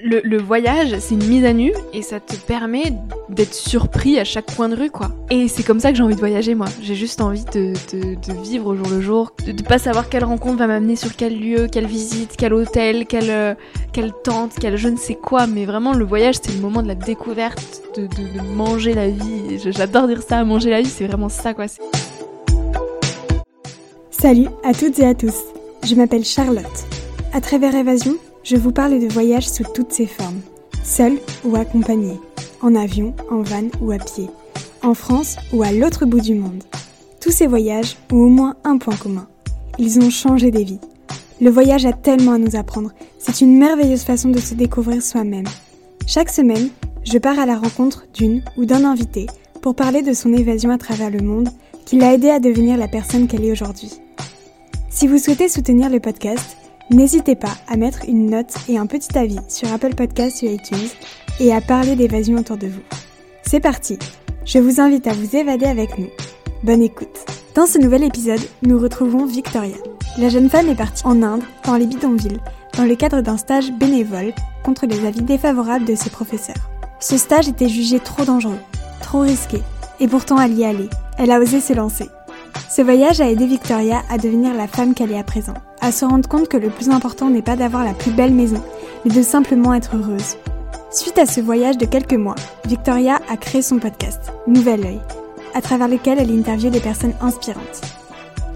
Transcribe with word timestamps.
Le, 0.00 0.38
voyage, 0.38 0.98
c'est 0.98 1.14
une 1.14 1.24
mise 1.28 1.44
à 1.44 1.52
nu 1.52 1.72
et 1.92 2.02
ça 2.02 2.18
te 2.18 2.34
permet 2.34 2.92
d'être 3.28 3.54
surpris 3.54 4.18
à 4.18 4.24
chaque 4.24 4.52
coin 4.56 4.68
de 4.68 4.74
rue, 4.74 4.90
quoi. 4.90 5.12
Et 5.30 5.46
c'est 5.46 5.62
comme 5.62 5.78
ça 5.78 5.92
que 5.92 5.96
j'ai 5.96 6.02
envie 6.02 6.16
de 6.16 6.20
voyager, 6.20 6.56
moi. 6.56 6.66
J'ai 6.82 6.96
juste 6.96 7.20
envie 7.20 7.44
de, 7.44 7.74
vivre 8.42 8.66
au 8.66 8.74
jour 8.74 8.88
le 8.88 9.00
jour, 9.00 9.32
de, 9.46 9.52
de 9.52 9.62
pas 9.62 9.78
savoir 9.78 10.08
quelle 10.08 10.24
rencontre 10.24 10.56
va 10.56 10.66
m'amener 10.66 10.96
sur 10.96 11.14
quel 11.14 11.38
lieu, 11.38 11.68
quelle 11.70 11.86
visite, 11.86 12.34
quel 12.36 12.54
hôtel, 12.54 13.06
quelle, 13.06 13.30
euh, 13.30 13.54
tente, 14.24 14.54
quel 14.60 14.76
je 14.76 14.88
ne 14.88 14.96
sais 14.96 15.14
quoi. 15.14 15.46
Mais 15.46 15.64
vraiment, 15.64 15.92
le 15.92 16.04
voyage, 16.04 16.36
c'est 16.42 16.52
le 16.52 16.60
moment 16.60 16.82
de 16.82 16.88
la 16.88 16.96
découverte, 16.96 17.82
de, 17.96 18.08
de, 18.08 18.38
de 18.38 18.54
manger 18.54 18.94
la 18.94 19.08
vie. 19.08 19.60
J'adore 19.64 20.08
dire 20.08 20.22
ça, 20.22 20.42
manger 20.42 20.70
la 20.70 20.82
vie, 20.82 20.90
c'est 20.90 21.06
vraiment 21.06 21.28
ça, 21.28 21.54
quoi. 21.54 21.66
Salut 24.10 24.48
à 24.64 24.74
toutes 24.74 24.98
et 24.98 25.06
à 25.06 25.14
tous. 25.14 25.36
Je 25.84 25.94
m'appelle 25.94 26.24
Charlotte. 26.24 26.84
À 27.32 27.40
travers 27.40 27.76
Évasion, 27.76 28.16
je 28.44 28.56
vous 28.56 28.72
parle 28.72 29.00
de 29.00 29.08
voyages 29.08 29.48
sous 29.48 29.64
toutes 29.74 29.92
ses 29.92 30.06
formes, 30.06 30.40
seul 30.84 31.18
ou 31.44 31.56
accompagné, 31.56 32.20
en 32.60 32.74
avion, 32.74 33.14
en 33.30 33.40
van 33.40 33.68
ou 33.80 33.90
à 33.90 33.98
pied, 33.98 34.28
en 34.82 34.94
France 34.94 35.36
ou 35.52 35.62
à 35.62 35.72
l'autre 35.72 36.04
bout 36.04 36.20
du 36.20 36.34
monde. 36.34 36.62
Tous 37.20 37.30
ces 37.30 37.46
voyages 37.46 37.96
ont 38.12 38.18
au 38.18 38.28
moins 38.28 38.56
un 38.64 38.76
point 38.76 38.96
commun. 38.96 39.26
Ils 39.78 39.98
ont 39.98 40.10
changé 40.10 40.50
des 40.50 40.62
vies. 40.62 40.80
Le 41.40 41.50
voyage 41.50 41.86
a 41.86 41.92
tellement 41.94 42.32
à 42.32 42.38
nous 42.38 42.54
apprendre. 42.54 42.92
C'est 43.18 43.40
une 43.40 43.58
merveilleuse 43.58 44.04
façon 44.04 44.28
de 44.28 44.38
se 44.38 44.54
découvrir 44.54 45.02
soi-même. 45.02 45.48
Chaque 46.06 46.28
semaine, 46.28 46.68
je 47.02 47.16
pars 47.16 47.38
à 47.38 47.46
la 47.46 47.56
rencontre 47.56 48.04
d'une 48.12 48.42
ou 48.58 48.66
d'un 48.66 48.84
invité 48.84 49.26
pour 49.62 49.74
parler 49.74 50.02
de 50.02 50.12
son 50.12 50.34
évasion 50.34 50.70
à 50.70 50.78
travers 50.78 51.10
le 51.10 51.20
monde 51.20 51.48
qui 51.86 51.96
l'a 51.98 52.12
aidé 52.12 52.28
à 52.28 52.40
devenir 52.40 52.76
la 52.76 52.88
personne 52.88 53.26
qu'elle 53.26 53.44
est 53.44 53.52
aujourd'hui. 53.52 53.90
Si 54.90 55.06
vous 55.06 55.18
souhaitez 55.18 55.48
soutenir 55.48 55.88
le 55.88 55.98
podcast, 55.98 56.56
N'hésitez 56.90 57.34
pas 57.34 57.56
à 57.66 57.76
mettre 57.76 58.00
une 58.06 58.28
note 58.30 58.54
et 58.68 58.76
un 58.76 58.86
petit 58.86 59.16
avis 59.16 59.38
sur 59.48 59.72
Apple 59.72 59.94
Podcasts 59.94 60.42
ou 60.42 60.46
iTunes 60.46 60.90
et 61.40 61.52
à 61.52 61.62
parler 61.62 61.96
d'évasion 61.96 62.38
autour 62.38 62.58
de 62.58 62.66
vous. 62.66 62.82
C'est 63.42 63.60
parti 63.60 63.98
Je 64.44 64.58
vous 64.58 64.80
invite 64.82 65.06
à 65.06 65.14
vous 65.14 65.34
évader 65.34 65.64
avec 65.64 65.98
nous. 65.98 66.10
Bonne 66.62 66.82
écoute 66.82 67.24
Dans 67.54 67.66
ce 67.66 67.78
nouvel 67.78 68.04
épisode, 68.04 68.40
nous 68.62 68.78
retrouvons 68.78 69.24
Victoria. 69.24 69.76
La 70.18 70.28
jeune 70.28 70.50
femme 70.50 70.68
est 70.68 70.74
partie 70.74 71.06
en 71.06 71.22
Inde, 71.22 71.42
dans 71.64 71.76
les 71.76 71.86
bidonvilles, 71.86 72.40
dans 72.76 72.84
le 72.84 72.96
cadre 72.96 73.22
d'un 73.22 73.38
stage 73.38 73.72
bénévole 73.72 74.34
contre 74.62 74.86
les 74.86 75.06
avis 75.06 75.22
défavorables 75.22 75.86
de 75.86 75.94
ses 75.94 76.10
professeurs. 76.10 76.70
Ce 77.00 77.16
stage 77.16 77.48
était 77.48 77.68
jugé 77.68 77.98
trop 77.98 78.24
dangereux, 78.24 78.60
trop 79.00 79.20
risqué, 79.20 79.62
et 80.00 80.08
pourtant 80.08 80.38
elle 80.38 80.56
y 80.58 80.64
allait. 80.64 80.90
Elle 81.16 81.30
a 81.30 81.40
osé 81.40 81.60
se 81.60 81.72
lancer. 81.72 82.08
Ce 82.68 82.82
voyage 82.82 83.20
a 83.20 83.30
aidé 83.30 83.46
Victoria 83.46 84.02
à 84.10 84.18
devenir 84.18 84.54
la 84.54 84.66
femme 84.66 84.94
qu'elle 84.94 85.12
est 85.12 85.18
à 85.18 85.24
présent, 85.24 85.54
à 85.84 85.92
se 85.92 86.06
rendre 86.06 86.26
compte 86.26 86.48
que 86.48 86.56
le 86.56 86.70
plus 86.70 86.88
important 86.88 87.28
n'est 87.28 87.42
pas 87.42 87.56
d'avoir 87.56 87.84
la 87.84 87.92
plus 87.92 88.10
belle 88.10 88.32
maison, 88.32 88.62
mais 89.04 89.10
de 89.10 89.20
simplement 89.20 89.74
être 89.74 89.96
heureuse. 89.96 90.38
Suite 90.90 91.18
à 91.18 91.26
ce 91.26 91.42
voyage 91.42 91.76
de 91.76 91.84
quelques 91.84 92.14
mois, 92.14 92.36
Victoria 92.66 93.20
a 93.28 93.36
créé 93.36 93.60
son 93.60 93.78
podcast, 93.78 94.32
Nouvel 94.46 94.80
Oeil, 94.86 95.00
à 95.52 95.60
travers 95.60 95.88
lequel 95.88 96.18
elle 96.18 96.30
interviewe 96.30 96.70
des 96.70 96.80
personnes 96.80 97.12
inspirantes. 97.20 97.82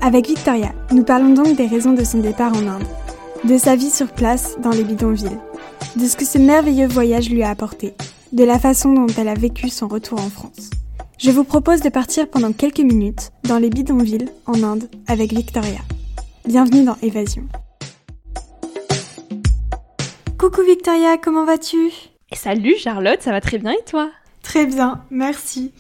Avec 0.01 0.27
Victoria, 0.27 0.73
nous 0.91 1.05
parlons 1.05 1.35
donc 1.35 1.55
des 1.55 1.67
raisons 1.67 1.93
de 1.93 2.03
son 2.03 2.19
départ 2.19 2.55
en 2.55 2.67
Inde, 2.67 2.87
de 3.45 3.59
sa 3.59 3.77
vie 3.77 3.91
sur 3.91 4.09
place 4.09 4.57
dans 4.63 4.71
les 4.71 4.85
bidonvilles, 4.85 5.39
de 5.97 6.07
ce 6.07 6.17
que 6.17 6.25
ce 6.25 6.39
merveilleux 6.39 6.89
voyage 6.89 7.29
lui 7.29 7.43
a 7.43 7.51
apporté, 7.51 7.93
de 8.33 8.45
la 8.45 8.59
façon 8.59 8.95
dont 8.95 9.07
elle 9.19 9.29
a 9.29 9.35
vécu 9.35 9.69
son 9.69 9.87
retour 9.87 10.19
en 10.19 10.31
France. 10.31 10.71
Je 11.19 11.31
vous 11.31 11.45
propose 11.45 11.83
de 11.83 11.91
partir 11.91 12.27
pendant 12.27 12.53
quelques 12.53 12.79
minutes 12.79 13.33
dans 13.45 13.59
les 13.59 13.69
bidonvilles 13.69 14.31
en 14.47 14.63
Inde 14.63 14.89
avec 15.09 15.35
Victoria. 15.35 15.81
Bienvenue 16.49 16.83
dans 16.83 16.97
Évasion. 17.03 17.47
Coucou 20.39 20.63
Victoria, 20.63 21.19
comment 21.19 21.45
vas-tu? 21.45 21.91
Salut 22.33 22.75
Charlotte, 22.79 23.21
ça 23.21 23.33
va 23.33 23.43
très 23.43 23.59
bien 23.59 23.73
et 23.73 23.85
toi? 23.87 24.11
Très 24.43 24.65
bien, 24.65 25.05
merci. 25.11 25.73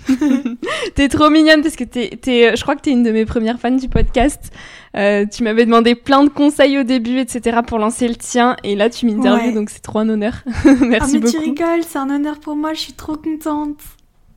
t'es 0.94 1.08
trop 1.08 1.30
mignonne 1.30 1.62
parce 1.62 1.74
que 1.74 1.84
t'es, 1.84 2.18
t'es, 2.20 2.54
je 2.54 2.60
crois 2.60 2.76
que 2.76 2.82
t'es 2.82 2.90
une 2.90 3.02
de 3.02 3.10
mes 3.10 3.24
premières 3.24 3.58
fans 3.58 3.70
du 3.70 3.88
podcast. 3.88 4.52
Euh, 4.94 5.24
tu 5.24 5.42
m'avais 5.42 5.64
demandé 5.64 5.94
plein 5.94 6.22
de 6.22 6.28
conseils 6.28 6.76
au 6.76 6.82
début, 6.82 7.18
etc. 7.18 7.60
pour 7.66 7.78
lancer 7.78 8.06
le 8.06 8.16
tien 8.16 8.54
et 8.62 8.76
là 8.76 8.90
tu 8.90 9.06
m'interviews 9.06 9.46
ouais. 9.46 9.54
donc 9.54 9.70
c'est 9.70 9.80
trop 9.80 10.00
un 10.00 10.08
honneur. 10.10 10.34
merci 10.82 10.82
ah, 11.00 11.06
mais 11.14 11.18
beaucoup. 11.20 11.32
Tu 11.32 11.38
rigoles, 11.38 11.82
c'est 11.82 11.98
un 11.98 12.10
honneur 12.10 12.40
pour 12.40 12.56
moi, 12.56 12.74
je 12.74 12.80
suis 12.80 12.92
trop 12.92 13.16
contente. 13.16 13.80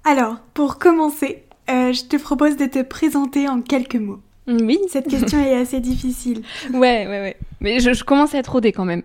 Alors, 0.06 0.38
pour 0.54 0.80
commencer, 0.80 1.44
euh, 1.70 1.92
je 1.92 2.06
te 2.06 2.16
propose 2.16 2.56
de 2.56 2.68
te 2.68 2.82
présenter 2.82 3.50
en 3.50 3.62
quelques 3.62 3.96
mots. 3.96 4.22
Oui. 4.48 4.80
Cette 4.90 5.08
question 5.08 5.40
est 5.40 5.56
assez 5.56 5.80
difficile. 5.80 6.42
Ouais, 6.74 7.08
ouais, 7.08 7.22
ouais. 7.22 7.38
Mais 7.60 7.80
je, 7.80 7.94
je 7.94 8.04
commence 8.04 8.34
à 8.34 8.40
être 8.40 8.52
rodée 8.52 8.72
quand 8.72 8.86
même. 8.86 9.04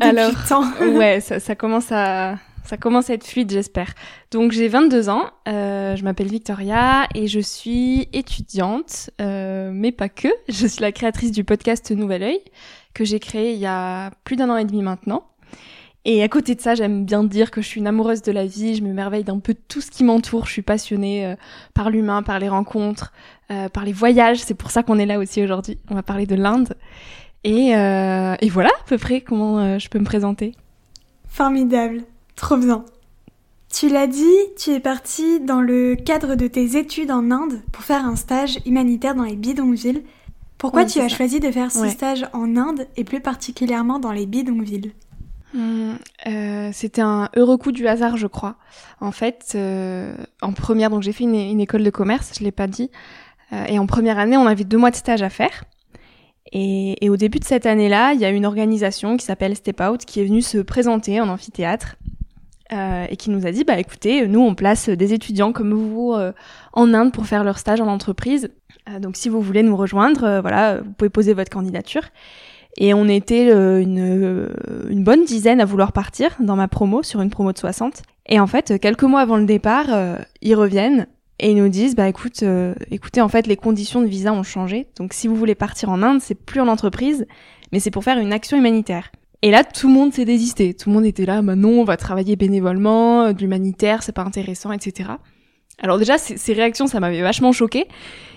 Alors, 0.00 0.32
ouais, 0.80 1.20
ça, 1.20 1.40
ça, 1.40 1.54
commence 1.54 1.90
à, 1.90 2.36
ça 2.64 2.76
commence 2.76 3.10
à 3.10 3.14
être 3.14 3.26
fluide, 3.26 3.50
j'espère. 3.50 3.94
Donc, 4.30 4.52
j'ai 4.52 4.68
22 4.68 5.08
ans. 5.08 5.24
Euh, 5.48 5.96
je 5.96 6.04
m'appelle 6.04 6.28
Victoria 6.28 7.08
et 7.14 7.26
je 7.26 7.40
suis 7.40 8.08
étudiante, 8.12 9.10
euh, 9.20 9.70
mais 9.72 9.92
pas 9.92 10.08
que. 10.08 10.28
Je 10.48 10.66
suis 10.66 10.80
la 10.80 10.92
créatrice 10.92 11.32
du 11.32 11.44
podcast 11.44 11.90
Nouvel 11.90 12.22
Oeil 12.22 12.40
que 12.94 13.04
j'ai 13.04 13.20
créé 13.20 13.52
il 13.52 13.58
y 13.58 13.66
a 13.66 14.10
plus 14.24 14.36
d'un 14.36 14.48
an 14.48 14.56
et 14.56 14.64
demi 14.64 14.82
maintenant. 14.82 15.24
Et 16.08 16.22
à 16.22 16.28
côté 16.28 16.54
de 16.54 16.60
ça, 16.60 16.76
j'aime 16.76 17.04
bien 17.04 17.24
dire 17.24 17.50
que 17.50 17.60
je 17.60 17.66
suis 17.66 17.80
une 17.80 17.88
amoureuse 17.88 18.22
de 18.22 18.30
la 18.30 18.46
vie, 18.46 18.76
je 18.76 18.82
me 18.82 18.92
merveille 18.92 19.24
d'un 19.24 19.40
peu 19.40 19.56
tout 19.66 19.80
ce 19.80 19.90
qui 19.90 20.04
m'entoure, 20.04 20.46
je 20.46 20.52
suis 20.52 20.62
passionnée 20.62 21.26
euh, 21.26 21.34
par 21.74 21.90
l'humain, 21.90 22.22
par 22.22 22.38
les 22.38 22.48
rencontres, 22.48 23.12
euh, 23.50 23.68
par 23.68 23.84
les 23.84 23.92
voyages, 23.92 24.38
c'est 24.38 24.54
pour 24.54 24.70
ça 24.70 24.84
qu'on 24.84 25.00
est 25.00 25.04
là 25.06 25.18
aussi 25.18 25.42
aujourd'hui. 25.42 25.78
On 25.90 25.96
va 25.96 26.04
parler 26.04 26.24
de 26.24 26.36
l'Inde. 26.36 26.74
Et, 27.42 27.74
euh, 27.74 28.36
et, 28.40 28.48
voilà 28.48 28.68
à 28.68 28.84
peu 28.86 28.98
près 28.98 29.20
comment 29.20 29.80
je 29.80 29.88
peux 29.88 29.98
me 29.98 30.04
présenter. 30.04 30.52
Formidable, 31.26 32.02
trop 32.36 32.56
bien. 32.56 32.84
Tu 33.74 33.88
l'as 33.88 34.06
dit, 34.06 34.22
tu 34.56 34.70
es 34.70 34.80
partie 34.80 35.40
dans 35.40 35.60
le 35.60 35.96
cadre 35.96 36.36
de 36.36 36.46
tes 36.46 36.76
études 36.76 37.10
en 37.10 37.32
Inde 37.32 37.60
pour 37.72 37.82
faire 37.82 38.06
un 38.06 38.14
stage 38.14 38.60
humanitaire 38.64 39.16
dans 39.16 39.24
les 39.24 39.34
bidonvilles. 39.34 40.04
Pourquoi 40.56 40.84
tu 40.84 41.00
as 41.00 41.08
ça. 41.08 41.16
choisi 41.16 41.40
de 41.40 41.50
faire 41.50 41.72
ce 41.72 41.80
Ouais. 41.80 41.90
stage 41.90 42.26
en 42.32 42.56
Inde 42.56 42.86
et 42.96 43.02
plus 43.02 43.20
particulièrement 43.20 43.98
dans 43.98 44.12
les 44.12 44.26
bidonvilles? 44.26 44.92
Euh, 46.26 46.70
C'était 46.72 47.02
un 47.02 47.28
heureux 47.36 47.56
coup 47.56 47.72
du 47.72 47.86
hasard, 47.88 48.16
je 48.16 48.26
crois. 48.26 48.56
En 49.00 49.12
fait, 49.12 49.52
euh, 49.54 50.14
en 50.42 50.52
première, 50.52 50.90
donc 50.90 51.02
j'ai 51.02 51.12
fait 51.12 51.24
une, 51.24 51.60
école 51.60 51.82
de 51.82 51.90
commerce, 51.90 52.32
je 52.38 52.44
l'ai 52.44 52.52
pas 52.52 52.66
dit. 52.66 52.90
Euh, 53.52 53.64
et 53.66 53.78
en 53.78 53.86
première 53.86 54.18
année, 54.18 54.36
on 54.36 54.46
avait 54.46 54.64
deux 54.64 54.78
mois 54.78 54.90
de 54.90 54.96
stage 54.96 55.22
à 55.22 55.30
faire. 55.30 55.64
Et, 56.52 57.04
et 57.04 57.10
au 57.10 57.16
début 57.16 57.38
de 57.38 57.44
cette 57.44 57.66
année-là, 57.66 58.12
il 58.12 58.20
y 58.20 58.24
a 58.24 58.30
une 58.30 58.46
organisation 58.46 59.16
qui 59.16 59.24
s'appelle 59.24 59.56
Step 59.56 59.80
Out 59.80 60.04
qui 60.04 60.20
est 60.20 60.24
venue 60.24 60.42
se 60.42 60.58
présenter 60.58 61.20
en 61.20 61.28
amphithéâtre 61.28 61.96
et 63.08 63.16
qui 63.16 63.30
nous 63.30 63.46
a 63.46 63.52
dit 63.52 63.62
bah 63.62 63.78
écoutez, 63.78 64.26
nous 64.26 64.40
on 64.40 64.56
place 64.56 64.88
des 64.88 65.12
étudiants 65.12 65.52
comme 65.52 65.72
vous 65.72 66.16
en 66.72 66.94
Inde 66.94 67.12
pour 67.12 67.24
faire 67.26 67.44
leur 67.44 67.58
stage 67.58 67.80
en 67.80 67.86
entreprise. 67.86 68.50
Donc 69.00 69.16
si 69.16 69.28
vous 69.28 69.40
voulez 69.40 69.62
nous 69.62 69.76
rejoindre, 69.76 70.40
voilà, 70.40 70.80
vous 70.80 70.92
pouvez 70.92 71.08
poser 71.08 71.32
votre 71.32 71.50
candidature. 71.50 72.02
Et 72.78 72.94
on 72.94 73.08
était 73.08 73.50
euh, 73.50 73.80
une, 73.80 73.98
euh, 74.00 74.48
une 74.90 75.02
bonne 75.02 75.24
dizaine 75.24 75.60
à 75.60 75.64
vouloir 75.64 75.92
partir 75.92 76.36
dans 76.40 76.56
ma 76.56 76.68
promo, 76.68 77.02
sur 77.02 77.20
une 77.20 77.30
promo 77.30 77.52
de 77.52 77.58
60. 77.58 78.02
Et 78.28 78.40
en 78.40 78.46
fait, 78.46 78.78
quelques 78.80 79.04
mois 79.04 79.20
avant 79.20 79.36
le 79.36 79.46
départ, 79.46 79.86
euh, 79.90 80.16
ils 80.42 80.54
reviennent 80.54 81.06
et 81.38 81.50
ils 81.50 81.56
nous 81.56 81.68
disent, 81.68 81.94
bah 81.94 82.08
écoute, 82.08 82.42
euh, 82.42 82.74
écoutez, 82.90 83.20
en 83.20 83.28
fait, 83.28 83.46
les 83.46 83.56
conditions 83.56 84.00
de 84.00 84.06
visa 84.06 84.32
ont 84.32 84.42
changé. 84.42 84.86
Donc 84.96 85.12
si 85.12 85.28
vous 85.28 85.36
voulez 85.36 85.54
partir 85.54 85.90
en 85.90 86.02
Inde, 86.02 86.20
c'est 86.20 86.34
plus 86.34 86.60
en 86.60 86.68
entreprise, 86.68 87.26
mais 87.72 87.80
c'est 87.80 87.90
pour 87.90 88.04
faire 88.04 88.18
une 88.18 88.32
action 88.32 88.56
humanitaire. 88.58 89.10
Et 89.42 89.50
là, 89.50 89.64
tout 89.64 89.88
le 89.88 89.94
monde 89.94 90.12
s'est 90.12 90.24
désisté. 90.24 90.74
Tout 90.74 90.88
le 90.88 90.94
monde 90.94 91.04
était 91.04 91.26
là, 91.26 91.42
bah 91.42 91.56
non, 91.56 91.80
on 91.80 91.84
va 91.84 91.96
travailler 91.96 92.36
bénévolement, 92.36 93.32
de 93.32 93.38
l'humanitaire, 93.38 94.02
c'est 94.02 94.12
pas 94.12 94.22
intéressant, 94.22 94.72
etc. 94.72 95.10
Alors 95.78 95.98
déjà, 95.98 96.16
ces 96.18 96.52
réactions, 96.54 96.86
ça 96.86 97.00
m'avait 97.00 97.20
vachement 97.20 97.52
choqué. 97.52 97.86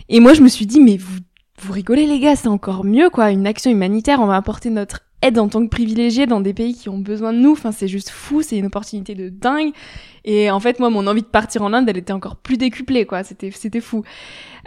Et 0.10 0.20
moi, 0.20 0.34
je 0.34 0.42
me 0.42 0.50
suis 0.50 0.66
dit, 0.66 0.82
mais 0.82 0.98
vous 0.98 1.20
vous 1.62 1.74
rigolez 1.74 2.06
les 2.06 2.20
gars, 2.20 2.36
c'est 2.36 2.48
encore 2.48 2.84
mieux 2.84 3.10
quoi, 3.10 3.32
une 3.32 3.48
action 3.48 3.72
humanitaire, 3.72 4.20
on 4.22 4.26
va 4.26 4.36
apporter 4.36 4.70
notre 4.70 5.02
aide 5.22 5.38
en 5.38 5.50
tant 5.50 5.62
que 5.64 5.70
privilégiés 5.70 6.26
dans 6.26 6.40
des 6.40 6.54
pays 6.54 6.74
qui 6.74 6.90
ont 6.90 6.98
besoin 6.98 7.34
de 7.34 7.40
nous, 7.40 7.52
enfin 7.52 7.72
c'est 7.72 7.88
juste 7.88 8.10
fou, 8.10 8.42
c'est 8.42 8.58
une 8.58 8.68
opportunité 8.68 9.16
de 9.16 9.30
dingue. 9.30 9.74
Et 10.24 10.50
en 10.50 10.60
fait 10.60 10.80
moi 10.80 10.90
mon 10.90 11.08
envie 11.08 11.22
de 11.22 11.28
partir 11.28 11.62
en 11.62 11.74
Inde, 11.74 11.90
elle 11.90 11.98
était 11.98 12.14
encore 12.14 12.38
plus 12.38 12.58
décuplée 12.58 13.06
quoi, 13.06 13.24
c'était 13.24 13.52
c'était 13.52 13.82
fou. 13.82 14.04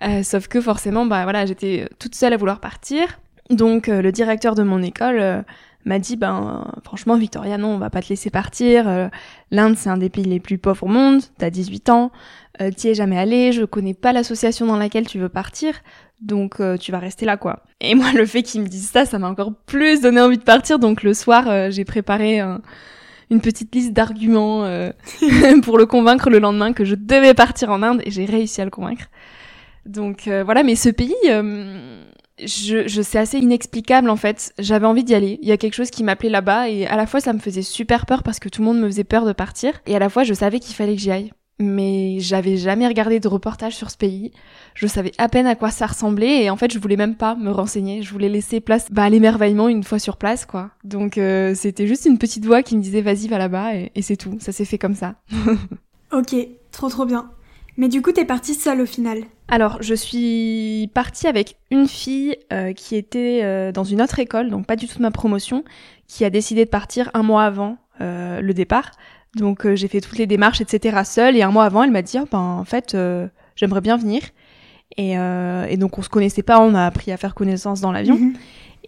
Euh, 0.02 0.22
sauf 0.22 0.48
que 0.48 0.60
forcément 0.60 1.06
bah 1.06 1.22
voilà, 1.24 1.46
j'étais 1.46 1.88
toute 1.98 2.14
seule 2.14 2.32
à 2.32 2.36
vouloir 2.36 2.60
partir. 2.60 3.20
Donc 3.50 3.88
euh, 3.88 4.02
le 4.02 4.12
directeur 4.12 4.54
de 4.54 4.62
mon 4.62 4.82
école 4.82 5.20
euh, 5.20 5.42
m'a 5.84 5.98
dit 5.98 6.16
ben 6.16 6.70
franchement 6.84 7.16
Victoria 7.16 7.58
non, 7.58 7.68
on 7.68 7.78
va 7.78 7.90
pas 7.90 8.02
te 8.02 8.08
laisser 8.08 8.30
partir. 8.30 8.88
Euh, 8.88 9.08
L'Inde 9.50 9.76
c'est 9.76 9.90
un 9.90 9.96
des 9.96 10.10
pays 10.10 10.24
les 10.24 10.40
plus 10.40 10.58
pauvres 10.58 10.84
au 10.84 10.88
monde, 10.88 11.22
t'as 11.38 11.50
18 11.50 11.88
ans, 11.90 12.12
euh, 12.60 12.70
t'y 12.70 12.88
es 12.88 12.94
jamais 12.94 13.18
allé, 13.18 13.52
je 13.52 13.64
connais 13.64 13.94
pas 13.94 14.12
l'association 14.12 14.66
dans 14.66 14.76
laquelle 14.76 15.06
tu 15.06 15.18
veux 15.18 15.28
partir. 15.28 15.74
Donc 16.22 16.60
euh, 16.60 16.76
tu 16.76 16.92
vas 16.92 16.98
rester 17.00 17.26
là 17.26 17.36
quoi. 17.36 17.64
Et 17.80 17.94
moi 17.94 18.12
le 18.12 18.24
fait 18.26 18.42
qu'il 18.42 18.62
me 18.62 18.68
dise 18.68 18.88
ça, 18.90 19.04
ça 19.04 19.18
m'a 19.18 19.28
encore 19.28 19.52
plus 19.66 20.00
donné 20.00 20.20
envie 20.20 20.38
de 20.38 20.42
partir. 20.44 20.78
Donc 20.78 21.02
le 21.02 21.14
soir, 21.14 21.48
euh, 21.48 21.70
j'ai 21.70 21.84
préparé 21.84 22.38
un- 22.40 22.60
une 23.30 23.40
petite 23.40 23.74
liste 23.74 23.92
d'arguments 23.92 24.64
euh, 24.64 24.90
pour 25.64 25.78
le 25.78 25.86
convaincre 25.86 26.30
le 26.30 26.38
lendemain 26.38 26.72
que 26.72 26.84
je 26.84 26.94
devais 26.94 27.34
partir 27.34 27.70
en 27.70 27.82
Inde 27.82 28.02
et 28.04 28.10
j'ai 28.10 28.24
réussi 28.24 28.60
à 28.60 28.64
le 28.64 28.70
convaincre. 28.70 29.06
Donc 29.86 30.28
euh, 30.28 30.44
voilà, 30.44 30.62
mais 30.62 30.76
ce 30.76 30.90
pays, 30.90 31.14
euh, 31.28 32.04
je, 32.38 32.86
je 32.86 33.02
c'est 33.02 33.18
assez 33.18 33.38
inexplicable 33.38 34.08
en 34.10 34.16
fait. 34.16 34.52
J'avais 34.60 34.86
envie 34.86 35.02
d'y 35.04 35.14
aller. 35.14 35.38
Il 35.42 35.48
y 35.48 35.52
a 35.52 35.56
quelque 35.56 35.74
chose 35.74 35.90
qui 35.90 36.04
m'appelait 36.04 36.28
là-bas 36.30 36.68
et 36.68 36.86
à 36.86 36.96
la 36.96 37.06
fois 37.06 37.20
ça 37.20 37.32
me 37.32 37.40
faisait 37.40 37.62
super 37.62 38.06
peur 38.06 38.22
parce 38.22 38.38
que 38.38 38.48
tout 38.48 38.60
le 38.62 38.66
monde 38.66 38.78
me 38.80 38.86
faisait 38.86 39.02
peur 39.04 39.24
de 39.24 39.32
partir 39.32 39.72
et 39.86 39.96
à 39.96 39.98
la 39.98 40.08
fois 40.08 40.22
je 40.24 40.34
savais 40.34 40.60
qu'il 40.60 40.76
fallait 40.76 40.94
que 40.94 41.00
j'y 41.00 41.10
aille. 41.10 41.32
Mais 41.58 42.18
j'avais 42.18 42.56
jamais 42.56 42.88
regardé 42.88 43.20
de 43.20 43.28
reportage 43.28 43.76
sur 43.76 43.90
ce 43.90 43.96
pays. 43.96 44.32
Je 44.74 44.86
savais 44.86 45.12
à 45.18 45.28
peine 45.28 45.46
à 45.46 45.54
quoi 45.54 45.70
ça 45.70 45.86
ressemblait 45.86 46.42
et 46.42 46.50
en 46.50 46.56
fait 46.56 46.72
je 46.72 46.78
voulais 46.78 46.96
même 46.96 47.14
pas 47.14 47.34
me 47.34 47.50
renseigner. 47.50 48.02
Je 48.02 48.10
voulais 48.10 48.28
laisser 48.28 48.60
place 48.60 48.90
bah, 48.90 49.04
à 49.04 49.10
l'émerveillement 49.10 49.68
une 49.68 49.84
fois 49.84 49.98
sur 49.98 50.16
place 50.16 50.46
quoi. 50.46 50.70
Donc 50.82 51.18
euh, 51.18 51.54
c'était 51.54 51.86
juste 51.86 52.06
une 52.06 52.18
petite 52.18 52.46
voix 52.46 52.62
qui 52.62 52.76
me 52.76 52.82
disait 52.82 53.02
vas-y 53.02 53.28
va 53.28 53.38
là-bas 53.38 53.76
et, 53.76 53.92
et 53.94 54.02
c'est 54.02 54.16
tout. 54.16 54.36
Ça 54.40 54.52
s'est 54.52 54.64
fait 54.64 54.78
comme 54.78 54.94
ça. 54.94 55.16
ok, 56.12 56.34
trop 56.72 56.88
trop 56.88 57.04
bien. 57.04 57.30
Mais 57.76 57.88
du 57.88 58.02
coup, 58.02 58.12
t'es 58.12 58.24
partie 58.24 58.54
seule 58.54 58.80
au 58.80 58.86
final 58.86 59.18
Alors, 59.48 59.78
je 59.80 59.94
suis 59.94 60.90
partie 60.92 61.26
avec 61.26 61.56
une 61.70 61.88
fille 61.88 62.36
euh, 62.52 62.72
qui 62.72 62.96
était 62.96 63.40
euh, 63.42 63.72
dans 63.72 63.84
une 63.84 64.02
autre 64.02 64.18
école, 64.18 64.50
donc 64.50 64.66
pas 64.66 64.76
du 64.76 64.86
tout 64.86 64.98
de 64.98 65.02
ma 65.02 65.10
promotion, 65.10 65.64
qui 66.06 66.24
a 66.24 66.30
décidé 66.30 66.64
de 66.64 66.70
partir 66.70 67.10
un 67.14 67.22
mois 67.22 67.44
avant 67.44 67.78
euh, 68.00 68.40
le 68.40 68.54
départ. 68.54 68.90
Donc, 69.36 69.66
j'ai 69.74 69.88
fait 69.88 70.00
toutes 70.00 70.18
les 70.18 70.26
démarches, 70.26 70.60
etc. 70.60 71.02
seule. 71.04 71.36
Et 71.36 71.42
un 71.42 71.50
mois 71.50 71.64
avant, 71.64 71.82
elle 71.82 71.90
m'a 71.90 72.02
dit, 72.02 72.18
oh, 72.20 72.28
ben, 72.30 72.38
en 72.38 72.64
fait, 72.64 72.96
j'aimerais 73.56 73.80
bien 73.80 73.96
venir. 73.96 74.22
Et, 74.98 75.12
et, 75.12 75.76
donc, 75.78 75.98
on 75.98 76.02
se 76.02 76.10
connaissait 76.10 76.42
pas, 76.42 76.60
on 76.60 76.74
a 76.74 76.84
appris 76.84 77.12
à 77.12 77.16
faire 77.16 77.34
connaissance 77.34 77.80
dans 77.80 77.92
l'avion. 77.92 78.16
Mhm. 78.16 78.34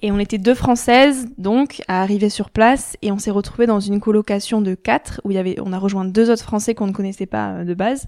Et 0.02 0.12
on 0.12 0.19
était 0.19 0.37
deux 0.37 0.55
Françaises, 0.55 1.29
donc, 1.38 1.81
à 1.88 2.02
arriver 2.02 2.29
sur 2.29 2.50
place. 2.50 2.99
Et 3.00 3.11
on 3.11 3.19
s'est 3.19 3.31
retrouvés 3.31 3.67
dans 3.67 3.81
une 3.81 4.00
colocation 4.00 4.61
de 4.61 4.75
quatre, 4.75 5.23
où 5.25 5.31
il 5.31 5.35
y 5.35 5.38
avait, 5.38 5.56
on 5.64 5.73
a 5.73 5.79
rejoint 5.79 6.05
deux 6.05 6.31
autres 6.31 6.43
Français 6.43 6.75
qu'on 6.75 6.88
ne 6.88 6.93
connaissait 6.93 7.25
pas 7.25 7.64
de 7.64 7.73
base 7.73 8.06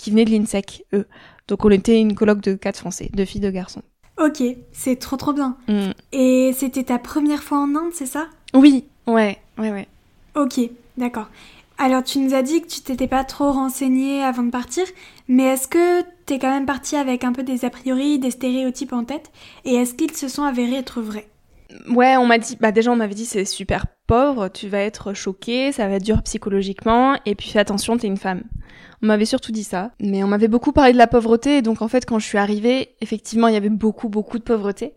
qui 0.00 0.10
venaient 0.10 0.24
de 0.24 0.30
l'INSEC, 0.30 0.84
eux. 0.94 1.06
Donc 1.46 1.64
on 1.64 1.70
était 1.70 2.00
une 2.00 2.14
colloque 2.14 2.40
de 2.40 2.54
quatre 2.54 2.78
Français, 2.78 3.10
deux 3.12 3.26
filles, 3.26 3.42
deux 3.42 3.50
garçons. 3.50 3.82
Ok, 4.18 4.42
c'est 4.72 4.96
trop 4.96 5.16
trop 5.16 5.34
bien. 5.34 5.56
Mm. 5.68 5.90
Et 6.12 6.52
c'était 6.54 6.84
ta 6.84 6.98
première 6.98 7.42
fois 7.42 7.58
en 7.58 7.74
Inde, 7.74 7.92
c'est 7.92 8.06
ça? 8.06 8.28
Oui, 8.54 8.86
ouais, 9.06 9.38
ouais, 9.58 9.70
ouais. 9.70 9.88
Ok, 10.34 10.58
d'accord. 10.96 11.28
Alors 11.82 12.04
tu 12.04 12.18
nous 12.18 12.34
as 12.34 12.42
dit 12.42 12.60
que 12.60 12.66
tu 12.66 12.82
t'étais 12.82 13.08
pas 13.08 13.24
trop 13.24 13.52
renseignée 13.52 14.22
avant 14.22 14.42
de 14.42 14.50
partir, 14.50 14.84
mais 15.28 15.44
est-ce 15.44 15.66
que 15.66 16.02
t'es 16.26 16.38
quand 16.38 16.50
même 16.50 16.66
partie 16.66 16.94
avec 16.94 17.24
un 17.24 17.32
peu 17.32 17.42
des 17.42 17.64
a 17.64 17.70
priori, 17.70 18.18
des 18.18 18.30
stéréotypes 18.30 18.92
en 18.92 19.04
tête, 19.04 19.30
et 19.64 19.76
est-ce 19.76 19.94
qu'ils 19.94 20.14
se 20.14 20.28
sont 20.28 20.42
avérés 20.42 20.76
être 20.76 21.00
vrais? 21.00 21.26
Ouais, 21.88 22.18
on 22.18 22.26
m'a 22.26 22.36
dit, 22.36 22.58
bah 22.60 22.70
déjà 22.70 22.92
on 22.92 22.96
m'avait 22.96 23.14
dit 23.14 23.24
c'est 23.24 23.46
super 23.46 23.86
pauvre, 24.06 24.48
tu 24.48 24.68
vas 24.68 24.80
être 24.80 25.14
choquée, 25.14 25.72
ça 25.72 25.88
va 25.88 25.94
être 25.94 26.04
dur 26.04 26.22
psychologiquement, 26.22 27.16
et 27.24 27.34
puis 27.34 27.48
fais 27.48 27.60
attention, 27.60 27.96
t'es 27.96 28.08
une 28.08 28.18
femme. 28.18 28.42
On 29.02 29.06
m'avait 29.06 29.24
surtout 29.24 29.50
dit 29.50 29.64
ça, 29.64 29.92
mais 30.00 30.22
on 30.22 30.26
m'avait 30.26 30.48
beaucoup 30.48 30.72
parlé 30.72 30.92
de 30.92 30.98
la 30.98 31.06
pauvreté, 31.06 31.56
et 31.56 31.62
donc 31.62 31.80
en 31.80 31.88
fait 31.88 32.04
quand 32.04 32.18
je 32.18 32.26
suis 32.26 32.36
arrivée, 32.36 32.90
effectivement 33.00 33.48
il 33.48 33.54
y 33.54 33.56
avait 33.56 33.70
beaucoup 33.70 34.10
beaucoup 34.10 34.38
de 34.38 34.44
pauvreté, 34.44 34.92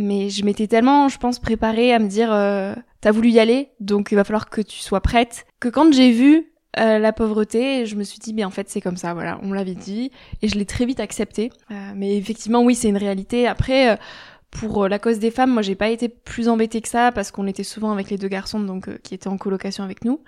mais 0.00 0.30
je 0.30 0.44
m'étais 0.44 0.66
tellement, 0.66 1.08
je 1.08 1.18
pense, 1.18 1.38
préparée 1.38 1.92
à 1.92 1.98
me 1.98 2.08
dire, 2.08 2.32
euh, 2.32 2.74
t'as 3.00 3.12
voulu 3.12 3.30
y 3.30 3.38
aller, 3.38 3.68
donc 3.80 4.08
il 4.10 4.14
va 4.16 4.24
falloir 4.24 4.48
que 4.50 4.60
tu 4.60 4.78
sois 4.78 5.00
prête, 5.00 5.46
que 5.60 5.68
quand 5.68 5.92
j'ai 5.92 6.10
vu 6.10 6.52
euh, 6.78 6.98
la 6.98 7.12
pauvreté, 7.12 7.86
je 7.86 7.96
me 7.96 8.02
suis 8.02 8.18
dit, 8.18 8.32
mais 8.34 8.44
en 8.44 8.50
fait 8.50 8.68
c'est 8.68 8.80
comme 8.80 8.96
ça, 8.96 9.14
voilà, 9.14 9.38
on 9.42 9.48
me 9.48 9.54
l'avait 9.54 9.74
dit, 9.74 10.10
et 10.42 10.48
je 10.48 10.56
l'ai 10.56 10.66
très 10.66 10.86
vite 10.86 11.00
accepté. 11.00 11.50
Euh, 11.70 11.92
mais 11.94 12.16
effectivement, 12.16 12.62
oui, 12.62 12.74
c'est 12.74 12.88
une 12.88 12.96
réalité. 12.96 13.46
Après, 13.46 13.98
pour 14.50 14.88
la 14.88 14.98
cause 14.98 15.18
des 15.18 15.30
femmes, 15.30 15.52
moi 15.52 15.62
j'ai 15.62 15.76
pas 15.76 15.90
été 15.90 16.08
plus 16.08 16.48
embêtée 16.48 16.80
que 16.80 16.88
ça 16.88 17.12
parce 17.12 17.30
qu'on 17.30 17.46
était 17.46 17.64
souvent 17.64 17.92
avec 17.92 18.10
les 18.10 18.18
deux 18.18 18.28
garçons 18.28 18.60
donc 18.60 18.88
qui 19.02 19.14
étaient 19.14 19.28
en 19.28 19.38
colocation 19.38 19.84
avec 19.84 20.04
nous. 20.04 20.20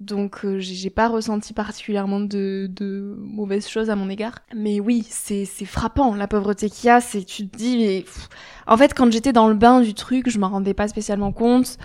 Donc 0.00 0.44
euh, 0.44 0.58
j'ai 0.58 0.90
pas 0.90 1.08
ressenti 1.08 1.52
particulièrement 1.52 2.20
de, 2.20 2.68
de, 2.70 3.16
mauvaises 3.18 3.68
choses 3.68 3.90
à 3.90 3.96
mon 3.96 4.10
égard. 4.10 4.40
Mais 4.54 4.80
oui, 4.80 5.06
c'est 5.08 5.46
frappant 5.64 6.14
la 6.14 6.26
pauvreté 6.26 6.68
qu'il 6.68 6.88
y 6.88 6.90
a. 6.90 7.00
C'est 7.00 7.24
tu 7.24 7.48
te 7.48 7.56
dis 7.56 7.78
mais 7.78 8.04
en 8.66 8.76
fait 8.76 8.92
quand 8.92 9.10
j'étais 9.12 9.32
dans 9.32 9.48
le 9.48 9.54
bain 9.54 9.80
du 9.80 9.94
truc, 9.94 10.28
je 10.28 10.38
m'en 10.38 10.48
rendais 10.48 10.74
pas 10.74 10.88
spécialement 10.88 11.32
compte. 11.32 11.78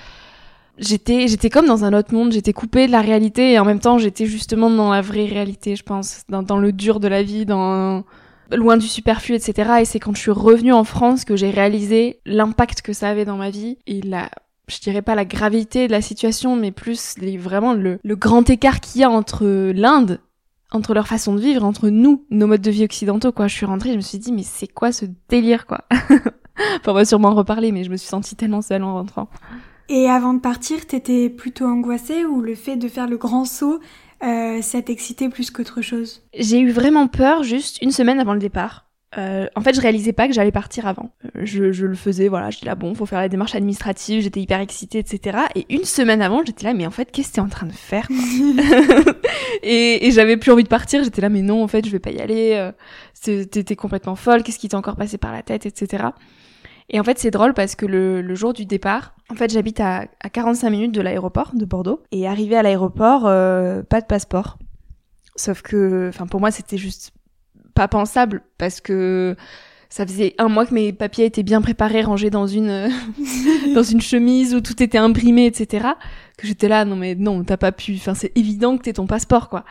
J'étais 0.79 1.27
j'étais 1.27 1.50
comme 1.50 1.67
dans 1.67 1.85
un 1.85 1.94
autre 1.94 2.13
monde. 2.13 2.31
J'étais 2.31 2.53
coupée 2.53 2.88
de 2.88 2.91
la 2.91 3.01
réalité 3.01 3.53
et 3.53 3.59
en 3.59 3.65
même 3.65 3.79
temps 3.79 4.00
j'étais 4.00 4.25
justement 4.25 4.69
dans 4.71 4.91
la 4.91 5.01
vraie 5.01 5.25
réalité, 5.25 5.75
je 5.75 5.83
pense, 5.83 6.23
dans, 6.29 6.41
dans 6.41 6.57
le 6.57 6.71
dur 6.71 7.00
de 7.00 7.07
la 7.07 7.21
vie, 7.21 7.45
dans 7.45 8.03
loin 8.51 8.77
du 8.77 8.88
superflu, 8.88 9.35
etc. 9.35 9.81
Et 9.81 9.85
c'est 9.85 10.00
quand 10.00 10.15
je 10.15 10.21
suis 10.21 10.31
revenue 10.31 10.73
en 10.73 10.83
France 10.83 11.25
que 11.25 11.35
j'ai 11.35 11.51
réalisé 11.51 12.19
l'impact 12.25 12.81
que 12.81 12.94
ça 12.94 13.09
avait 13.09 13.25
dans 13.25 13.38
ma 13.38 13.51
vie 13.51 13.77
et 13.85 14.01
la 14.01 14.29
je 14.69 14.80
dirais 14.80 15.01
pas 15.01 15.16
la 15.16 15.25
gravité 15.25 15.88
de 15.88 15.92
la 15.92 16.01
situation, 16.01 16.56
mais 16.56 16.71
plus 16.71 17.16
les, 17.18 17.38
vraiment 17.38 17.74
le, 17.74 18.00
le 18.04 18.16
grand 18.16 18.50
écart 18.50 18.80
qu'il 18.80 19.01
y 19.01 19.04
a 19.04 19.10
entre 19.10 19.45
l'Inde, 19.74 20.19
entre 20.71 20.94
leur 20.94 21.07
façon 21.07 21.33
de 21.36 21.42
vivre, 21.42 21.63
entre 21.63 21.89
nous, 21.89 22.25
nos 22.30 22.48
modes 22.48 22.62
de 22.62 22.71
vie 22.71 22.83
occidentaux, 22.83 23.31
quoi. 23.31 23.48
Je 23.48 23.56
suis 23.56 23.66
rentrée, 23.66 23.92
je 23.92 23.98
me 23.98 24.01
suis 24.01 24.19
dit, 24.19 24.31
mais 24.31 24.44
c'est 24.44 24.68
quoi 24.68 24.92
ce 24.92 25.06
délire, 25.27 25.66
quoi? 25.66 25.86
Enfin, 26.81 26.92
on 26.92 26.94
va 26.94 27.06
sûrement 27.06 27.30
en 27.30 27.36
reparler, 27.36 27.71
mais 27.71 27.86
je 27.86 27.89
me 27.89 27.95
suis 27.95 28.10
sentie 28.10 28.36
tellement 28.36 28.62
seule 28.62 28.83
en 28.83 28.94
rentrant. 28.94 29.30
Et 29.88 30.10
avant 30.10 30.33
de 30.33 30.39
partir, 30.39 30.86
t'étais 30.86 31.30
plutôt 31.30 31.66
angoissée 31.66 32.25
ou 32.25 32.42
le 32.42 32.54
fait 32.54 32.75
de 32.75 32.89
faire 32.89 33.07
le 33.07 33.16
grand 33.16 33.45
saut, 33.45 33.80
euh, 34.24 34.62
ça 34.62 34.81
t'excitait 34.81 35.30
plus 35.30 35.51
qu'autre 35.51 35.81
chose? 35.81 36.21
J'ai 36.38 36.60
eu 36.60 36.69
vraiment 36.71 37.07
peur 37.07 37.44
juste 37.44 37.81
une 37.81 37.92
semaine 37.92 38.19
avant 38.19 38.33
le 38.33 38.39
départ. 38.39 38.88
Euh, 39.17 39.47
en 39.56 39.61
fait, 39.61 39.75
je 39.75 39.81
réalisais 39.81 40.13
pas 40.13 40.27
que 40.27 40.33
j'allais 40.33 40.51
partir 40.51 40.85
avant. 40.85 41.09
Euh, 41.25 41.41
je, 41.44 41.71
je, 41.71 41.88
le 41.88 41.95
faisais, 41.95 42.27
voilà, 42.27 42.51
je 42.51 42.59
dis 42.59 42.65
là, 42.65 42.75
bon, 42.75 42.94
faut 42.94 43.07
faire 43.07 43.19
la 43.19 43.29
démarche 43.29 43.56
administrative, 43.56 44.21
j'étais 44.21 44.39
hyper 44.39 44.59
excitée, 44.59 45.00
etc. 45.00 45.38
Et 45.56 45.65
une 45.73 45.83
semaine 45.83 46.21
avant, 46.21 46.44
j'étais 46.45 46.65
là, 46.65 46.73
mais 46.75 46.85
en 46.85 46.91
fait, 46.91 47.11
qu'est-ce 47.11 47.29
que 47.29 47.33
t'es 47.35 47.41
en 47.41 47.50
train 47.50 47.65
de 47.65 47.71
faire 47.71 48.07
Et, 49.63 50.06
et 50.06 50.11
j'avais 50.11 50.38
plus 50.38 50.51
envie 50.51 50.63
de 50.63 50.69
partir, 50.69 51.03
j'étais 51.03 51.21
là, 51.21 51.29
mais 51.29 51.41
non, 51.41 51.63
en 51.63 51.67
fait, 51.67 51.85
je 51.85 51.91
vais 51.91 52.00
pas 52.00 52.11
y 52.11 52.19
aller, 52.19 52.53
euh, 52.53 52.71
t'étais 53.45 53.75
complètement 53.75 54.15
folle, 54.15 54.44
qu'est-ce 54.44 54.59
qui 54.59 54.69
t'est 54.69 54.75
encore 54.75 54.95
passé 54.95 55.17
par 55.17 55.31
la 55.31 55.41
tête, 55.41 55.65
etc. 55.65 56.09
Et 56.91 57.00
en 57.00 57.03
fait, 57.03 57.17
c'est 57.17 57.31
drôle 57.31 57.53
parce 57.53 57.75
que 57.75 57.85
le, 57.85 58.21
le, 58.21 58.35
jour 58.35 58.53
du 58.53 58.65
départ, 58.65 59.15
en 59.31 59.35
fait, 59.35 59.51
j'habite 59.51 59.79
à, 59.79 60.06
à 60.21 60.29
45 60.29 60.69
minutes 60.69 60.91
de 60.91 61.01
l'aéroport 61.01 61.51
de 61.53 61.65
Bordeaux, 61.65 62.03
et 62.11 62.27
arrivé 62.27 62.56
à 62.56 62.61
l'aéroport, 62.61 63.23
euh, 63.25 63.81
pas 63.81 64.01
de 64.01 64.06
passeport. 64.06 64.59
Sauf 65.35 65.61
que, 65.61 66.09
enfin, 66.09 66.27
pour 66.27 66.39
moi, 66.39 66.51
c'était 66.51 66.77
juste 66.77 67.11
pas 67.80 67.88
pensable 67.88 68.42
parce 68.58 68.81
que 68.81 69.38
ça 69.88 70.06
faisait 70.06 70.36
un 70.38 70.50
mois 70.50 70.66
que 70.66 70.74
mes 70.74 70.92
papiers 70.92 71.24
étaient 71.24 71.44
bien 71.44 71.62
préparés, 71.62 72.02
rangés 72.02 72.30
dans 72.30 72.46
une 72.46 72.90
dans 73.74 73.84
une 73.84 74.02
chemise 74.02 74.54
où 74.54 74.60
tout 74.60 74.84
était 74.84 74.98
imprimé, 74.98 75.46
etc. 75.46 75.88
Que 76.38 76.46
j'étais 76.46 76.68
là, 76.68 76.84
non 76.84 76.98
mais 76.98 77.16
non, 77.16 77.42
t'as 77.46 77.56
pas 77.56 77.72
pu. 77.72 77.96
Enfin, 77.96 78.16
c'est 78.16 78.38
évident 78.38 78.78
que 78.78 78.84
t'es 78.84 78.92
ton 78.94 79.08
passeport, 79.08 79.48
quoi. 79.48 79.64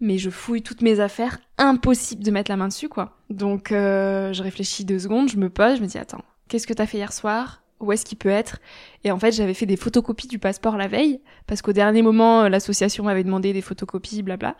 Mais 0.00 0.18
je 0.18 0.30
fouille 0.30 0.62
toutes 0.62 0.82
mes 0.82 1.00
affaires, 1.00 1.38
impossible 1.58 2.22
de 2.22 2.30
mettre 2.30 2.48
la 2.48 2.56
main 2.56 2.68
dessus, 2.68 2.88
quoi. 2.88 3.18
Donc, 3.28 3.72
euh, 3.72 4.32
je 4.32 4.42
réfléchis 4.44 4.84
deux 4.84 5.00
secondes, 5.00 5.28
je 5.28 5.36
me 5.36 5.50
pose, 5.50 5.78
je 5.78 5.82
me 5.82 5.88
dis 5.88 5.98
attends, 5.98 6.22
qu'est-ce 6.46 6.68
que 6.68 6.74
t'as 6.74 6.86
fait 6.86 6.98
hier 6.98 7.12
soir? 7.12 7.62
Où 7.80 7.90
est-ce 7.90 8.04
qu'il 8.04 8.18
peut 8.18 8.28
être? 8.28 8.60
Et 9.02 9.10
en 9.10 9.18
fait, 9.18 9.32
j'avais 9.32 9.54
fait 9.54 9.66
des 9.66 9.76
photocopies 9.76 10.28
du 10.28 10.38
passeport 10.38 10.76
la 10.76 10.86
veille 10.86 11.20
parce 11.48 11.60
qu'au 11.60 11.72
dernier 11.72 12.02
moment, 12.02 12.48
l'association 12.48 13.02
m'avait 13.02 13.24
demandé 13.24 13.52
des 13.52 13.62
photocopies, 13.62 14.22
blabla. 14.22 14.54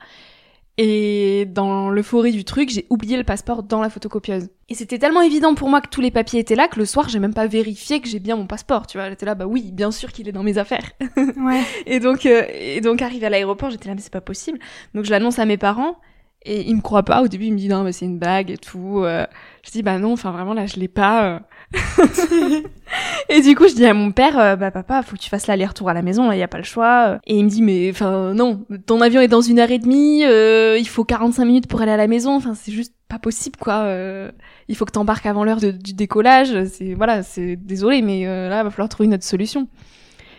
Et 0.78 1.44
dans 1.46 1.90
l'euphorie 1.90 2.32
du 2.32 2.44
truc, 2.44 2.70
j'ai 2.70 2.86
oublié 2.88 3.18
le 3.18 3.24
passeport 3.24 3.62
dans 3.62 3.82
la 3.82 3.90
photocopieuse. 3.90 4.48
Et 4.70 4.74
c'était 4.74 4.98
tellement 4.98 5.20
évident 5.20 5.54
pour 5.54 5.68
moi 5.68 5.82
que 5.82 5.88
tous 5.88 6.00
les 6.00 6.10
papiers 6.10 6.40
étaient 6.40 6.54
là 6.54 6.66
que 6.66 6.78
le 6.78 6.86
soir, 6.86 7.10
j'ai 7.10 7.18
même 7.18 7.34
pas 7.34 7.46
vérifié 7.46 8.00
que 8.00 8.08
j'ai 8.08 8.20
bien 8.20 8.36
mon 8.36 8.46
passeport, 8.46 8.86
tu 8.86 8.96
vois. 8.96 9.10
J'étais 9.10 9.26
là, 9.26 9.34
bah 9.34 9.44
oui, 9.46 9.70
bien 9.70 9.90
sûr 9.90 10.12
qu'il 10.12 10.28
est 10.28 10.32
dans 10.32 10.42
mes 10.42 10.58
affaires. 10.58 10.92
Ouais. 11.36 11.62
et 11.86 12.00
donc, 12.00 12.24
euh, 12.24 12.44
et 12.52 12.80
donc, 12.80 13.02
arrivé 13.02 13.26
à 13.26 13.30
l'aéroport, 13.30 13.70
j'étais 13.70 13.88
là, 13.88 13.94
mais 13.94 14.00
c'est 14.00 14.12
pas 14.12 14.20
possible. 14.20 14.58
Donc, 14.94 15.04
je 15.04 15.10
l'annonce 15.10 15.38
à 15.38 15.44
mes 15.44 15.58
parents. 15.58 15.98
Et 16.44 16.62
ils 16.62 16.74
me 16.74 16.80
croient 16.80 17.04
pas. 17.04 17.22
Au 17.22 17.28
début, 17.28 17.46
ils 17.46 17.52
me 17.52 17.58
disent 17.58 17.70
non, 17.70 17.84
mais 17.84 17.92
c'est 17.92 18.04
une 18.04 18.18
bague 18.18 18.50
et 18.50 18.58
tout. 18.58 19.02
Euh. 19.04 19.26
je 19.64 19.70
dis 19.70 19.82
bah 19.82 19.98
non, 19.98 20.12
enfin 20.12 20.32
vraiment 20.32 20.54
là, 20.54 20.66
je 20.66 20.76
l'ai 20.76 20.88
pas. 20.88 21.42
Euh. 21.74 22.60
et 23.28 23.40
du 23.40 23.54
coup, 23.54 23.68
je 23.68 23.74
dis 23.74 23.86
à 23.86 23.94
mon 23.94 24.12
père, 24.12 24.38
euh, 24.38 24.56
bah 24.56 24.70
papa, 24.70 25.02
faut 25.02 25.16
que 25.16 25.20
tu 25.20 25.28
fasses 25.28 25.46
l'aller-retour 25.46 25.88
à 25.88 25.94
la 25.94 26.02
maison, 26.02 26.30
il 26.32 26.38
y 26.38 26.42
a 26.42 26.48
pas 26.48 26.58
le 26.58 26.64
choix. 26.64 27.18
Et 27.26 27.36
il 27.36 27.44
me 27.44 27.50
dit, 27.50 27.62
mais 27.62 27.90
enfin 27.90 28.34
non, 28.34 28.64
ton 28.86 29.00
avion 29.00 29.20
est 29.20 29.28
dans 29.28 29.40
une 29.40 29.58
heure 29.58 29.70
et 29.70 29.78
demie, 29.78 30.24
euh, 30.24 30.76
il 30.78 30.88
faut 30.88 31.04
45 31.04 31.44
minutes 31.44 31.66
pour 31.66 31.80
aller 31.80 31.92
à 31.92 31.96
la 31.96 32.06
maison, 32.06 32.36
enfin 32.36 32.54
c'est 32.54 32.72
juste 32.72 32.94
pas 33.08 33.18
possible 33.18 33.56
quoi. 33.58 33.80
Euh, 33.84 34.30
il 34.68 34.76
faut 34.76 34.84
que 34.84 34.92
t'embarques 34.92 35.26
avant 35.26 35.44
l'heure 35.44 35.60
du 35.60 35.94
décollage. 35.94 36.64
C'est 36.66 36.94
voilà, 36.94 37.22
c'est 37.22 37.56
désolé, 37.56 38.02
mais 38.02 38.24
là, 38.24 38.60
il 38.60 38.64
va 38.64 38.70
falloir 38.70 38.88
trouver 38.88 39.06
une 39.06 39.14
autre 39.14 39.24
solution. 39.24 39.68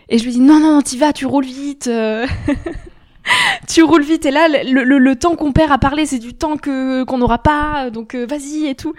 Et 0.08 0.18
je 0.18 0.24
lui 0.24 0.32
dis 0.32 0.40
non 0.40 0.60
non, 0.60 0.82
t'y 0.82 0.98
vas, 0.98 1.12
tu 1.12 1.26
roules 1.26 1.44
vite. 1.44 1.90
tu 3.68 3.82
roules 3.82 4.02
vite 4.02 4.26
et 4.26 4.30
là 4.30 4.48
le, 4.48 4.84
le, 4.84 4.98
le 4.98 5.16
temps 5.16 5.36
qu'on 5.36 5.52
perd 5.52 5.72
à 5.72 5.78
parler 5.78 6.06
c'est 6.06 6.18
du 6.18 6.34
temps 6.34 6.56
que 6.56 7.04
qu'on 7.04 7.18
n'aura 7.18 7.38
pas 7.38 7.90
donc 7.90 8.14
euh, 8.14 8.26
vas-y 8.26 8.66
et 8.66 8.74
tout. 8.74 8.94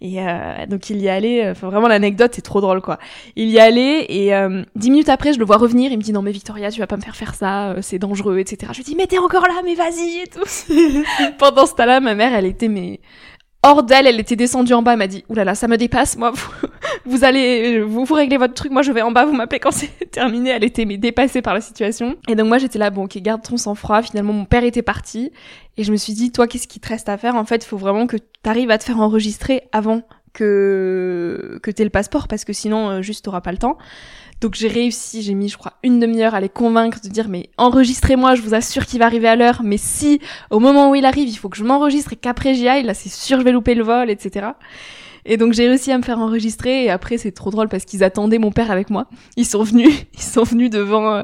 Et 0.00 0.20
euh, 0.20 0.66
donc 0.68 0.90
il 0.90 0.98
y 0.98 1.08
allait 1.08 1.50
enfin 1.50 1.68
vraiment 1.68 1.88
l'anecdote 1.88 2.32
c'est 2.34 2.42
trop 2.42 2.60
drôle 2.60 2.80
quoi. 2.80 2.98
Il 3.34 3.48
y 3.48 3.58
allait 3.58 4.06
et 4.08 4.34
euh, 4.34 4.62
dix 4.74 4.90
minutes 4.90 5.08
après 5.08 5.32
je 5.32 5.38
le 5.38 5.44
vois 5.44 5.56
revenir 5.56 5.90
il 5.90 5.96
me 5.98 6.02
dit 6.02 6.12
non 6.12 6.22
mais 6.22 6.32
Victoria 6.32 6.70
tu 6.70 6.80
vas 6.80 6.86
pas 6.86 6.96
me 6.96 7.02
faire 7.02 7.16
faire 7.16 7.34
ça 7.34 7.70
euh, 7.70 7.78
c'est 7.82 7.98
dangereux 7.98 8.38
etc 8.38 8.72
je 8.72 8.78
lui 8.78 8.84
dis 8.84 8.94
mais 8.96 9.06
t'es 9.06 9.18
encore 9.18 9.42
là 9.42 9.62
mais 9.64 9.74
vas-y 9.74 10.22
et 10.22 10.26
tout. 10.26 11.04
Pendant 11.38 11.66
ce 11.66 11.74
temps-là 11.74 12.00
ma 12.00 12.14
mère 12.14 12.34
elle 12.34 12.46
était 12.46 12.68
mais 12.68 13.00
hors 13.62 13.82
d'elle, 13.82 14.06
elle 14.06 14.20
était 14.20 14.36
descendue 14.36 14.74
en 14.74 14.82
bas, 14.82 14.92
elle 14.92 14.98
m'a 14.98 15.06
dit, 15.06 15.24
oulala, 15.28 15.54
ça 15.54 15.68
me 15.68 15.76
dépasse, 15.76 16.16
moi, 16.16 16.32
vous, 17.04 17.24
allez, 17.24 17.80
vous, 17.80 18.04
vous 18.04 18.14
réglez 18.14 18.36
votre 18.36 18.54
truc, 18.54 18.70
moi 18.70 18.82
je 18.82 18.92
vais 18.92 19.02
en 19.02 19.10
bas, 19.10 19.24
vous 19.24 19.34
m'appelez 19.34 19.60
quand 19.60 19.70
c'est 19.72 20.10
terminé, 20.10 20.50
elle 20.50 20.64
était 20.64 20.84
mais 20.84 20.96
dépassée 20.96 21.42
par 21.42 21.54
la 21.54 21.60
situation. 21.60 22.16
Et 22.28 22.34
donc 22.34 22.48
moi 22.48 22.58
j'étais 22.58 22.78
là, 22.78 22.90
bon 22.90 23.04
ok, 23.04 23.18
garde 23.18 23.42
ton 23.42 23.56
sang-froid, 23.56 24.02
finalement 24.02 24.32
mon 24.32 24.44
père 24.44 24.64
était 24.64 24.82
parti, 24.82 25.32
et 25.76 25.84
je 25.84 25.92
me 25.92 25.96
suis 25.96 26.12
dit, 26.12 26.32
toi 26.32 26.46
qu'est-ce 26.46 26.68
qui 26.68 26.80
te 26.80 26.88
reste 26.88 27.08
à 27.08 27.16
faire? 27.16 27.34
En 27.34 27.44
fait, 27.44 27.64
faut 27.64 27.76
vraiment 27.76 28.06
que 28.06 28.16
tu 28.16 28.24
arrives 28.44 28.70
à 28.70 28.78
te 28.78 28.84
faire 28.84 29.00
enregistrer 29.00 29.62
avant 29.72 30.02
que 30.32 31.58
que 31.62 31.70
t'aies 31.70 31.84
le 31.84 31.90
passeport 31.90 32.28
parce 32.28 32.44
que 32.44 32.52
sinon 32.52 32.90
euh, 32.90 33.02
juste 33.02 33.24
t'auras 33.24 33.40
pas 33.40 33.52
le 33.52 33.58
temps. 33.58 33.78
Donc 34.40 34.54
j'ai 34.54 34.68
réussi, 34.68 35.22
j'ai 35.22 35.34
mis 35.34 35.48
je 35.48 35.56
crois 35.56 35.72
une 35.82 35.98
demi-heure 35.98 36.34
à 36.34 36.40
les 36.40 36.48
convaincre 36.48 37.00
de 37.02 37.08
dire 37.08 37.28
mais 37.28 37.48
enregistrez-moi, 37.56 38.34
je 38.34 38.42
vous 38.42 38.54
assure 38.54 38.84
qu'il 38.84 38.98
va 38.98 39.06
arriver 39.06 39.28
à 39.28 39.36
l'heure, 39.36 39.62
mais 39.64 39.78
si 39.78 40.20
au 40.50 40.60
moment 40.60 40.90
où 40.90 40.94
il 40.94 41.04
arrive 41.04 41.28
il 41.28 41.36
faut 41.36 41.48
que 41.48 41.56
je 41.56 41.64
m'enregistre 41.64 42.12
et 42.12 42.16
qu'après 42.16 42.54
j'y 42.54 42.68
aille, 42.68 42.82
là 42.82 42.94
c'est 42.94 43.08
sûr 43.08 43.38
je 43.38 43.44
vais 43.44 43.52
louper 43.52 43.74
le 43.74 43.82
vol, 43.82 44.10
etc. 44.10 44.48
Et 45.24 45.36
donc 45.36 45.52
j'ai 45.52 45.66
réussi 45.68 45.90
à 45.90 45.98
me 45.98 46.02
faire 46.02 46.18
enregistrer 46.18 46.84
et 46.84 46.90
après 46.90 47.18
c'est 47.18 47.32
trop 47.32 47.50
drôle 47.50 47.68
parce 47.68 47.84
qu'ils 47.84 48.04
attendaient 48.04 48.38
mon 48.38 48.52
père 48.52 48.70
avec 48.70 48.90
moi. 48.90 49.06
Ils 49.36 49.46
sont 49.46 49.62
venus, 49.62 49.92
ils 50.14 50.22
sont 50.22 50.44
venus 50.44 50.70
devant 50.70 51.14
euh, 51.14 51.22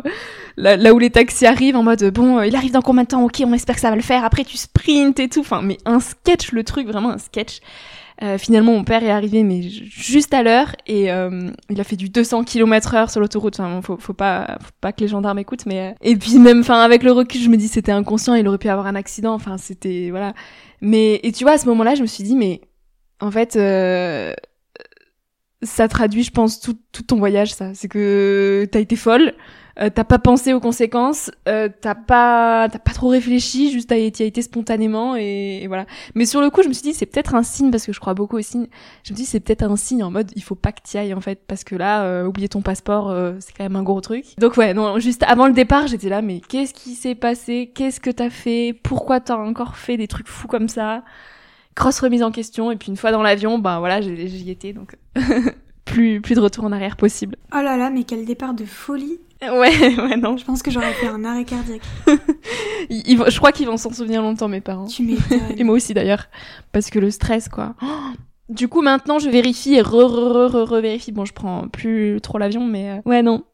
là, 0.57 0.93
où 0.93 0.99
les 0.99 1.11
taxis 1.11 1.47
arrivent 1.47 1.77
en 1.77 1.83
mode 1.83 2.03
bon 2.13 2.39
euh, 2.39 2.47
il 2.47 2.57
arrive 2.57 2.73
dans 2.73 2.83
combien 2.83 3.05
de 3.05 3.09
temps? 3.09 3.25
Ok 3.25 3.43
on 3.45 3.53
espère 3.53 3.77
que 3.77 3.81
ça 3.81 3.91
va 3.91 3.97
le 3.97 4.03
faire. 4.03 4.25
Après 4.25 4.45
tu 4.45 4.57
sprints 4.57 5.21
et 5.21 5.29
tout. 5.29 5.41
Enfin 5.41 5.63
mais 5.63 5.79
un 5.85 6.01
sketch 6.01 6.53
le 6.53 6.65
truc 6.65 6.89
vraiment 6.89 7.11
un 7.11 7.19
sketch. 7.19 7.61
Euh, 8.23 8.37
finalement, 8.39 8.73
mon 8.73 8.85
père 8.85 9.03
est 9.03 9.11
arrivé, 9.11 9.43
mais 9.43 9.63
juste 9.63 10.35
à 10.35 10.43
l'heure, 10.43 10.75
et 10.87 11.05
il 11.07 11.81
a 11.81 11.85
fait 11.85 11.97
du 11.97 12.09
200 12.09 12.45
km 12.45 12.95
heure 12.95 13.11
sur 13.11 13.21
l'autoroute. 13.21 13.59
Enfin, 13.59 13.81
faut, 13.83 13.97
faut 13.97 14.13
pas, 14.13 14.59
faut 14.61 14.71
pas 14.81 14.93
que 14.93 15.01
les 15.01 15.09
gendarmes 15.09 15.39
écoutent, 15.39 15.67
mais 15.67 15.95
et 16.03 16.17
puis 16.17 16.39
même, 16.39 16.61
enfin, 16.61 16.81
avec 16.81 17.03
le 17.03 17.13
recul, 17.13 17.41
je 17.41 17.49
me 17.49 17.57
dis 17.57 17.69
c'était 17.69 17.93
inconscient, 17.93 18.35
il 18.35 18.47
aurait 18.49 18.59
pu 18.59 18.69
avoir 18.69 18.87
un 18.87 18.95
accident. 18.95 19.33
Enfin, 19.35 19.57
c'était 19.59 20.09
voilà. 20.11 20.35
Mais 20.81 21.21
et 21.23 21.33
tu 21.33 21.45
vois, 21.45 21.55
à 21.55 21.59
ce 21.59 21.67
moment-là, 21.67 21.95
je 21.95 22.03
me 22.03 22.07
suis 22.07 22.25
dit, 22.25 22.37
mais 22.37 22.61
en 23.21 23.31
fait, 23.31 23.57
euh, 23.57 24.35
ça 25.63 25.89
traduit, 25.89 26.25
je 26.25 26.31
pense, 26.33 26.61
tout, 26.61 26.77
tout 26.91 27.05
ton 27.05 27.17
voyage, 27.17 27.55
ça. 27.55 27.73
C'est 27.75 27.89
que 27.89 28.69
t'as 28.71 28.81
été 28.81 28.97
folle, 28.97 29.35
euh, 29.81 29.89
t'as 29.93 30.05
pas 30.05 30.19
pensé 30.19 30.53
aux 30.53 30.61
conséquences, 30.61 31.31
euh, 31.49 31.69
t'as 31.81 31.95
pas, 31.95 32.69
t'as 32.71 32.79
pas 32.79 32.93
trop 32.93 33.09
réfléchi, 33.09 33.73
juste 33.73 33.89
t'as 33.89 33.97
été, 33.97 34.27
été 34.27 34.43
spontanément 34.43 35.17
et, 35.17 35.65
voilà. 35.67 35.87
Mais 36.15 36.27
sur 36.27 36.41
le 36.41 36.51
coup, 36.51 36.63
je 36.63 36.69
me 36.69 36.73
suis 36.73 36.83
dit 36.83 36.95
c'est 36.95 37.07
peut-être 37.07 37.35
un 37.35 37.43
signe 37.43 37.71
parce 37.71 37.87
que 37.87 37.93
je 37.93 38.01
crois 38.01 38.15
beaucoup 38.15 38.37
aux 38.37 38.43
signes. 38.43 38.67
Je 39.05 39.13
me 39.13 39.17
suis 39.17 39.25
dit 39.25 39.25
c'est 39.25 39.41
peut-être 39.41 39.63
un 39.63 39.77
signe 39.77 40.03
en 40.03 40.11
mode 40.11 40.31
il 40.37 40.43
faut 40.43 40.55
pas 40.55 40.73
que 40.73 40.83
t'y 40.83 40.99
ailles 40.99 41.15
en 41.15 41.21
fait 41.21 41.41
parce 41.47 41.65
que 41.65 41.75
là, 41.75 42.05
euh, 42.05 42.27
oublier 42.27 42.49
ton 42.49 42.63
passeport, 42.63 43.11
euh, 43.11 43.35
c'est 43.41 43.57
quand 43.57 43.65
même 43.65 43.77
un 43.77 43.83
gros 43.83 44.01
truc. 44.01 44.27
Donc 44.39 44.57
ouais, 44.57 44.75
non, 44.75 44.99
juste 44.99 45.23
avant 45.23 45.47
le 45.47 45.53
départ, 45.53 45.87
j'étais 45.87 46.09
là 46.09 46.23
mais 46.23 46.41
qu'est-ce 46.41 46.75
qui 46.75 46.95
s'est 46.95 47.15
passé? 47.15 47.73
Qu'est-ce 47.75 48.01
que 48.01 48.11
t'as 48.11 48.31
fait? 48.31 48.79
Pourquoi 48.83 49.21
t'as 49.21 49.37
encore 49.37 49.77
fait 49.77 49.97
des 49.97 50.09
trucs 50.09 50.29
fous 50.29 50.49
comme 50.49 50.69
ça? 50.69 51.03
Grosse 51.75 52.01
remise 52.01 52.23
en 52.23 52.31
question 52.31 52.71
et 52.71 52.77
puis 52.77 52.89
une 52.89 52.99
fois 52.99 53.13
dans 53.13 53.23
l'avion 53.23 53.59
ben 53.59 53.79
voilà 53.79 54.03
j'y 54.03 54.51
étais 54.51 54.75
donc 54.75 54.97
plus 55.85 56.21
plus 56.21 56.35
de 56.35 56.41
retour 56.41 56.65
en 56.65 56.73
arrière 56.73 56.97
possible. 56.97 57.37
Oh 57.53 57.61
là 57.63 57.77
là 57.77 57.91
mais 57.91 58.05
quel 58.05 58.25
départ 58.25 58.55
de 58.55 58.65
folie. 58.65 59.21
Ouais 59.43 59.51
ouais 59.99 60.17
non. 60.17 60.37
Je 60.37 60.45
pense 60.45 60.63
que 60.63 60.71
j'aurais 60.71 60.93
fait 60.93 61.09
un 61.09 61.25
arrêt 61.25 61.45
cardiaque. 61.45 61.83
Je 62.91 63.37
crois 63.39 63.53
qu'ils 63.53 63.67
vont 63.67 63.77
s'en 63.77 63.93
souvenir 63.93 64.23
longtemps 64.23 64.49
mes 64.49 64.61
parents. 64.61 64.87
Tu 64.87 65.03
m'étonnes. 65.03 65.41
Et 65.57 65.65
moi 65.65 65.75
aussi 65.75 65.95
d'ailleurs. 65.95 66.27
Parce 66.73 66.91
que 66.91 66.99
le 66.99 67.11
stress 67.11 67.49
quoi. 67.49 67.75
Du 68.49 68.69
coup 68.69 68.83
maintenant 68.83 69.19
je 69.19 69.31
vérifie 69.31 69.75
et 69.77 69.81
re 69.81 70.05
re 70.05 70.51
re 70.51 70.69
re, 70.69 70.81
vérifie 70.83 71.11
bon 71.11 71.25
je 71.25 71.33
prends 71.33 71.69
plus 71.69 72.21
trop 72.21 72.37
l'avion 72.37 72.67
mais 72.67 72.91
euh, 72.91 72.97
ouais 73.07 73.23
non. 73.23 73.45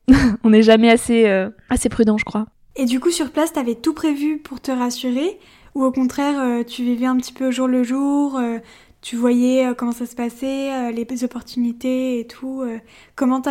On 0.43 0.51
n'est 0.51 0.63
jamais 0.63 0.91
assez 0.91 1.27
euh, 1.29 1.51
assez 1.71 1.89
prudent 1.89 2.19
je 2.19 2.25
crois. 2.25 2.47
Et 2.75 2.85
du 2.85 2.99
coup 2.99 3.11
sur 3.11 3.31
place 3.31 3.53
t'avais 3.53 3.77
tout 3.77 3.95
prévu 3.95 4.39
pour 4.39 4.61
te 4.61 4.73
rassurer? 4.73 5.39
Ou 5.75 5.85
au 5.85 5.93
contraire, 5.93 6.41
euh, 6.41 6.65
tu 6.65 6.83
vivais 6.83 7.07
un 7.07 7.17
petit 7.19 7.33
peu 7.33 7.49
au 7.49 7.51
jour 7.53 7.69
le 7.69 7.85
jour, 7.85 8.41
tu 9.00 9.17
voyais 9.17 9.67
euh, 9.67 9.75
comment 9.75 9.93
ça 9.93 10.07
se 10.07 10.14
passait, 10.14 10.93
les 10.93 11.25
opportunités 11.25 12.21
et 12.21 12.26
tout. 12.26 12.64
comment, 13.14 13.43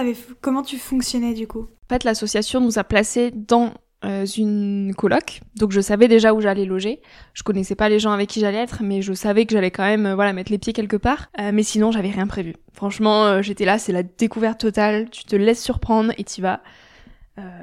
comment 0.42 0.64
tu 0.64 0.78
fonctionnais 0.78 1.34
du 1.34 1.48
coup? 1.48 1.62
En 1.62 1.90
fait, 1.90 2.04
l'association 2.04 2.60
nous 2.60 2.80
a 2.80 2.84
placés 2.84 3.32
dans 3.32 3.74
une 4.04 4.94
coloc, 4.96 5.42
donc 5.56 5.72
je 5.72 5.82
savais 5.82 6.08
déjà 6.08 6.34
où 6.34 6.40
j'allais 6.40 6.66
loger. 6.66 7.02
Je 7.34 7.44
connaissais 7.44 7.76
pas 7.76 7.90
les 7.90 8.00
gens 8.00 8.12
avec 8.12 8.30
qui 8.30 8.40
j'allais 8.40 8.60
être, 8.60 8.84
mais 8.84 9.02
je 9.02 9.12
savais 9.14 9.46
que 9.46 9.54
j'allais 9.54 9.72
quand 9.72 9.84
même 9.84 10.14
voilà 10.14 10.34
mettre 10.34 10.52
les 10.52 10.60
pieds 10.60 10.72
quelque 10.72 10.98
part. 10.98 11.30
mais 11.52 11.64
sinon, 11.64 11.92
j'avais 11.92 12.12
rien 12.12 12.28
prévu. 12.28 12.56
Franchement, 12.74 13.42
j'étais 13.42 13.66
là, 13.66 13.80
c'est 13.80 13.92
la 13.92 14.04
découverte 14.04 14.60
totale. 14.60 15.10
Tu 15.10 15.24
te 15.26 15.36
laisses 15.36 15.64
surprendre 15.64 16.14
et 16.18 16.24
t'y 16.24 16.42
vas. 16.42 16.62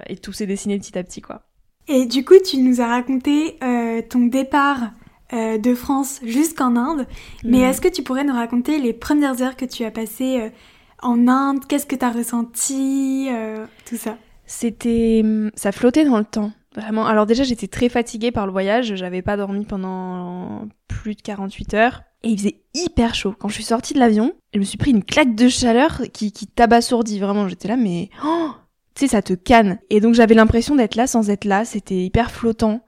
et 0.09 0.17
tout 0.17 0.33
s'est 0.33 0.47
dessiné 0.47 0.79
petit 0.79 0.99
à 0.99 1.05
petit, 1.05 1.21
quoi. 1.21 1.43
Et 1.87 2.07
du 2.07 2.25
coup, 2.25 2.35
tu 2.45 2.59
nous 2.59 2.81
as 2.81 2.87
raconté 2.87 3.59
euh, 3.63 4.01
ton 4.09 4.27
départ 4.27 4.91
euh, 5.33 5.59
de 5.59 5.75
France 5.75 6.21
jusqu'en 6.25 6.77
Inde. 6.77 7.07
Mais 7.45 7.61
est-ce 7.61 7.81
que 7.81 7.89
tu 7.89 8.03
pourrais 8.03 8.25
nous 8.25 8.35
raconter 8.35 8.79
les 8.79 8.93
premières 8.93 9.43
heures 9.43 9.57
que 9.57 9.65
tu 9.65 9.85
as 9.85 9.91
passées 9.91 10.41
euh, 10.41 10.49
en 11.03 11.29
Inde? 11.29 11.65
Qu'est-ce 11.67 11.87
que 11.87 11.97
tu 11.97 12.05
as 12.05 12.11
ressenti 12.11 13.29
Tout 13.87 13.97
ça? 13.97 14.19
C'était... 14.47 15.23
Hum, 15.25 15.51
ça 15.55 15.73
flottait 15.73 16.05
dans 16.05 16.19
le 16.19 16.25
temps. 16.25 16.53
Vraiment. 16.75 17.07
Alors 17.07 17.27
déjà, 17.27 17.45
j'étais 17.45 17.69
très 17.69 17.89
fatiguée 17.89 18.33
par 18.33 18.47
le 18.47 18.53
voyage. 18.53 18.97
J'avais 18.97 19.23
pas 19.23 19.37
dormi 19.37 19.65
pendant 19.65 20.67
plus 20.89 21.15
de 21.15 21.23
48 21.23 21.75
heures. 21.75 22.03
Et 22.25 22.31
il 22.31 22.39
faisait 22.39 22.61
hyper 22.75 23.15
chaud. 23.15 23.35
Quand 23.39 23.49
je 23.49 23.55
suis 23.55 23.65
sortie 23.65 23.95
de 23.95 23.99
l'avion, 23.99 24.33
je 24.55 24.59
me 24.59 24.65
suis 24.65 24.79
pris 24.79 24.91
une 24.91 25.05
claque 25.05 25.35
de 25.35 25.49
chaleur 25.49 26.03
qui, 26.13 26.33
qui 26.33 26.47
t'abasourdit. 26.47 27.21
Vraiment, 27.21 27.49
j'étais 27.49 27.69
là, 27.69 27.77
mais... 27.77 28.11
Oh 28.25 28.51
tu 28.95 29.07
sais, 29.07 29.11
ça 29.11 29.23
te 29.23 29.33
canne. 29.33 29.79
Et 29.91 30.01
donc 30.01 30.15
j'avais 30.15 30.35
l'impression 30.35 30.77
d'être 30.77 30.95
là 30.95 31.07
sans 31.07 31.29
être 31.29 31.45
là, 31.45 31.65
c'était 31.65 32.05
hyper 32.05 32.31
flottant. 32.31 32.84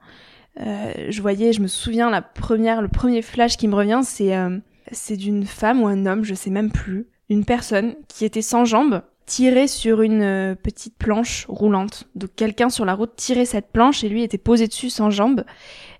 Euh, 0.61 0.93
je 1.09 1.21
voyais, 1.21 1.53
je 1.53 1.61
me 1.61 1.67
souviens, 1.67 2.09
la 2.09 2.21
première, 2.21 2.81
le 2.81 2.87
premier 2.87 3.21
flash 3.21 3.57
qui 3.57 3.67
me 3.67 3.75
revient, 3.75 4.01
c'est 4.03 4.35
euh, 4.35 4.57
c'est 4.91 5.17
d'une 5.17 5.45
femme 5.45 5.81
ou 5.81 5.87
un 5.87 6.05
homme, 6.05 6.23
je 6.23 6.33
sais 6.33 6.49
même 6.49 6.71
plus, 6.71 7.07
une 7.29 7.45
personne 7.45 7.95
qui 8.07 8.25
était 8.25 8.41
sans 8.41 8.65
jambes, 8.65 9.01
tirée 9.25 9.67
sur 9.67 10.01
une 10.01 10.21
euh, 10.21 10.55
petite 10.55 10.95
planche 10.97 11.45
roulante. 11.49 12.07
Donc 12.15 12.31
quelqu'un 12.35 12.69
sur 12.69 12.85
la 12.85 12.95
route 12.95 13.15
tirait 13.15 13.45
cette 13.45 13.71
planche 13.71 14.03
et 14.03 14.09
lui 14.09 14.23
était 14.23 14.37
posé 14.37 14.67
dessus 14.67 14.89
sans 14.89 15.09
jambes 15.09 15.43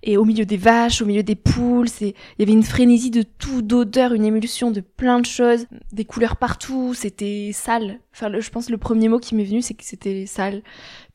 et 0.03 0.15
au 0.15 0.23
milieu 0.23 0.45
des 0.45 0.57
vaches, 0.57 1.01
au 1.01 1.05
milieu 1.05 1.23
des 1.23 1.35
poules, 1.35 1.89
c'est 1.89 2.09
il 2.09 2.39
y 2.39 2.43
avait 2.43 2.53
une 2.53 2.63
frénésie 2.63 3.11
de 3.11 3.23
tout, 3.23 3.61
d'odeur, 3.61 4.13
une 4.13 4.25
émulsion 4.25 4.71
de 4.71 4.79
plein 4.79 5.19
de 5.19 5.25
choses, 5.25 5.65
des 5.91 6.05
couleurs 6.05 6.37
partout, 6.37 6.93
c'était 6.93 7.51
sale. 7.53 7.99
Enfin, 8.13 8.31
je 8.39 8.49
pense 8.49 8.69
le 8.69 8.77
premier 8.77 9.09
mot 9.09 9.19
qui 9.19 9.35
m'est 9.35 9.43
venu, 9.43 9.61
c'est 9.61 9.73
que 9.73 9.83
c'était 9.83 10.25
sale. 10.25 10.61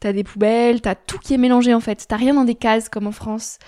T'as 0.03 0.13
des 0.13 0.25
poubelles, 0.25 0.81
t'as 0.81 0.97
tout 0.97 1.19
qui 1.19 1.35
est 1.35 1.39
mélangé 1.39 1.75
en 1.75 1.81
fait. 1.81 2.05
T'as 2.09 2.17
rien 2.17 2.35
dans 2.35 2.45
des 2.45 2.57
cases 2.57 2.89
comme 2.89 3.07
en 3.07 3.13
France 3.13 3.59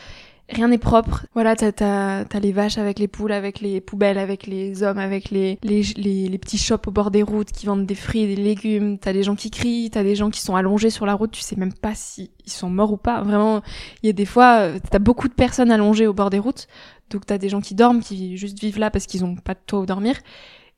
rien 0.48 0.68
n'est 0.68 0.78
propre. 0.78 1.26
Voilà, 1.34 1.56
t'as, 1.56 1.72
t'as, 1.72 2.24
t'as 2.24 2.40
les 2.40 2.52
vaches 2.52 2.78
avec 2.78 2.98
les 2.98 3.08
poules, 3.08 3.32
avec 3.32 3.60
les 3.60 3.80
poubelles, 3.80 4.18
avec 4.18 4.46
les 4.46 4.82
hommes, 4.82 4.98
avec 4.98 5.30
les, 5.30 5.58
les, 5.62 5.82
les, 5.82 6.38
petits 6.38 6.58
shops 6.58 6.86
au 6.86 6.90
bord 6.90 7.10
des 7.10 7.22
routes 7.22 7.50
qui 7.50 7.66
vendent 7.66 7.86
des 7.86 7.94
fruits 7.94 8.22
et 8.22 8.34
des 8.34 8.42
légumes. 8.42 8.98
T'as 8.98 9.12
des 9.12 9.22
gens 9.22 9.36
qui 9.36 9.50
crient, 9.50 9.90
t'as 9.90 10.02
des 10.02 10.14
gens 10.14 10.30
qui 10.30 10.40
sont 10.40 10.56
allongés 10.56 10.90
sur 10.90 11.06
la 11.06 11.14
route, 11.14 11.30
tu 11.30 11.40
sais 11.40 11.56
même 11.56 11.72
pas 11.72 11.94
si 11.94 12.30
ils 12.44 12.52
sont 12.52 12.70
morts 12.70 12.92
ou 12.92 12.96
pas. 12.96 13.22
Vraiment, 13.22 13.62
il 14.02 14.06
y 14.06 14.10
a 14.10 14.12
des 14.12 14.26
fois, 14.26 14.68
t'as 14.90 14.98
beaucoup 14.98 15.28
de 15.28 15.34
personnes 15.34 15.70
allongées 15.70 16.06
au 16.06 16.14
bord 16.14 16.30
des 16.30 16.38
routes. 16.38 16.66
Donc 17.10 17.26
t'as 17.26 17.38
des 17.38 17.48
gens 17.48 17.60
qui 17.60 17.74
dorment, 17.74 18.00
qui 18.00 18.36
juste 18.36 18.58
vivent 18.58 18.78
là 18.78 18.90
parce 18.90 19.06
qu'ils 19.06 19.24
ont 19.24 19.36
pas 19.36 19.54
de 19.54 19.60
toit 19.66 19.80
où 19.80 19.86
dormir. 19.86 20.16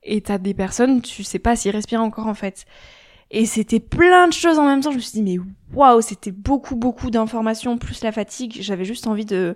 Et 0.03 0.21
t'as 0.21 0.37
des 0.37 0.53
personnes, 0.53 1.01
tu 1.01 1.23
sais 1.23 1.39
pas 1.39 1.55
s'ils 1.55 1.71
respirent 1.71 2.01
encore 2.01 2.27
en 2.27 2.33
fait. 2.33 2.65
Et 3.31 3.45
c'était 3.45 3.79
plein 3.79 4.27
de 4.27 4.33
choses 4.33 4.59
en 4.59 4.65
même 4.65 4.81
temps. 4.81 4.91
Je 4.91 4.97
me 4.97 5.01
suis 5.01 5.21
dit, 5.21 5.23
mais 5.23 5.43
waouh, 5.73 6.01
c'était 6.01 6.31
beaucoup, 6.31 6.75
beaucoup 6.75 7.09
d'informations, 7.09 7.77
plus 7.77 8.03
la 8.03 8.11
fatigue. 8.11 8.57
J'avais 8.61 8.85
juste 8.85 9.07
envie 9.07 9.25
de, 9.25 9.55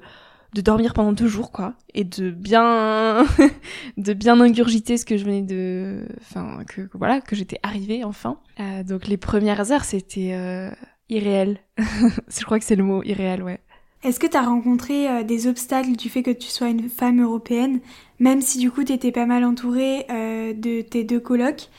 de 0.54 0.62
dormir 0.62 0.94
pendant 0.94 1.14
deux 1.14 1.28
jours, 1.28 1.52
quoi. 1.52 1.74
Et 1.94 2.04
de 2.04 2.32
bien, 2.32 3.26
de 3.98 4.14
bien 4.14 4.40
ingurgiter 4.42 4.98
ce 4.98 5.06
que 5.06 5.18
je 5.18 5.24
venais 5.24 5.42
de, 5.42 6.06
enfin, 6.22 6.60
que, 6.68 6.90
voilà, 6.94 7.22
que 7.22 7.36
j'étais 7.36 7.60
arrivée, 7.64 8.04
enfin. 8.04 8.38
Euh, 8.60 8.84
donc 8.84 9.08
les 9.08 9.18
premières 9.18 9.72
heures, 9.72 9.86
c'était 9.86 10.34
euh, 10.34 10.70
irréel. 11.10 11.60
je 11.78 12.44
crois 12.44 12.60
que 12.60 12.66
c'est 12.66 12.76
le 12.76 12.84
mot 12.84 13.04
irréel, 13.04 13.44
ouais. 13.44 13.60
Est-ce 14.04 14.20
que 14.20 14.26
tu 14.26 14.36
as 14.36 14.42
rencontré 14.42 15.08
euh, 15.08 15.24
des 15.24 15.46
obstacles 15.46 15.96
du 15.96 16.10
fait 16.10 16.24
que 16.24 16.32
tu 16.32 16.48
sois 16.48 16.70
une 16.70 16.90
femme 16.90 17.22
européenne, 17.22 17.82
même 18.20 18.42
si 18.42 18.58
du 18.58 18.72
coup 18.72 18.84
tu 18.84 18.94
étais 18.94 19.12
pas 19.12 19.28
mal 19.28 19.44
entourée 19.44 20.06
euh, 20.10 20.54
de 20.54 20.82
tes 20.82 21.04
deux 21.04 21.20
colocs? 21.20 21.70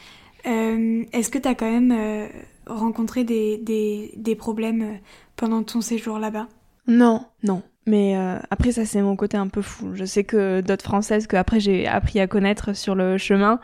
Euh, 0.46 1.04
est-ce 1.12 1.30
que 1.30 1.38
tu 1.38 1.49
as 1.49 1.54
quand 1.54 1.70
même 1.70 1.92
euh, 1.92 2.26
rencontré 2.66 3.25
des, 3.25 3.58
des, 3.58 4.12
des, 4.16 4.34
problèmes 4.34 4.82
euh, 4.82 4.94
pendant 5.37 5.62
ton 5.62 5.80
séjour 5.80 6.18
là-bas? 6.18 6.49
Non, 6.87 7.26
non. 7.42 7.62
Mais 7.84 8.14
après 8.50 8.70
ça 8.70 8.87
c'est 8.87 9.02
mon 9.02 9.16
côté 9.16 9.37
un 9.37 9.49
peu 9.49 9.61
fou. 9.61 9.90
Je 9.94 10.04
sais 10.04 10.22
que 10.22 10.61
d'autres 10.61 10.84
françaises 10.84 11.26
que 11.26 11.34
après 11.34 11.58
j'ai 11.58 11.88
appris 11.88 12.20
à 12.20 12.28
connaître 12.28 12.76
sur 12.76 12.94
le 12.94 13.18
chemin 13.18 13.58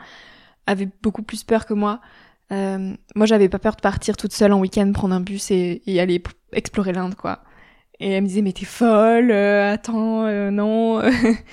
avaient 0.67 0.89
beaucoup 1.01 1.21
plus 1.21 1.45
peur 1.45 1.65
que 1.65 1.73
moi. 1.73 2.01
Euh, 2.51 2.95
moi 3.15 3.25
j'avais 3.25 3.47
pas 3.47 3.59
peur 3.59 3.77
de 3.77 3.81
partir 3.81 4.17
toute 4.17 4.33
seule 4.33 4.51
en 4.51 4.59
week-end 4.59 4.91
prendre 4.91 5.15
un 5.15 5.21
bus 5.21 5.51
et, 5.51 5.81
aller 6.01 6.21
explorer 6.51 6.91
l'Inde 6.91 7.15
quoi. 7.15 7.43
Et 8.01 8.11
elle 8.11 8.23
me 8.23 8.27
disait 8.27 8.41
mais 8.41 8.51
t'es 8.51 8.65
folle, 8.65 9.31
attends 9.31 10.51
non. 10.51 11.01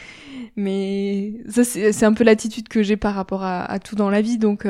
mais 0.57 1.35
ça 1.49 1.63
c'est 1.63 2.05
un 2.05 2.15
peu 2.15 2.25
l'attitude 2.25 2.67
que 2.67 2.83
j'ai 2.83 2.97
par 2.97 3.15
rapport 3.15 3.45
à, 3.45 3.65
à, 3.65 3.79
tout 3.79 3.95
dans 3.95 4.11
la 4.11 4.23
vie 4.23 4.39
donc 4.39 4.67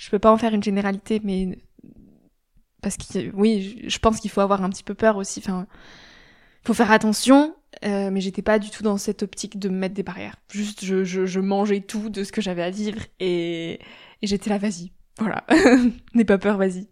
je 0.00 0.08
peux 0.08 0.18
pas 0.18 0.32
en 0.32 0.38
faire 0.38 0.54
une 0.54 0.62
généralité, 0.62 1.20
mais 1.22 1.58
parce 2.80 2.96
que 2.96 3.30
oui, 3.34 3.84
je 3.86 3.98
pense 3.98 4.18
qu'il 4.18 4.30
faut 4.30 4.40
avoir 4.40 4.64
un 4.64 4.70
petit 4.70 4.82
peu 4.82 4.94
peur 4.94 5.18
aussi. 5.18 5.40
Enfin, 5.40 5.66
faut 6.64 6.72
faire 6.72 6.90
attention, 6.90 7.54
euh, 7.84 8.10
mais 8.10 8.22
j'étais 8.22 8.40
pas 8.40 8.58
du 8.58 8.70
tout 8.70 8.82
dans 8.82 8.96
cette 8.96 9.22
optique 9.22 9.58
de 9.58 9.68
me 9.68 9.76
mettre 9.76 9.94
des 9.94 10.02
barrières. 10.02 10.36
Juste, 10.50 10.86
je, 10.86 11.04
je, 11.04 11.26
je 11.26 11.40
mangeais 11.40 11.80
tout 11.80 12.08
de 12.08 12.24
ce 12.24 12.32
que 12.32 12.40
j'avais 12.40 12.62
à 12.62 12.70
vivre 12.70 12.98
et, 13.20 13.74
et 14.22 14.26
j'étais 14.26 14.48
là, 14.48 14.56
vas-y, 14.56 14.90
voilà, 15.18 15.44
n'aie 16.14 16.24
pas 16.24 16.38
peur, 16.38 16.56
vas-y. 16.56 16.88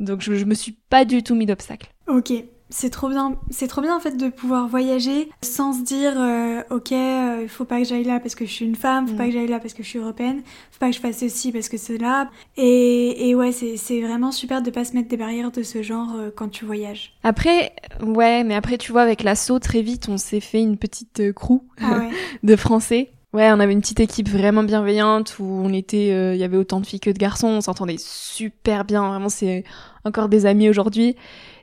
Donc 0.00 0.20
je, 0.20 0.34
je 0.34 0.44
me 0.44 0.54
suis 0.54 0.72
pas 0.72 1.04
du 1.04 1.22
tout 1.22 1.36
mis 1.36 1.46
d'obstacle. 1.46 1.92
Ok. 2.08 2.32
C'est 2.70 2.90
trop 2.90 3.08
bien, 3.08 3.36
c'est 3.50 3.66
trop 3.66 3.80
bien 3.80 3.94
en 3.94 4.00
fait 4.00 4.16
de 4.16 4.28
pouvoir 4.28 4.68
voyager 4.68 5.28
sans 5.42 5.72
se 5.72 5.82
dire 5.82 6.12
euh, 6.16 6.62
ok, 6.70 6.92
il 6.92 7.48
faut 7.48 7.64
pas 7.64 7.78
que 7.78 7.84
j'aille 7.84 8.04
là 8.04 8.20
parce 8.20 8.34
que 8.34 8.46
je 8.46 8.50
suis 8.52 8.64
une 8.64 8.76
femme, 8.76 9.08
faut 9.08 9.16
pas 9.16 9.26
que 9.26 9.32
j'aille 9.32 9.48
là 9.48 9.58
parce 9.58 9.74
que 9.74 9.82
je 9.82 9.88
suis 9.88 9.98
européenne, 9.98 10.42
faut 10.70 10.78
pas 10.78 10.88
que 10.88 10.94
je 10.94 11.00
fasse 11.00 11.18
ceci 11.18 11.52
parce 11.52 11.68
que 11.68 11.76
c'est 11.76 11.98
là. 11.98 12.30
Et, 12.56 13.28
et 13.28 13.34
ouais, 13.34 13.52
c'est 13.52 14.00
vraiment 14.00 14.32
super 14.32 14.62
de 14.62 14.70
pas 14.70 14.84
se 14.84 14.94
mettre 14.94 15.08
des 15.08 15.16
barrières 15.16 15.50
de 15.50 15.62
ce 15.62 15.82
genre 15.82 16.14
quand 16.36 16.48
tu 16.48 16.64
voyages. 16.64 17.12
Après, 17.24 17.72
ouais, 18.02 18.44
mais 18.44 18.54
après 18.54 18.78
tu 18.78 18.92
vois 18.92 19.02
avec 19.02 19.22
l'assaut 19.22 19.58
très 19.58 19.82
vite 19.82 20.08
on 20.08 20.16
s'est 20.16 20.40
fait 20.40 20.62
une 20.62 20.76
petite 20.76 21.32
crew 21.32 21.62
ah 21.82 22.02
de 22.42 22.56
Français 22.56 23.10
Ouais, 23.32 23.48
on 23.52 23.60
avait 23.60 23.72
une 23.72 23.80
petite 23.80 24.00
équipe 24.00 24.28
vraiment 24.28 24.64
bienveillante 24.64 25.36
où 25.38 25.44
on 25.44 25.72
était, 25.72 26.10
euh, 26.10 26.34
il 26.34 26.40
y 26.40 26.44
avait 26.44 26.56
autant 26.56 26.80
de 26.80 26.86
filles 26.86 26.98
que 26.98 27.10
de 27.10 27.18
garçons, 27.18 27.46
on 27.46 27.60
s'entendait 27.60 27.96
super 27.96 28.84
bien, 28.84 29.06
vraiment 29.06 29.28
c'est 29.28 29.62
encore 30.04 30.28
des 30.28 30.46
amis 30.46 30.68
aujourd'hui. 30.68 31.14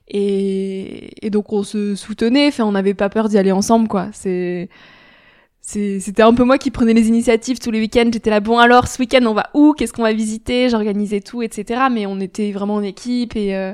Et, 0.09 1.25
et, 1.25 1.29
donc 1.29 1.51
on 1.51 1.63
se 1.63 1.95
soutenait, 1.95 2.47
enfin 2.47 2.63
on 2.63 2.71
n'avait 2.71 2.93
pas 2.93 3.09
peur 3.09 3.27
d'y 3.27 3.37
aller 3.37 3.51
ensemble 3.51 3.87
quoi. 3.87 4.09
C'est 4.13 4.69
c'était 5.61 6.21
un 6.21 6.33
peu 6.33 6.45
moi 6.45 6.57
qui 6.57 6.71
prenais 6.71 6.93
les 6.93 7.09
initiatives 7.09 7.59
tous 7.59 7.71
les 7.71 7.79
week-ends. 7.79 8.09
J'étais 8.13 8.29
là, 8.29 8.39
bon 8.39 8.57
alors 8.57 8.87
ce 8.87 8.99
week-end 8.99 9.25
on 9.25 9.33
va 9.33 9.49
où? 9.53 9.73
Qu'est-ce 9.73 9.91
qu'on 9.91 10.03
va 10.03 10.13
visiter? 10.13 10.69
J'organisais 10.69 11.19
tout, 11.19 11.41
etc. 11.41 11.81
Mais 11.91 12.05
on 12.05 12.21
était 12.21 12.53
vraiment 12.53 12.75
en 12.75 12.83
équipe 12.83 13.35
et 13.35 13.53
euh, 13.55 13.73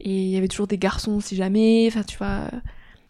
et 0.00 0.10
il 0.10 0.28
y 0.28 0.36
avait 0.36 0.48
toujours 0.48 0.68
des 0.68 0.78
garçons 0.78 1.20
si 1.20 1.34
jamais. 1.34 1.86
Enfin 1.88 2.04
tu 2.04 2.18
vois, 2.18 2.50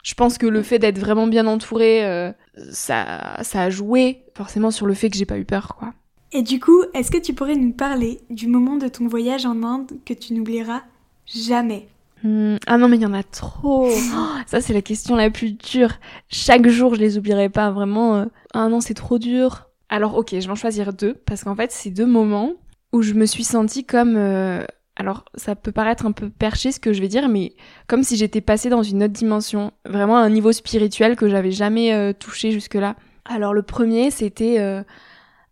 je 0.04 0.14
pense 0.14 0.36
que 0.36 0.46
le 0.46 0.62
fait 0.62 0.78
d'être 0.78 0.98
vraiment 0.98 1.26
bien 1.26 1.46
entouré, 1.46 2.04
euh, 2.04 2.30
ça, 2.70 3.38
ça 3.42 3.62
a 3.62 3.70
joué 3.70 4.22
forcément 4.36 4.70
sur 4.70 4.86
le 4.86 4.92
fait 4.92 5.08
que 5.08 5.16
j'ai 5.16 5.24
pas 5.24 5.38
eu 5.38 5.46
peur, 5.46 5.74
quoi. 5.76 5.92
Et 6.30 6.42
du 6.42 6.60
coup, 6.60 6.82
est-ce 6.94 7.10
que 7.10 7.18
tu 7.18 7.32
pourrais 7.32 7.56
nous 7.56 7.72
parler 7.72 8.20
du 8.28 8.46
moment 8.46 8.76
de 8.76 8.88
ton 8.88 9.06
voyage 9.06 9.46
en 9.46 9.62
Inde 9.62 9.92
que 10.04 10.12
tu 10.12 10.34
n'oublieras 10.34 10.82
jamais? 11.26 11.88
Hmm, 12.24 12.56
Ah 12.66 12.78
non, 12.78 12.88
mais 12.88 12.96
il 12.96 13.02
y 13.02 13.06
en 13.06 13.14
a 13.14 13.22
trop. 13.22 13.88
Oh, 14.16 14.26
ça, 14.46 14.60
c'est 14.60 14.74
la 14.74 14.82
question 14.82 15.14
la 15.16 15.30
plus 15.30 15.52
dure. 15.52 15.92
Chaque 16.28 16.66
jour, 16.68 16.94
je 16.94 17.00
les 17.00 17.18
oublierai 17.18 17.48
pas 17.48 17.70
vraiment. 17.70 18.16
Euh. 18.16 18.24
Ah 18.52 18.68
non, 18.68 18.80
c'est 18.80 18.94
trop 18.94 19.18
dur. 19.18 19.68
Alors, 19.88 20.16
ok, 20.16 20.30
je 20.32 20.46
vais 20.46 20.50
en 20.50 20.56
choisir 20.56 20.92
deux 20.92 21.14
parce 21.14 21.44
qu'en 21.44 21.54
fait, 21.54 21.70
c'est 21.70 21.90
deux 21.90 22.06
moments 22.06 22.54
où 22.92 23.02
je 23.02 23.14
me 23.14 23.26
suis 23.26 23.44
sentie 23.44 23.84
comme 23.84 24.16
euh, 24.16 24.64
alors 24.96 25.24
ça 25.34 25.56
peut 25.56 25.72
paraître 25.72 26.06
un 26.06 26.12
peu 26.12 26.30
perché 26.30 26.70
ce 26.70 26.78
que 26.78 26.92
je 26.92 27.00
vais 27.00 27.08
dire, 27.08 27.28
mais 27.28 27.54
comme 27.88 28.04
si 28.04 28.16
j'étais 28.16 28.40
passée 28.40 28.68
dans 28.68 28.82
une 28.82 29.02
autre 29.02 29.12
dimension, 29.12 29.72
vraiment 29.84 30.16
un 30.16 30.30
niveau 30.30 30.52
spirituel 30.52 31.16
que 31.16 31.28
j'avais 31.28 31.50
jamais 31.50 31.92
euh, 31.92 32.12
touché 32.12 32.52
jusque-là. 32.52 32.94
Alors 33.24 33.52
le 33.54 33.62
premier, 33.62 34.10
c'était 34.10 34.60
euh, 34.60 34.82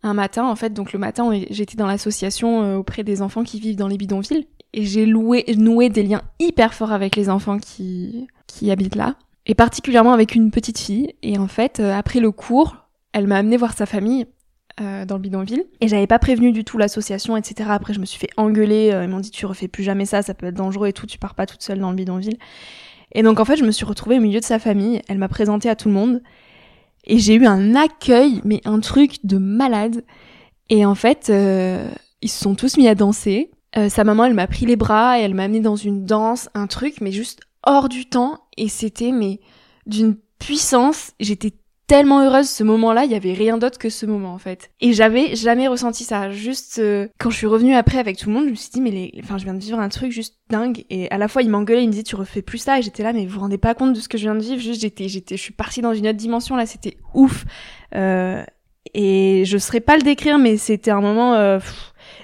un 0.03 0.15
matin 0.15 0.45
en 0.45 0.57
fait, 0.57 0.73
donc 0.73 0.93
le 0.93 0.99
matin 0.99 1.31
j'étais 1.51 1.77
dans 1.77 1.87
l'association 1.87 2.63
euh, 2.63 2.77
auprès 2.77 3.05
des 3.05 3.23
enfants 3.23 3.45
qui 3.45 3.61
vivent 3.61 3.77
dans 3.77 3.89
les 3.89 3.97
bidonvilles 3.97 4.49
et 4.73 4.85
j'ai 4.85 5.07
noué 5.07 5.89
des 5.91 6.03
liens 6.03 6.23
hyper 6.41 6.75
forts 6.75 6.93
avec 6.93 7.17
les 7.17 7.29
enfants 7.29 7.59
qui 7.59 8.27
qui 8.47 8.71
habitent 8.71 8.97
là 8.97 9.17
et 9.47 9.55
particulièrement 9.55 10.13
avec 10.13 10.35
une 10.35 10.51
petite 10.51 10.79
fille. 10.79 11.15
Et 11.23 11.37
en 11.37 11.49
fait, 11.49 11.81
après 11.81 12.21
le 12.21 12.31
cours, 12.31 12.77
elle 13.13 13.27
m'a 13.27 13.37
amené 13.39 13.57
voir 13.57 13.77
sa 13.77 13.87
famille 13.87 14.27
euh, 14.81 15.05
dans 15.05 15.17
le 15.17 15.21
bidonville. 15.21 15.65
Et 15.81 15.89
j'avais 15.89 16.07
pas 16.07 16.19
prévenu 16.19 16.53
du 16.53 16.65
tout 16.65 16.79
l'association, 16.79 17.37
etc. 17.37 17.69
Après, 17.73 17.93
je 17.93 18.01
me 18.01 18.07
suis 18.07 18.19
fait 18.19 18.31
engueuler. 18.37 18.91
Euh, 18.93 19.05
ils 19.05 19.11
m'ont 19.11 19.21
dit 19.21 19.31
tu 19.31 19.45
refais 19.47 19.69
plus 19.69 19.83
jamais 19.85 20.07
ça, 20.07 20.23
ça 20.23 20.33
peut 20.33 20.47
être 20.47 20.55
dangereux 20.55 20.89
et 20.89 20.93
tout. 20.93 21.07
Tu 21.07 21.19
pars 21.19 21.35
pas 21.35 21.47
toute 21.47 21.63
seule 21.63 21.79
dans 21.79 21.91
le 21.91 21.97
bidonville. 21.97 22.39
Et 23.15 23.23
donc 23.23 23.39
en 23.39 23.45
fait, 23.45 23.57
je 23.57 23.65
me 23.65 23.71
suis 23.71 23.85
retrouvée 23.85 24.19
au 24.19 24.23
milieu 24.23 24.41
de 24.41 24.45
sa 24.45 24.59
famille. 24.59 25.03
Elle 25.09 25.19
m'a 25.19 25.29
présenté 25.29 25.69
à 25.69 25.77
tout 25.77 25.89
le 25.89 25.95
monde. 25.95 26.23
Et 27.05 27.19
j'ai 27.19 27.35
eu 27.35 27.47
un 27.47 27.75
accueil, 27.75 28.41
mais 28.45 28.61
un 28.65 28.81
truc 28.81 29.25
de 29.25 29.39
malade. 29.39 30.05
Et 30.69 30.87
en 30.87 30.95
fait, 30.95 31.29
euh, 31.31 31.91
ils 32.21 32.31
se 32.31 32.41
sont 32.41 32.55
tous 32.55 32.77
mis 32.77 32.89
à 32.89 32.95
danser. 32.95 33.51
sa 33.89 34.05
maman, 34.05 34.25
elle 34.25 34.35
m'a 34.35 34.47
pris 34.47 34.67
les 34.67 34.77
bras 34.77 35.19
et 35.19 35.23
elle 35.23 35.35
m'a 35.35 35.45
amené 35.45 35.61
dans 35.61 35.77
une 35.77 36.05
danse, 36.05 36.49
un 36.55 36.67
truc, 36.67 37.01
mais 37.01 37.11
juste 37.11 37.41
hors 37.65 37.89
du 37.89 38.07
temps. 38.07 38.39
Et 38.57 38.69
c'était 38.69 39.13
mais 39.13 39.41
d'une 39.87 40.17
puissance. 40.39 41.13
J'étais 41.21 41.53
tellement 41.87 42.25
heureuse 42.25 42.49
ce 42.49 42.65
moment-là, 42.65 43.05
il 43.05 43.11
y 43.11 43.15
avait 43.15 43.33
rien 43.33 43.59
d'autre 43.59 43.79
que 43.79 43.91
ce 43.91 44.07
moment 44.07 44.33
en 44.33 44.39
fait. 44.39 44.71
Et 44.81 44.93
j'avais 44.93 45.35
jamais 45.37 45.69
ressenti 45.69 46.05
ça. 46.05 46.31
Juste 46.31 46.79
euh, 46.79 47.09
quand 47.19 47.31
je 47.31 47.37
suis 47.37 47.47
revenue 47.47 47.75
après 47.75 47.99
avec 47.99 48.17
tout 48.17 48.29
le 48.29 48.35
monde, 48.35 48.45
je 48.47 48.51
me 48.51 48.55
suis 48.55 48.71
dit 48.71 48.81
mais 48.81 48.91
les... 48.91 49.13
enfin 49.23 49.39
je 49.39 49.45
viens 49.45 49.55
de 49.55 49.61
vivre 49.61 49.79
un 49.79 49.89
truc 49.89 50.11
juste 50.11 50.37
dingue. 50.49 50.85
Et 50.91 51.11
à 51.11 51.19
la 51.19 51.29
fois 51.29 51.43
il 51.43 51.51
m'engueulait, 51.51 51.83
il 51.83 51.89
me 51.89 51.93
disait 51.93 52.05
tu 52.05 52.17
refais 52.17 52.43
plus 52.43 52.59
ça. 52.59 52.79
Et 52.79 52.83
j'étais 52.83 53.03
là 53.03 53.13
mais 53.13 53.27
vous 53.27 53.35
vous 53.35 53.41
rendez 53.41 53.59
pas 53.59 53.75
compte 53.75 53.93
de 53.93 54.01
ce 54.01 54.09
que 54.09 54.17
je 54.17 54.23
viens 54.23 54.35
de 54.35 54.43
vivre? 54.43 54.61
Juste 54.61 54.81
j'étais 54.81 55.09
j'étais 55.09 55.37
je 55.37 55.43
suis 55.43 55.53
partie 55.53 55.83
dans 55.83 55.93
une 55.93 56.07
autre 56.07 56.19
dimension 56.19 56.57
là, 56.57 56.67
c'était 56.67 56.97
ouf. 57.15 57.45
Euh... 57.95 58.43
Et 58.95 59.45
je 59.45 59.59
saurais 59.59 59.81
pas 59.81 59.97
le 59.97 60.03
décrire 60.03 60.39
mais 60.39 60.57
c'était 60.57 60.91
un 60.91 61.01
moment. 61.01 61.35
Euh... 61.35 61.59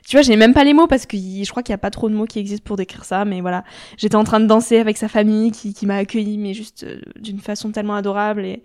tu 0.06 0.16
vois, 0.16 0.22
j'ai 0.22 0.36
même 0.36 0.54
pas 0.54 0.64
les 0.64 0.72
mots 0.72 0.86
parce 0.86 1.06
que 1.06 1.16
je 1.16 1.48
crois 1.50 1.62
qu'il 1.62 1.72
y 1.72 1.74
a 1.74 1.78
pas 1.78 1.90
trop 1.90 2.08
de 2.08 2.14
mots 2.14 2.26
qui 2.26 2.38
existent 2.38 2.64
pour 2.64 2.76
décrire 2.76 3.04
ça, 3.04 3.24
mais 3.24 3.40
voilà. 3.40 3.64
J'étais 3.96 4.16
en 4.16 4.24
train 4.24 4.40
de 4.40 4.46
danser 4.46 4.78
avec 4.78 4.96
sa 4.96 5.08
famille 5.08 5.52
qui, 5.52 5.74
qui 5.74 5.86
m'a 5.86 5.96
accueilli, 5.96 6.38
mais 6.38 6.54
juste 6.54 6.84
euh, 6.84 7.00
d'une 7.20 7.38
façon 7.38 7.70
tellement 7.70 7.94
adorable 7.94 8.44
et 8.44 8.62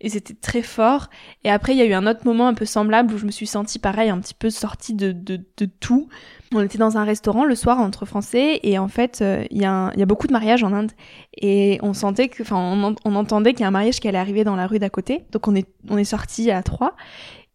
et 0.00 0.08
c'était 0.08 0.34
très 0.34 0.62
fort. 0.62 1.08
Et 1.44 1.50
après, 1.50 1.72
il 1.72 1.78
y 1.78 1.82
a 1.82 1.86
eu 1.86 1.94
un 1.94 2.06
autre 2.06 2.20
moment 2.24 2.46
un 2.46 2.54
peu 2.54 2.64
semblable 2.64 3.14
où 3.14 3.18
je 3.18 3.26
me 3.26 3.30
suis 3.30 3.46
sentie 3.46 3.78
pareil, 3.78 4.10
un 4.10 4.18
petit 4.18 4.34
peu 4.34 4.50
sortie 4.50 4.94
de, 4.94 5.12
de, 5.12 5.40
de 5.56 5.66
tout. 5.80 6.08
On 6.52 6.60
était 6.60 6.78
dans 6.78 6.98
un 6.98 7.04
restaurant 7.04 7.44
le 7.44 7.54
soir 7.54 7.80
entre 7.80 8.04
Français 8.04 8.60
et 8.62 8.78
en 8.78 8.88
fait, 8.88 9.20
euh, 9.22 9.44
il 9.50 9.62
y, 9.62 9.64
a 9.64 9.92
y 9.96 10.02
a 10.02 10.06
beaucoup 10.06 10.26
de 10.26 10.32
mariages 10.32 10.62
en 10.62 10.72
Inde 10.72 10.92
et 11.40 11.78
on 11.82 11.94
sentait 11.94 12.28
que, 12.28 12.42
enfin, 12.42 12.56
on, 12.56 12.94
on, 13.04 13.14
entendait 13.14 13.52
qu'il 13.52 13.62
y 13.62 13.64
a 13.64 13.68
un 13.68 13.72
mariage 13.72 13.98
qui 13.98 14.08
allait 14.08 14.18
arriver 14.18 14.44
dans 14.44 14.56
la 14.56 14.66
rue 14.66 14.78
d'à 14.78 14.90
côté. 14.90 15.24
Donc 15.32 15.48
on 15.48 15.54
est, 15.54 15.66
on 15.88 15.96
est 15.96 16.04
sortis 16.04 16.50
à 16.50 16.62
trois. 16.62 16.94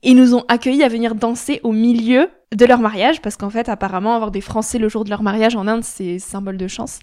Et 0.02 0.12
ils 0.12 0.16
nous 0.16 0.34
ont 0.34 0.46
accueillis 0.48 0.84
à 0.84 0.88
venir 0.88 1.16
danser 1.16 1.60
au 1.64 1.72
milieu 1.72 2.30
de 2.56 2.66
leur 2.66 2.80
mariage 2.80 3.22
parce 3.22 3.36
qu'en 3.36 3.50
fait, 3.50 3.70
apparemment, 3.70 4.16
avoir 4.16 4.32
des 4.32 4.42
Français 4.42 4.80
le 4.80 4.90
jour 4.90 5.04
de 5.04 5.10
leur 5.10 5.24
mariage 5.24 5.56
en 5.56 5.68
Inde, 5.68 5.84
c'est 5.84 6.20
symbole 6.20 6.58
de 6.58 6.68
chance. 6.68 7.00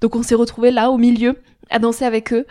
Donc 0.00 0.14
on 0.14 0.22
s'est 0.22 0.34
retrouvés 0.34 0.70
là 0.70 0.90
au 0.90 0.98
milieu 0.98 1.40
à 1.70 1.78
danser 1.78 2.04
avec 2.04 2.32
eux 2.32 2.46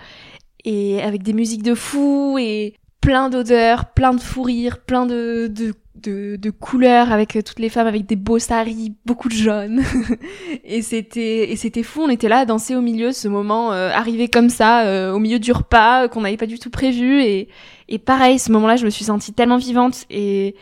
et 0.68 1.02
avec 1.02 1.24
des 1.24 1.32
musiques 1.32 1.64
de 1.64 1.76
fou 1.76 2.38
et 2.38 2.74
plein 3.00 3.30
d'odeurs, 3.30 3.86
plein 3.94 4.14
de 4.14 4.20
fou 4.20 4.42
rires, 4.44 4.80
plein 4.80 5.06
de, 5.06 5.48
de, 5.48 6.36
de, 6.36 6.50
couleurs 6.50 7.14
avec 7.14 7.38
euh, 7.38 7.42
toutes 7.42 7.60
les 7.60 7.70
femmes 7.70 7.88
avec 7.88 8.06
des 8.06 8.18
beaux 8.18 8.38
saris, 8.38 8.94
beaucoup 9.06 9.30
de 9.30 9.34
jaunes. 9.34 9.82
et 10.66 10.82
c'était 10.82 11.50
et 11.50 11.56
c'était 11.56 11.84
fou, 11.84 12.02
on 12.02 12.10
était 12.10 12.28
là 12.28 12.40
à 12.40 12.46
danser 12.46 12.76
au 12.76 12.82
milieu, 12.82 13.14
ce 13.14 13.30
moment 13.30 13.72
euh, 13.72 13.90
arrivé 13.92 14.28
comme 14.28 14.50
ça, 14.50 14.86
euh, 14.86 15.14
au 15.14 15.20
milieu 15.20 15.40
du 15.40 15.54
repas 15.54 16.10
qu'on 16.10 16.22
n'avait 16.22 16.36
pas 16.36 16.48
du 16.48 16.60
tout 16.60 16.70
prévu 16.70 17.22
et 17.24 17.48
et 17.88 17.98
pareil, 17.98 18.38
ce 18.38 18.52
moment-là, 18.52 18.76
je 18.76 18.84
me 18.84 18.90
suis 18.90 19.06
sentie 19.06 19.32
tellement 19.32 19.58
vivante 19.58 20.06
et 20.10 20.56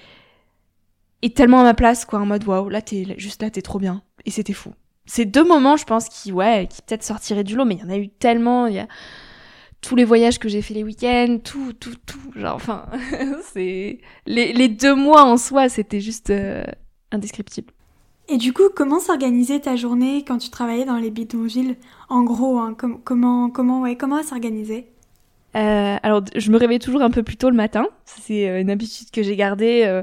et 1.23 1.31
tellement 1.31 1.61
à 1.61 1.63
ma 1.63 1.73
place 1.73 2.05
quoi, 2.05 2.19
en 2.19 2.27
mode 2.27 2.45
waouh, 2.45 2.69
là 2.69 2.83
t'es 2.83 3.15
juste 3.17 3.41
là, 3.41 3.49
t'es 3.49 3.63
trop 3.63 3.79
bien 3.79 4.03
et 4.23 4.29
c'était 4.29 4.53
fou. 4.53 4.71
Ces 5.07 5.25
deux 5.25 5.43
moments, 5.43 5.77
je 5.77 5.85
pense, 5.85 6.09
qui 6.09 6.31
ouais, 6.31 6.67
qui 6.69 6.83
peut-être 6.83 7.03
sortiraient 7.03 7.43
du 7.43 7.55
lot, 7.55 7.65
mais 7.65 7.75
il 7.75 7.81
y 7.81 7.83
en 7.83 7.89
a 7.89 7.97
eu 7.97 8.09
tellement. 8.09 8.67
Tous 9.81 9.95
les 9.95 10.05
voyages 10.05 10.39
que 10.39 10.49
j'ai 10.49 10.61
fait 10.61 10.73
les 10.73 10.83
week-ends, 10.83 11.37
tout, 11.43 11.73
tout, 11.73 11.95
tout. 12.05 12.31
Genre, 12.35 12.55
enfin, 12.55 12.85
c'est 13.53 13.99
les, 14.25 14.53
les, 14.53 14.67
deux 14.67 14.95
mois 14.95 15.23
en 15.23 15.37
soi, 15.37 15.69
c'était 15.69 16.01
juste 16.01 16.29
euh, 16.31 16.63
indescriptible. 17.11 17.71
Et 18.27 18.37
du 18.37 18.53
coup, 18.53 18.63
comment 18.75 18.99
s'organisait 18.99 19.59
ta 19.59 19.75
journée 19.75 20.23
quand 20.27 20.39
tu 20.39 20.49
travaillais 20.49 20.85
dans 20.85 20.97
les 20.97 21.11
bidonvilles? 21.11 21.77
En 22.09 22.23
gros, 22.23 22.57
hein, 22.57 22.75
comment, 22.75 23.49
comment, 23.49 23.81
ouais, 23.81 23.95
comment 23.95 24.23
s'organiser 24.23 24.87
euh, 25.55 25.97
Alors, 26.01 26.23
je 26.35 26.51
me 26.51 26.57
réveille 26.57 26.79
toujours 26.79 27.03
un 27.03 27.11
peu 27.11 27.21
plus 27.21 27.37
tôt 27.37 27.51
le 27.51 27.55
matin. 27.55 27.85
C'est 28.05 28.49
euh, 28.49 28.61
une 28.61 28.71
habitude 28.71 29.11
que 29.11 29.21
j'ai 29.21 29.35
gardée. 29.35 29.83
Euh, 29.85 30.01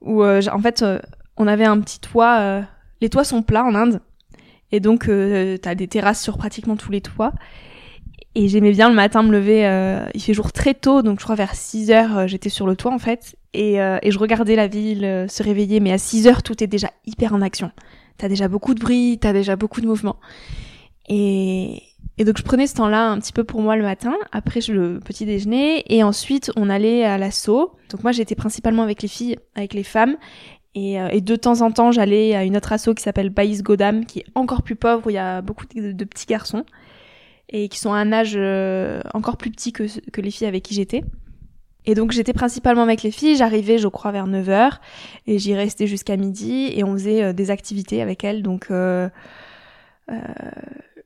où, 0.00 0.24
en 0.24 0.60
fait, 0.62 0.84
on 1.36 1.46
avait 1.48 1.64
un 1.64 1.80
petit 1.80 1.98
toit. 1.98 2.62
les 3.00 3.10
toits 3.10 3.24
sont 3.24 3.42
plats 3.42 3.64
en 3.64 3.74
Inde, 3.74 4.00
et 4.70 4.78
donc 4.78 5.10
t'as 5.60 5.74
des 5.74 5.88
terrasses 5.88 6.22
sur 6.22 6.38
pratiquement 6.38 6.76
tous 6.76 6.92
les 6.92 7.00
toits. 7.00 7.32
Et 8.34 8.48
j'aimais 8.48 8.72
bien 8.72 8.88
le 8.88 8.94
matin 8.94 9.22
me 9.22 9.32
lever, 9.32 9.66
euh, 9.66 10.06
il 10.14 10.22
fait 10.22 10.34
jour 10.34 10.52
très 10.52 10.74
tôt, 10.74 11.02
donc 11.02 11.18
je 11.18 11.24
crois 11.24 11.34
vers 11.34 11.54
6 11.54 11.90
heures, 11.90 12.18
euh, 12.18 12.26
j'étais 12.26 12.50
sur 12.50 12.66
le 12.66 12.76
toit 12.76 12.92
en 12.92 12.98
fait, 12.98 13.36
et, 13.54 13.80
euh, 13.80 13.98
et 14.02 14.10
je 14.10 14.18
regardais 14.18 14.54
la 14.54 14.68
ville 14.68 15.04
euh, 15.04 15.28
se 15.28 15.42
réveiller, 15.42 15.80
mais 15.80 15.92
à 15.92 15.98
6 15.98 16.28
heures, 16.28 16.42
tout 16.42 16.62
est 16.62 16.66
déjà 16.66 16.90
hyper 17.06 17.34
en 17.34 17.42
action. 17.42 17.72
T'as 18.16 18.28
déjà 18.28 18.48
beaucoup 18.48 18.74
de 18.74 18.80
bruit, 18.80 19.18
t'as 19.20 19.32
déjà 19.32 19.56
beaucoup 19.56 19.80
de 19.80 19.86
mouvement. 19.86 20.16
Et, 21.08 21.82
et 22.18 22.24
donc 22.24 22.38
je 22.38 22.42
prenais 22.42 22.66
ce 22.66 22.74
temps-là 22.74 23.08
un 23.08 23.18
petit 23.18 23.32
peu 23.32 23.44
pour 23.44 23.60
moi 23.60 23.76
le 23.76 23.82
matin, 23.82 24.14
après 24.30 24.60
le 24.68 25.00
petit 25.00 25.24
déjeuner, 25.24 25.84
et 25.92 26.04
ensuite 26.04 26.52
on 26.56 26.68
allait 26.68 27.04
à 27.04 27.18
l'assaut. 27.18 27.72
Donc 27.90 28.02
moi 28.02 28.12
j'étais 28.12 28.34
principalement 28.34 28.82
avec 28.82 29.02
les 29.02 29.08
filles, 29.08 29.36
avec 29.56 29.74
les 29.74 29.84
femmes, 29.84 30.16
et, 30.74 30.96
et, 31.10 31.20
de 31.20 31.34
temps 31.34 31.62
en 31.62 31.72
temps, 31.72 31.90
j'allais 31.90 32.36
à 32.36 32.44
une 32.44 32.56
autre 32.56 32.72
asso 32.72 32.90
qui 32.94 33.02
s'appelle 33.02 33.30
Baïs 33.30 33.62
Godam, 33.62 34.04
qui 34.04 34.20
est 34.20 34.26
encore 34.36 34.62
plus 34.62 34.76
pauvre, 34.76 35.06
où 35.06 35.10
il 35.10 35.14
y 35.14 35.18
a 35.18 35.42
beaucoup 35.42 35.64
de 35.74 36.04
petits 36.04 36.26
garçons 36.26 36.64
et 37.50 37.68
qui 37.68 37.78
sont 37.78 37.92
à 37.92 37.98
un 37.98 38.12
âge 38.12 38.34
euh, 38.36 39.00
encore 39.14 39.36
plus 39.36 39.50
petit 39.50 39.72
que, 39.72 39.84
que 40.10 40.20
les 40.20 40.30
filles 40.30 40.46
avec 40.46 40.62
qui 40.62 40.74
j'étais. 40.74 41.02
Et 41.88 41.94
donc 41.94 42.12
j'étais 42.12 42.34
principalement 42.34 42.82
avec 42.82 43.02
les 43.02 43.10
filles, 43.10 43.36
j'arrivais 43.36 43.78
je 43.78 43.88
crois 43.88 44.12
vers 44.12 44.26
9h 44.26 44.72
et 45.26 45.38
j'y 45.38 45.54
restais 45.54 45.86
jusqu'à 45.86 46.18
midi 46.18 46.70
et 46.74 46.84
on 46.84 46.92
faisait 46.92 47.22
euh, 47.22 47.32
des 47.32 47.50
activités 47.50 48.02
avec 48.02 48.24
elles. 48.24 48.42
Donc 48.42 48.66
euh, 48.70 49.08
euh, 50.10 50.18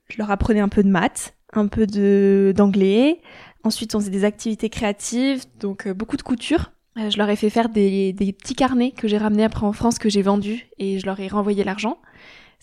je 0.09 0.19
leur 0.19 0.33
apprenais 0.33 0.59
un 0.59 0.69
peu 0.69 0.83
de 0.83 0.89
maths, 0.89 1.37
un 1.53 1.69
peu 1.69 1.87
de 1.87 2.53
d'anglais. 2.57 3.21
Ensuite 3.63 3.95
on 3.95 4.01
faisait 4.01 4.11
des 4.11 4.25
activités 4.25 4.71
créatives, 4.71 5.45
donc 5.61 5.89
beaucoup 5.89 6.17
de 6.17 6.23
couture. 6.23 6.73
je 6.97 7.17
leur 7.17 7.29
ai 7.29 7.37
fait 7.37 7.51
faire 7.51 7.69
des, 7.69 8.13
des 8.13 8.33
petits 8.33 8.57
carnets 8.57 8.91
que 8.91 9.07
j'ai 9.07 9.19
ramenés 9.19 9.45
après 9.45 9.65
en 9.65 9.73
France 9.73 10.01
que 10.01 10.09
j'ai 10.09 10.23
vendus 10.23 10.67
et 10.79 10.99
je 10.99 11.07
leur 11.07 11.21
ai 11.21 11.29
renvoyé 11.29 11.63
l'argent. 11.63 11.99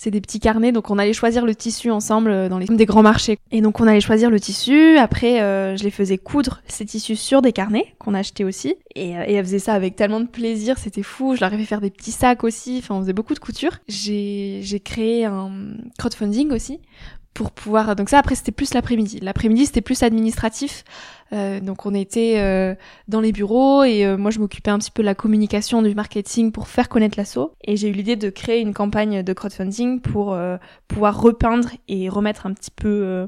C'est 0.02 0.12
des 0.12 0.22
petits 0.22 0.40
carnets, 0.40 0.72
donc 0.72 0.90
on 0.92 0.98
allait 0.98 1.12
choisir 1.12 1.46
le 1.46 1.54
tissu 1.54 1.92
ensemble 1.92 2.32
euh, 2.32 2.48
dans 2.48 2.58
les 2.58 2.68
des 2.68 2.86
grands 2.86 3.04
marchés. 3.04 3.38
Et 3.52 3.60
donc 3.60 3.82
on 3.82 3.86
allait 3.86 4.00
choisir 4.00 4.30
le 4.30 4.40
tissu. 4.40 4.98
Après, 4.98 5.42
euh, 5.42 5.76
je 5.76 5.84
les 5.84 5.92
faisais 5.92 6.18
coudre 6.18 6.62
ces 6.70 6.86
tissus 6.86 7.18
sur 7.18 7.42
des 7.42 7.52
carnets 7.52 7.94
qu'on 8.00 8.14
achetait 8.14 8.46
aussi. 8.46 8.76
Et, 8.96 9.18
euh, 9.18 9.26
et 9.28 9.34
elle 9.34 9.44
faisait 9.44 9.60
ça 9.60 9.74
avec 9.74 9.98
tellement 9.98 10.22
de 10.22 10.28
plaisir, 10.28 10.78
c'était 10.78 11.04
fou. 11.04 11.36
Je 11.36 11.42
leur 11.42 11.52
ai 11.52 11.58
fait 11.58 11.66
faire 11.66 11.82
des 11.82 11.90
petits 11.90 12.14
sacs 12.14 12.46
aussi. 12.46 12.78
Enfin, 12.78 12.96
on 12.96 13.02
faisait 13.02 13.12
beaucoup 13.12 13.34
de 13.34 13.40
couture. 13.40 13.80
J'ai 13.90 14.62
j'ai 14.64 14.80
créé 14.80 15.26
un 15.26 15.52
crowdfunding 15.98 16.54
aussi 16.54 16.80
pour 17.39 17.52
pouvoir. 17.52 17.95
Donc 17.95 18.10
ça, 18.10 18.19
après, 18.19 18.36
c'était 18.36 18.52
plus 18.52 18.73
l'après-midi. 18.73 19.21
L'après-midi, 19.21 19.65
c'était 19.65 19.80
plus 19.80 20.04
administratif. 20.04 20.84
Euh, 21.32 21.62
donc 21.62 21.86
on 21.86 21.93
était 21.93 22.34
euh, 22.39 22.75
dans 23.08 23.21
les 23.21 23.32
bureaux 23.32 23.84
et 23.84 24.04
euh, 24.04 24.17
moi 24.17 24.32
je 24.32 24.39
m'occupais 24.39 24.71
un 24.71 24.80
petit 24.80 24.91
peu 24.91 25.04
de 25.04 25.06
la 25.06 25.15
communication, 25.15 25.82
du 25.82 25.95
marketing 25.95 26.52
pour 26.52 26.67
faire 26.67 26.89
connaître 26.89 27.17
l'assaut. 27.17 27.54
Et 27.63 27.78
j'ai 27.78 27.88
eu 27.88 27.93
l'idée 27.93 28.17
de 28.17 28.30
créer 28.30 28.60
une 28.60 28.73
campagne 28.73 29.23
de 29.23 29.32
crowdfunding 29.34 30.02
pour 30.02 30.38
pouvoir 30.89 31.21
repeindre 31.21 31.69
et 31.88 32.10
remettre 32.10 32.45
un 32.45 32.54
petit 32.54 32.71
peu 32.71 33.25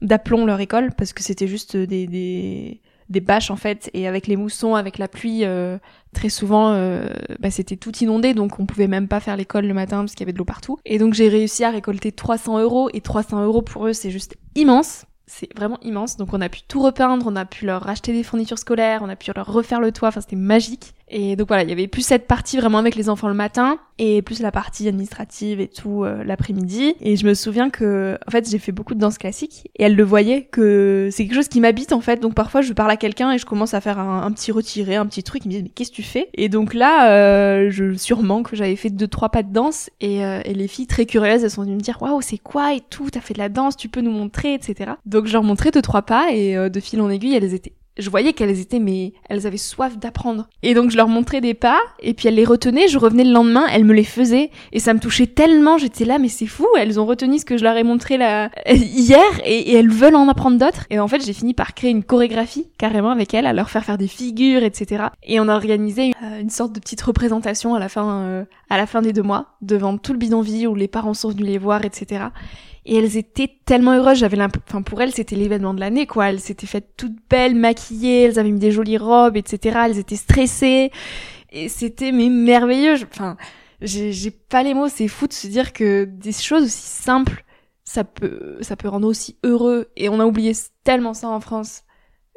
d'aplomb 0.00 0.46
leur 0.46 0.60
école 0.60 0.92
parce 0.96 1.12
que 1.12 1.24
c'était 1.24 1.48
juste 1.48 1.76
des, 1.76 2.06
des, 2.06 2.80
des 3.08 3.20
bâches 3.20 3.50
en 3.50 3.56
fait 3.56 3.90
et 3.94 4.08
avec 4.08 4.26
les 4.26 4.36
moussons, 4.36 4.74
avec 4.74 4.98
la 4.98 5.08
pluie, 5.08 5.44
très 6.12 6.28
souvent 6.28 6.72
bah, 7.38 7.50
c'était 7.50 7.76
tout 7.76 7.94
inondé 7.98 8.34
donc 8.34 8.58
on 8.58 8.66
pouvait 8.66 8.88
même 8.88 9.08
pas 9.08 9.20
faire 9.20 9.36
l'école 9.36 9.66
le 9.66 9.74
matin 9.74 10.00
parce 10.00 10.12
qu'il 10.12 10.20
y 10.20 10.24
avait 10.24 10.32
de 10.32 10.38
l'eau 10.38 10.44
partout. 10.44 10.78
Et 10.84 10.98
donc 10.98 11.14
j'ai 11.14 11.28
réussi 11.28 11.64
à 11.64 11.70
récolter 11.70 12.12
300 12.12 12.60
euros 12.60 12.90
et 12.92 13.00
300 13.00 13.44
euros 13.44 13.62
pour 13.62 13.86
eux 13.86 13.92
c'est 13.92 14.10
juste 14.10 14.36
immense 14.54 15.06
c'est 15.26 15.48
vraiment 15.56 15.78
immense. 15.82 16.16
Donc 16.16 16.32
on 16.32 16.40
a 16.40 16.48
pu 16.48 16.62
tout 16.62 16.82
repeindre, 16.82 17.26
on 17.26 17.36
a 17.36 17.44
pu 17.44 17.66
leur 17.66 17.82
racheter 17.82 18.12
des 18.12 18.22
fournitures 18.22 18.58
scolaires, 18.58 19.00
on 19.02 19.08
a 19.08 19.16
pu 19.16 19.30
leur 19.34 19.46
refaire 19.46 19.80
le 19.80 19.92
toit, 19.92 20.08
enfin 20.08 20.20
c'était 20.20 20.36
magique. 20.36 20.94
Et 21.08 21.36
donc 21.36 21.48
voilà, 21.48 21.62
il 21.62 21.68
y 21.68 21.72
avait 21.72 21.86
plus 21.86 22.02
cette 22.02 22.26
partie 22.26 22.56
vraiment 22.56 22.78
avec 22.78 22.94
les 22.94 23.08
enfants 23.08 23.28
le 23.28 23.34
matin 23.34 23.78
et 23.98 24.22
plus 24.22 24.40
la 24.40 24.50
partie 24.50 24.88
administrative 24.88 25.60
et 25.60 25.68
tout 25.68 26.04
euh, 26.04 26.24
l'après-midi. 26.24 26.94
Et 27.00 27.16
je 27.16 27.26
me 27.26 27.34
souviens 27.34 27.70
que, 27.70 28.18
en 28.26 28.30
fait, 28.30 28.48
j'ai 28.48 28.58
fait 28.58 28.72
beaucoup 28.72 28.94
de 28.94 29.00
danse 29.00 29.18
classique 29.18 29.70
et 29.76 29.84
elle 29.84 29.96
le 29.96 30.02
voyait 30.02 30.42
que 30.42 31.08
c'est 31.12 31.24
quelque 31.24 31.36
chose 31.36 31.48
qui 31.48 31.60
m'habite 31.60 31.92
en 31.92 32.00
fait. 32.00 32.20
Donc 32.20 32.34
parfois 32.34 32.62
je 32.62 32.72
parle 32.72 32.90
à 32.90 32.96
quelqu'un 32.96 33.32
et 33.32 33.38
je 33.38 33.46
commence 33.46 33.74
à 33.74 33.80
faire 33.80 33.98
un, 33.98 34.30
petit 34.32 34.50
retiré, 34.50 34.96
un 34.96 35.06
petit 35.06 35.22
truc. 35.22 35.44
Ils 35.44 35.48
me 35.48 35.52
disent 35.52 35.62
mais 35.62 35.68
qu'est-ce 35.68 35.90
que 35.90 35.96
tu 35.96 36.02
fais? 36.02 36.28
Et 36.34 36.48
donc 36.48 36.74
là, 36.74 37.10
euh, 37.10 37.70
je 37.70 37.94
sûrement 37.94 38.42
que 38.42 38.56
j'avais 38.56 38.76
fait 38.76 38.90
deux 38.90 39.08
trois 39.08 39.28
pas 39.28 39.42
de 39.42 39.52
danse 39.52 39.90
et, 40.00 40.24
euh, 40.24 40.40
et 40.44 40.54
les 40.54 40.68
filles 40.68 40.86
très 40.86 41.06
curieuses 41.06 41.44
elles 41.44 41.50
sont 41.50 41.62
venues 41.62 41.76
me 41.76 41.80
dire 41.80 42.00
waouh 42.00 42.20
c'est 42.22 42.38
quoi 42.38 42.74
et 42.74 42.80
tout, 42.80 43.10
t'as 43.10 43.20
fait 43.20 43.34
de 43.34 43.38
la 43.38 43.48
danse, 43.48 43.76
tu 43.76 43.88
peux 43.88 44.00
nous 44.00 44.10
montrer, 44.10 44.54
etc. 44.54 44.92
Donc 45.06 45.26
je 45.26 45.32
leur 45.32 45.42
montrais 45.42 45.70
deux 45.70 45.82
trois 45.82 46.02
pas 46.02 46.32
et 46.32 46.54
de 46.70 46.80
fil 46.80 47.00
en 47.00 47.10
aiguille 47.10 47.34
elles 47.36 47.54
étaient 47.54 47.74
je 47.96 48.10
voyais 48.10 48.32
qu'elles 48.32 48.60
étaient 48.60 48.78
mais 48.78 49.12
elles 49.28 49.46
avaient 49.46 49.56
soif 49.56 49.98
d'apprendre. 49.98 50.48
Et 50.62 50.74
donc 50.74 50.90
je 50.90 50.96
leur 50.96 51.08
montrais 51.08 51.40
des 51.40 51.54
pas 51.54 51.78
et 52.00 52.14
puis 52.14 52.28
elles 52.28 52.34
les 52.34 52.44
retenaient 52.44 52.88
je 52.88 52.98
revenais 52.98 53.24
le 53.24 53.32
lendemain 53.32 53.66
elles 53.70 53.84
me 53.84 53.94
les 53.94 54.04
faisaient. 54.04 54.50
Et 54.72 54.80
ça 54.80 54.94
me 54.94 54.98
touchait 54.98 55.26
tellement 55.26 55.78
j'étais 55.78 56.04
là 56.04 56.18
mais 56.18 56.28
c'est 56.28 56.46
fou 56.46 56.66
elles 56.78 56.98
ont 56.98 57.06
retenu 57.06 57.38
ce 57.38 57.44
que 57.44 57.56
je 57.56 57.64
leur 57.64 57.76
ai 57.76 57.84
montré 57.84 58.16
là 58.16 58.50
hier 58.70 59.22
et, 59.44 59.74
elles 59.74 59.90
veulent 59.90 60.16
en 60.16 60.28
apprendre 60.28 60.58
d'autres. 60.58 60.86
Et 60.90 60.98
en 60.98 61.08
fait 61.08 61.24
j'ai 61.24 61.32
fini 61.32 61.54
par 61.54 61.74
créer 61.74 61.90
une 61.90 62.04
chorégraphie 62.04 62.66
carrément 62.78 63.10
avec 63.10 63.34
elles 63.34 63.46
à 63.46 63.52
leur 63.52 63.70
faire 63.70 63.84
faire 63.84 63.98
des 63.98 64.08
figures 64.08 64.62
etc 64.62 65.04
et 65.22 65.40
on 65.40 65.48
a 65.48 65.54
organisé 65.54 66.06
une, 66.06 66.14
euh, 66.46 66.48
sorte 66.48 66.72
de 66.72 66.80
petite 66.80 67.02
représentation 67.02 67.74
à 67.74 67.78
la 67.78 67.88
fin 67.88 68.22
euh, 68.22 68.44
à 68.70 68.76
la 68.76 68.86
fin 68.86 69.02
des 69.02 69.12
deux 69.12 69.22
mois 69.22 69.46
devant 69.62 69.98
tout 69.98 70.12
le 70.12 70.18
bidonville 70.18 70.68
où 70.68 70.74
les 70.74 70.88
parents 70.88 71.14
sont 71.14 71.30
venus 71.30 71.46
les 71.46 71.58
voir 71.58 71.84
etc 71.84 72.26
et 72.86 72.96
elles 72.96 73.16
étaient 73.16 73.50
tellement 73.64 73.92
heureuses. 73.92 74.18
J'avais 74.18 74.40
enfin 74.42 74.82
pour 74.82 75.00
elles 75.00 75.12
c'était 75.12 75.36
l'événement 75.36 75.74
de 75.74 75.80
l'année 75.80 76.06
quoi. 76.06 76.30
Elles 76.30 76.40
s'étaient 76.40 76.66
faites 76.66 76.96
toutes 76.96 77.16
belles, 77.28 77.54
maquillées, 77.54 78.24
elles 78.24 78.38
avaient 78.38 78.50
mis 78.50 78.58
des 78.58 78.72
jolies 78.72 78.98
robes, 78.98 79.36
etc. 79.36 79.78
Elles 79.86 79.98
étaient 79.98 80.16
stressées 80.16 80.90
et 81.50 81.68
c'était 81.68 82.12
mais 82.12 82.28
merveilleux. 82.28 82.96
Enfin, 83.04 83.36
j'ai 83.80 84.30
pas 84.30 84.62
les 84.62 84.74
mots. 84.74 84.88
C'est 84.88 85.08
fou 85.08 85.26
de 85.26 85.32
se 85.32 85.46
dire 85.46 85.72
que 85.72 86.04
des 86.04 86.32
choses 86.32 86.64
aussi 86.64 87.02
simples, 87.02 87.44
ça 87.84 88.04
peut 88.04 88.58
ça 88.60 88.76
peut 88.76 88.88
rendre 88.88 89.08
aussi 89.08 89.38
heureux. 89.44 89.88
Et 89.96 90.08
on 90.08 90.20
a 90.20 90.26
oublié 90.26 90.52
tellement 90.84 91.14
ça 91.14 91.28
en 91.28 91.40
France. 91.40 91.82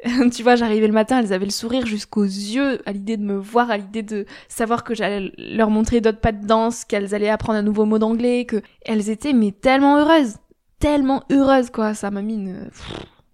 tu 0.32 0.42
vois, 0.42 0.54
j'arrivais 0.54 0.86
le 0.86 0.92
matin, 0.92 1.18
elles 1.20 1.32
avaient 1.32 1.44
le 1.44 1.50
sourire 1.50 1.84
jusqu'aux 1.84 2.24
yeux 2.24 2.80
à 2.86 2.92
l'idée 2.92 3.16
de 3.16 3.24
me 3.24 3.36
voir, 3.36 3.70
à 3.70 3.76
l'idée 3.76 4.02
de 4.02 4.26
savoir 4.48 4.84
que 4.84 4.94
j'allais 4.94 5.32
leur 5.38 5.70
montrer 5.70 6.00
d'autres 6.00 6.20
pas 6.20 6.32
de 6.32 6.46
danse, 6.46 6.84
qu'elles 6.84 7.14
allaient 7.14 7.28
apprendre 7.28 7.58
un 7.58 7.62
nouveau 7.62 7.84
mot 7.84 7.98
d'anglais, 7.98 8.44
que 8.44 8.62
elles 8.82 9.10
étaient 9.10 9.32
mais 9.32 9.50
tellement 9.50 9.96
heureuses, 9.98 10.36
tellement 10.78 11.24
heureuses 11.32 11.70
quoi. 11.70 11.94
Ça 11.94 12.10
m'a 12.10 12.22
mis 12.22 12.34
une, 12.34 12.70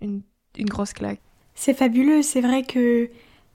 une, 0.01 0.23
une 0.57 0.69
grosse 0.69 0.95
claque. 0.95 1.21
C'est 1.55 1.75
fabuleux, 1.75 2.23
c'est 2.23 2.41
vrai 2.41 2.63
que 2.63 3.11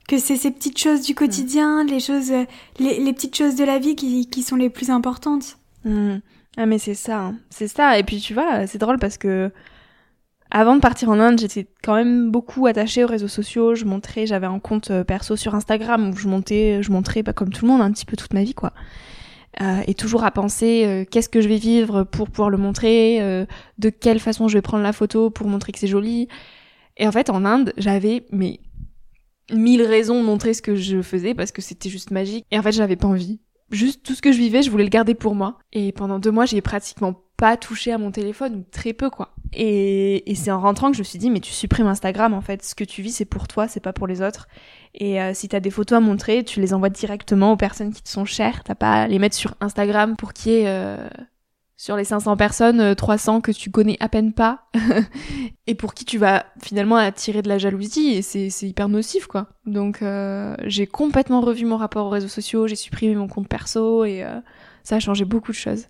que 0.07 0.17
c'est 0.17 0.37
ces 0.37 0.49
petites 0.49 0.79
choses 0.79 1.01
du 1.01 1.13
quotidien, 1.13 1.83
les 1.83 1.99
choses, 1.99 2.31
les, 2.79 2.99
les, 2.99 3.13
petites 3.13 3.35
choses 3.35 3.55
de 3.55 3.63
la 3.63 3.77
vie 3.77 3.95
qui, 3.95 4.27
qui 4.27 4.41
sont 4.41 4.55
les 4.55 4.71
plus 4.71 4.89
importantes. 4.89 5.59
Mmh. 5.85 6.15
Ah 6.57 6.65
mais 6.65 6.79
c'est 6.79 6.95
ça, 6.95 7.19
hein. 7.19 7.35
c'est 7.51 7.67
ça. 7.67 7.99
Et 7.99 8.03
puis 8.03 8.19
tu 8.19 8.33
vois, 8.33 8.65
c'est 8.65 8.79
drôle 8.79 8.97
parce 8.97 9.17
que 9.17 9.51
avant 10.51 10.75
de 10.75 10.81
partir 10.81 11.09
en 11.09 11.19
Inde, 11.19 11.39
j'étais 11.39 11.67
quand 11.83 11.95
même 11.95 12.31
beaucoup 12.31 12.65
attachée 12.65 13.03
aux 13.03 13.07
réseaux 13.07 13.27
sociaux. 13.27 13.75
Je 13.75 13.85
montrais, 13.85 14.25
j'avais 14.25 14.47
un 14.47 14.59
compte 14.59 14.91
euh, 14.91 15.03
perso 15.03 15.35
sur 15.35 15.53
Instagram 15.55 16.09
où 16.09 16.15
je 16.15 16.27
montais, 16.27 16.81
je 16.81 16.91
montrais 16.91 17.23
pas 17.23 17.33
comme 17.33 17.49
tout 17.49 17.65
le 17.65 17.71
monde 17.71 17.81
un 17.81 17.91
petit 17.91 18.05
peu 18.05 18.17
toute 18.17 18.33
ma 18.33 18.43
vie 18.43 18.55
quoi. 18.55 18.73
Euh, 19.61 19.81
et 19.87 19.93
toujours 19.93 20.23
à 20.23 20.31
penser 20.31 20.83
euh, 20.85 21.05
qu'est-ce 21.09 21.27
que 21.27 21.41
je 21.41 21.49
vais 21.49 21.57
vivre 21.57 22.03
pour 22.03 22.29
pouvoir 22.29 22.49
le 22.49 22.57
montrer, 22.57 23.21
euh, 23.21 23.45
de 23.77 23.89
quelle 23.89 24.19
façon 24.19 24.47
je 24.47 24.53
vais 24.53 24.61
prendre 24.61 24.83
la 24.83 24.93
photo 24.93 25.29
pour 25.31 25.47
montrer 25.47 25.71
que 25.71 25.79
c'est 25.79 25.87
joli. 25.87 26.27
Et 26.97 27.07
en 27.07 27.11
fait, 27.11 27.29
en 27.29 27.43
Inde, 27.45 27.73
j'avais 27.77 28.25
mais 28.31 28.59
mille 29.51 29.81
raisons 29.81 30.21
de 30.21 30.25
montrer 30.25 30.53
ce 30.53 30.61
que 30.61 30.75
je 30.75 31.01
faisais 31.01 31.33
parce 31.33 31.51
que 31.51 31.61
c'était 31.61 31.89
juste 31.89 32.11
magique. 32.11 32.45
Et 32.51 32.59
en 32.59 32.61
fait, 32.61 32.71
j'avais 32.71 32.95
pas 32.95 33.07
envie. 33.07 33.41
Juste 33.71 34.03
tout 34.03 34.13
ce 34.13 34.21
que 34.21 34.31
je 34.31 34.37
vivais, 34.37 34.61
je 34.61 34.71
voulais 34.71 34.83
le 34.83 34.89
garder 34.89 35.15
pour 35.15 35.35
moi. 35.35 35.57
Et 35.73 35.91
pendant 35.91 36.19
deux 36.19 36.31
mois, 36.31 36.45
j'ai 36.45 36.61
pratiquement 36.61 37.15
pas 37.39 37.55
touché 37.55 37.93
à 37.93 37.97
mon 37.97 38.11
téléphone 38.11 38.55
ou 38.55 38.65
très 38.69 38.91
peu 38.91 39.09
quoi. 39.09 39.33
Et, 39.53 40.29
et 40.29 40.35
c'est 40.35 40.51
en 40.51 40.59
rentrant 40.59 40.91
que 40.91 40.97
je 40.97 41.01
me 41.01 41.05
suis 41.05 41.17
dit 41.17 41.29
mais 41.29 41.39
tu 41.39 41.53
supprimes 41.53 41.87
Instagram 41.87 42.33
en 42.33 42.41
fait, 42.41 42.63
ce 42.63 42.75
que 42.75 42.83
tu 42.83 43.01
vis 43.01 43.13
c'est 43.13 43.25
pour 43.25 43.47
toi, 43.47 43.67
c'est 43.67 43.79
pas 43.79 43.93
pour 43.93 44.07
les 44.07 44.21
autres. 44.21 44.47
Et 44.93 45.21
euh, 45.21 45.33
si 45.33 45.47
t'as 45.47 45.61
des 45.61 45.71
photos 45.71 45.97
à 45.97 46.01
montrer, 46.01 46.43
tu 46.43 46.59
les 46.59 46.73
envoies 46.73 46.89
directement 46.89 47.53
aux 47.53 47.57
personnes 47.57 47.93
qui 47.93 48.03
te 48.03 48.09
sont 48.09 48.25
chères, 48.25 48.63
t'as 48.65 48.75
pas 48.75 49.03
à 49.03 49.07
les 49.07 49.19
mettre 49.19 49.35
sur 49.35 49.55
Instagram 49.61 50.17
pour 50.17 50.33
qu'il 50.33 50.51
y 50.51 50.55
ait 50.55 50.67
euh, 50.67 51.07
sur 51.77 51.95
les 51.95 52.03
500 52.03 52.35
personnes 52.35 52.93
300 52.93 53.37
euh, 53.37 53.39
que 53.39 53.51
tu 53.53 53.71
connais 53.71 53.95
à 54.01 54.09
peine 54.09 54.33
pas 54.33 54.67
et 55.67 55.75
pour 55.75 55.93
qui 55.93 56.03
tu 56.03 56.17
vas 56.17 56.45
finalement 56.61 56.97
attirer 56.97 57.41
de 57.41 57.47
la 57.47 57.57
jalousie 57.57 58.09
et 58.09 58.21
c'est 58.21 58.49
c'est 58.49 58.67
hyper 58.67 58.89
nocif 58.89 59.27
quoi. 59.27 59.47
Donc 59.65 60.03
j'ai 60.65 60.87
complètement 60.87 61.39
revu 61.39 61.63
mon 61.63 61.77
rapport 61.77 62.07
aux 62.07 62.09
réseaux 62.09 62.27
sociaux, 62.27 62.67
j'ai 62.67 62.75
supprimé 62.75 63.15
mon 63.15 63.29
compte 63.29 63.47
perso 63.47 64.03
et 64.03 64.25
ça 64.83 64.97
a 64.97 64.99
changé 64.99 65.23
beaucoup 65.23 65.53
de 65.53 65.57
choses. 65.57 65.85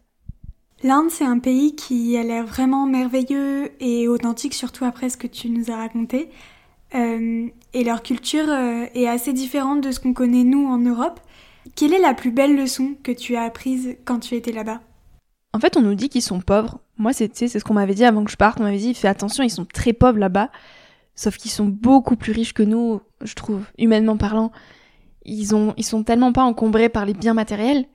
L'Inde, 0.82 1.10
c'est 1.10 1.26
un 1.26 1.40
pays 1.40 1.76
qui 1.76 2.16
a 2.16 2.24
l'air 2.24 2.46
vraiment 2.46 2.86
merveilleux 2.86 3.72
et 3.82 4.08
authentique, 4.08 4.54
surtout 4.54 4.86
après 4.86 5.10
ce 5.10 5.18
que 5.18 5.28
tu 5.28 5.50
nous 5.50 5.72
as 5.72 5.76
raconté. 5.76 6.30
Euh, 6.96 7.48
et 7.74 7.84
leur 7.84 8.02
culture 8.02 8.50
euh, 8.50 8.86
est 8.96 9.08
assez 9.08 9.34
différente 9.34 9.82
de 9.82 9.92
ce 9.92 10.00
qu'on 10.00 10.14
connaît 10.14 10.46
nous 10.46 10.66
en 10.68 10.78
Europe. 10.78 11.20
Quelle 11.76 11.94
est 11.94 12.00
la 12.00 12.14
plus 12.14 12.32
belle 12.32 12.56
leçon 12.56 12.96
que 13.04 13.12
tu 13.12 13.36
as 13.36 13.44
apprise 13.44 13.98
quand 14.06 14.20
tu 14.20 14.36
étais 14.36 14.54
là-bas? 14.54 14.80
En 15.54 15.60
fait, 15.60 15.76
on 15.76 15.82
nous 15.82 15.96
dit 15.96 16.08
qu'ils 16.08 16.22
sont 16.22 16.40
pauvres. 16.40 16.80
Moi, 16.98 17.12
c'est 17.12 17.36
ce 17.36 17.64
qu'on 17.64 17.74
m'avait 17.74 17.94
dit 17.94 18.06
avant 18.06 18.24
que 18.24 18.32
je 18.32 18.38
parte. 18.38 18.60
On 18.62 18.64
m'avait 18.64 18.78
dit, 18.78 18.94
fais 18.94 19.10
attention, 19.10 19.44
ils 19.44 19.50
sont 19.50 19.66
très 19.66 19.92
pauvres 19.92 20.18
là-bas. 20.18 20.50
Sauf 21.14 21.36
qu'ils 21.36 21.52
sont 21.52 21.66
beaucoup 21.66 22.16
plus 22.16 22.32
riches 22.32 22.54
que 22.54 22.64
nous, 22.64 23.02
je 23.22 23.34
trouve, 23.34 23.66
humainement 23.78 24.16
parlant. 24.16 24.52
Ils, 25.26 25.54
ont, 25.54 25.74
ils 25.76 25.86
sont 25.86 26.04
tellement 26.04 26.32
pas 26.32 26.44
encombrés 26.44 26.88
par 26.88 27.06
les 27.06 27.14
biens 27.14 27.34
matériels 27.34 27.86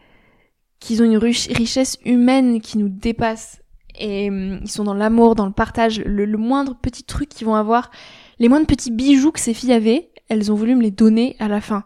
qu'ils 0.85 1.03
ont 1.03 1.07
une 1.07 1.17
richesse 1.17 1.99
humaine 2.05 2.61
qui 2.61 2.77
nous 2.77 2.91
dépasse. 2.91 3.63
Et 3.99 4.29
hum, 4.29 4.61
ils 4.63 4.71
sont 4.71 4.85
dans 4.85 4.95
l'amour, 4.95 5.35
dans 5.35 5.47
le 5.47 5.53
partage. 5.53 6.01
Le, 6.01 6.27
moindre 6.37 6.77
petit 6.77 7.05
truc 7.05 7.31
qu'ils 7.31 7.47
vont 7.47 7.55
avoir, 7.55 7.91
les 8.39 8.49
moindres 8.49 8.67
petits 8.67 8.91
bijoux 8.91 9.33
que 9.33 9.41
ces 9.41 9.55
filles 9.55 9.73
avaient, 9.73 10.11
elles 10.29 10.53
ont 10.53 10.55
voulu 10.55 10.75
me 10.75 10.83
les 10.83 10.91
donner 10.91 11.37
à 11.39 11.49
la 11.49 11.63
fin. 11.63 11.85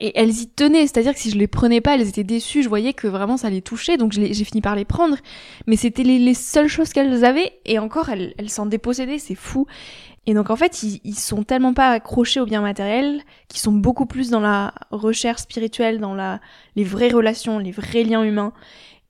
Et 0.00 0.12
elles 0.14 0.40
y 0.40 0.46
tenaient, 0.46 0.82
c'est-à-dire 0.82 1.14
que 1.14 1.18
si 1.18 1.30
je 1.30 1.36
les 1.36 1.48
prenais 1.48 1.80
pas, 1.80 1.96
elles 1.96 2.08
étaient 2.08 2.22
déçues, 2.22 2.62
je 2.62 2.68
voyais 2.68 2.92
que 2.92 3.08
vraiment 3.08 3.36
ça 3.36 3.50
les 3.50 3.62
touchait, 3.62 3.96
donc 3.96 4.12
j'ai 4.12 4.44
fini 4.44 4.60
par 4.60 4.76
les 4.76 4.84
prendre. 4.84 5.16
Mais 5.66 5.74
c'était 5.74 6.04
les, 6.04 6.34
seules 6.34 6.68
choses 6.68 6.92
qu'elles 6.92 7.24
avaient, 7.24 7.58
et 7.64 7.80
encore, 7.80 8.08
elles 8.08 8.50
s'en 8.50 8.66
dépossédaient, 8.66 9.18
c'est 9.18 9.34
fou. 9.34 9.66
Et 10.28 10.34
donc 10.34 10.50
en 10.50 10.56
fait, 10.56 10.82
ils, 10.82 11.00
ils 11.04 11.18
sont 11.18 11.42
tellement 11.42 11.72
pas 11.72 11.88
accrochés 11.88 12.38
aux 12.38 12.44
biens 12.44 12.60
matériels, 12.60 13.22
qu'ils 13.48 13.60
sont 13.60 13.72
beaucoup 13.72 14.04
plus 14.04 14.28
dans 14.28 14.40
la 14.40 14.74
recherche 14.90 15.40
spirituelle, 15.40 16.00
dans 16.00 16.14
la, 16.14 16.38
les 16.76 16.84
vraies 16.84 17.08
relations, 17.08 17.58
les 17.58 17.70
vrais 17.70 18.04
liens 18.04 18.22
humains, 18.22 18.52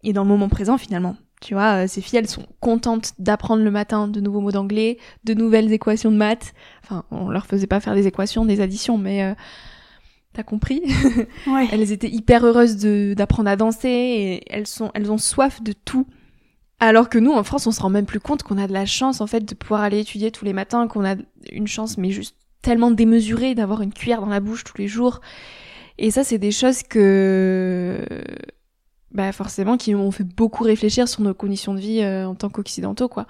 et 0.04 0.12
dans 0.12 0.22
le 0.22 0.28
moment 0.28 0.48
présent 0.48 0.78
finalement. 0.78 1.16
Tu 1.40 1.54
vois, 1.54 1.82
euh, 1.82 1.86
ces 1.88 2.02
filles, 2.02 2.20
elles 2.20 2.28
sont 2.28 2.46
contentes 2.60 3.14
d'apprendre 3.18 3.64
le 3.64 3.70
matin 3.72 4.06
de 4.06 4.20
nouveaux 4.20 4.40
mots 4.40 4.52
d'anglais, 4.52 4.98
de 5.24 5.34
nouvelles 5.34 5.72
équations 5.72 6.12
de 6.12 6.16
maths. 6.16 6.54
Enfin, 6.84 7.04
on 7.10 7.30
leur 7.30 7.46
faisait 7.46 7.66
pas 7.66 7.80
faire 7.80 7.96
des 7.96 8.06
équations, 8.06 8.44
des 8.44 8.60
additions, 8.60 8.96
mais 8.96 9.24
euh, 9.24 9.34
t'as 10.34 10.44
compris? 10.44 10.82
Ouais. 11.48 11.66
Elles 11.72 11.90
étaient 11.90 12.10
hyper 12.10 12.46
heureuses 12.46 12.76
d'apprendre 13.16 13.50
à 13.50 13.56
danser 13.56 13.88
et 13.88 14.54
elles 14.54 14.68
sont, 14.68 14.92
elles 14.94 15.10
ont 15.10 15.18
soif 15.18 15.64
de 15.64 15.72
tout. 15.72 16.06
Alors 16.80 17.08
que 17.08 17.18
nous, 17.18 17.32
en 17.32 17.42
France, 17.42 17.66
on 17.66 17.72
se 17.72 17.80
rend 17.80 17.90
même 17.90 18.06
plus 18.06 18.20
compte 18.20 18.42
qu'on 18.42 18.58
a 18.58 18.68
de 18.68 18.72
la 18.72 18.86
chance, 18.86 19.20
en 19.20 19.26
fait, 19.26 19.40
de 19.40 19.54
pouvoir 19.54 19.80
aller 19.80 20.00
étudier 20.00 20.30
tous 20.30 20.44
les 20.44 20.52
matins, 20.52 20.86
qu'on 20.86 21.04
a 21.04 21.16
une 21.50 21.66
chance, 21.66 21.98
mais 21.98 22.10
juste 22.10 22.36
tellement 22.62 22.90
démesurée 22.90 23.54
d'avoir 23.54 23.82
une 23.82 23.92
cuillère 23.92 24.20
dans 24.20 24.28
la 24.28 24.40
bouche 24.40 24.64
tous 24.64 24.78
les 24.78 24.88
jours. 24.88 25.20
Et 25.98 26.10
ça, 26.10 26.22
c'est 26.24 26.38
des 26.38 26.52
choses 26.52 26.82
que 26.82 28.04
bah 29.10 29.32
forcément 29.32 29.78
qui 29.78 29.94
m'ont 29.94 30.10
fait 30.10 30.24
beaucoup 30.24 30.64
réfléchir 30.64 31.08
sur 31.08 31.22
nos 31.22 31.32
conditions 31.32 31.72
de 31.74 31.80
vie 31.80 32.04
en 32.04 32.34
tant 32.34 32.50
qu'occidentaux 32.50 33.08
quoi. 33.08 33.26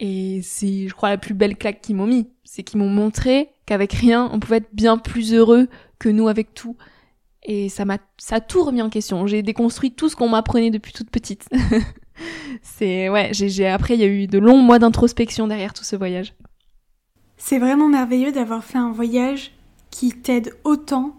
Et 0.00 0.40
c'est, 0.42 0.88
je 0.88 0.94
crois, 0.94 1.10
la 1.10 1.18
plus 1.18 1.34
belle 1.34 1.56
claque 1.56 1.82
qu'ils 1.82 1.96
m'ont 1.96 2.06
mis. 2.06 2.28
C'est 2.44 2.62
qu'ils 2.62 2.78
m'ont 2.78 2.88
montré 2.88 3.50
qu'avec 3.66 3.92
rien, 3.92 4.30
on 4.32 4.40
pouvait 4.40 4.58
être 4.58 4.74
bien 4.74 4.96
plus 4.96 5.34
heureux 5.34 5.68
que 5.98 6.08
nous 6.08 6.28
avec 6.28 6.54
tout. 6.54 6.76
Et 7.42 7.68
ça 7.68 7.84
m'a, 7.84 7.98
ça 8.16 8.36
a 8.36 8.40
tout 8.40 8.64
remis 8.64 8.82
en 8.82 8.90
question. 8.90 9.26
J'ai 9.26 9.42
déconstruit 9.42 9.92
tout 9.92 10.08
ce 10.08 10.16
qu'on 10.16 10.28
m'apprenait 10.28 10.70
depuis 10.70 10.92
toute 10.92 11.10
petite. 11.10 11.48
c'est, 12.62 13.08
ouais, 13.08 13.30
j'ai, 13.32 13.66
après, 13.68 13.94
il 13.94 14.00
y 14.00 14.04
a 14.04 14.08
eu 14.08 14.26
de 14.26 14.38
longs 14.38 14.58
mois 14.58 14.78
d'introspection 14.78 15.46
derrière 15.46 15.72
tout 15.72 15.84
ce 15.84 15.96
voyage. 15.96 16.34
C'est 17.36 17.58
vraiment 17.58 17.88
merveilleux 17.88 18.32
d'avoir 18.32 18.64
fait 18.64 18.78
un 18.78 18.92
voyage 18.92 19.52
qui 19.90 20.12
t'aide 20.12 20.54
autant 20.64 21.16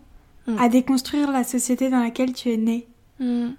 mm. 0.48 0.58
à 0.60 0.70
déconstruire 0.70 1.32
la 1.32 1.44
société 1.44 1.90
dans 1.90 2.02
laquelle 2.02 2.34
tu 2.34 2.52
es 2.52 2.58
né. 2.58 2.88
Mm. 3.20 3.50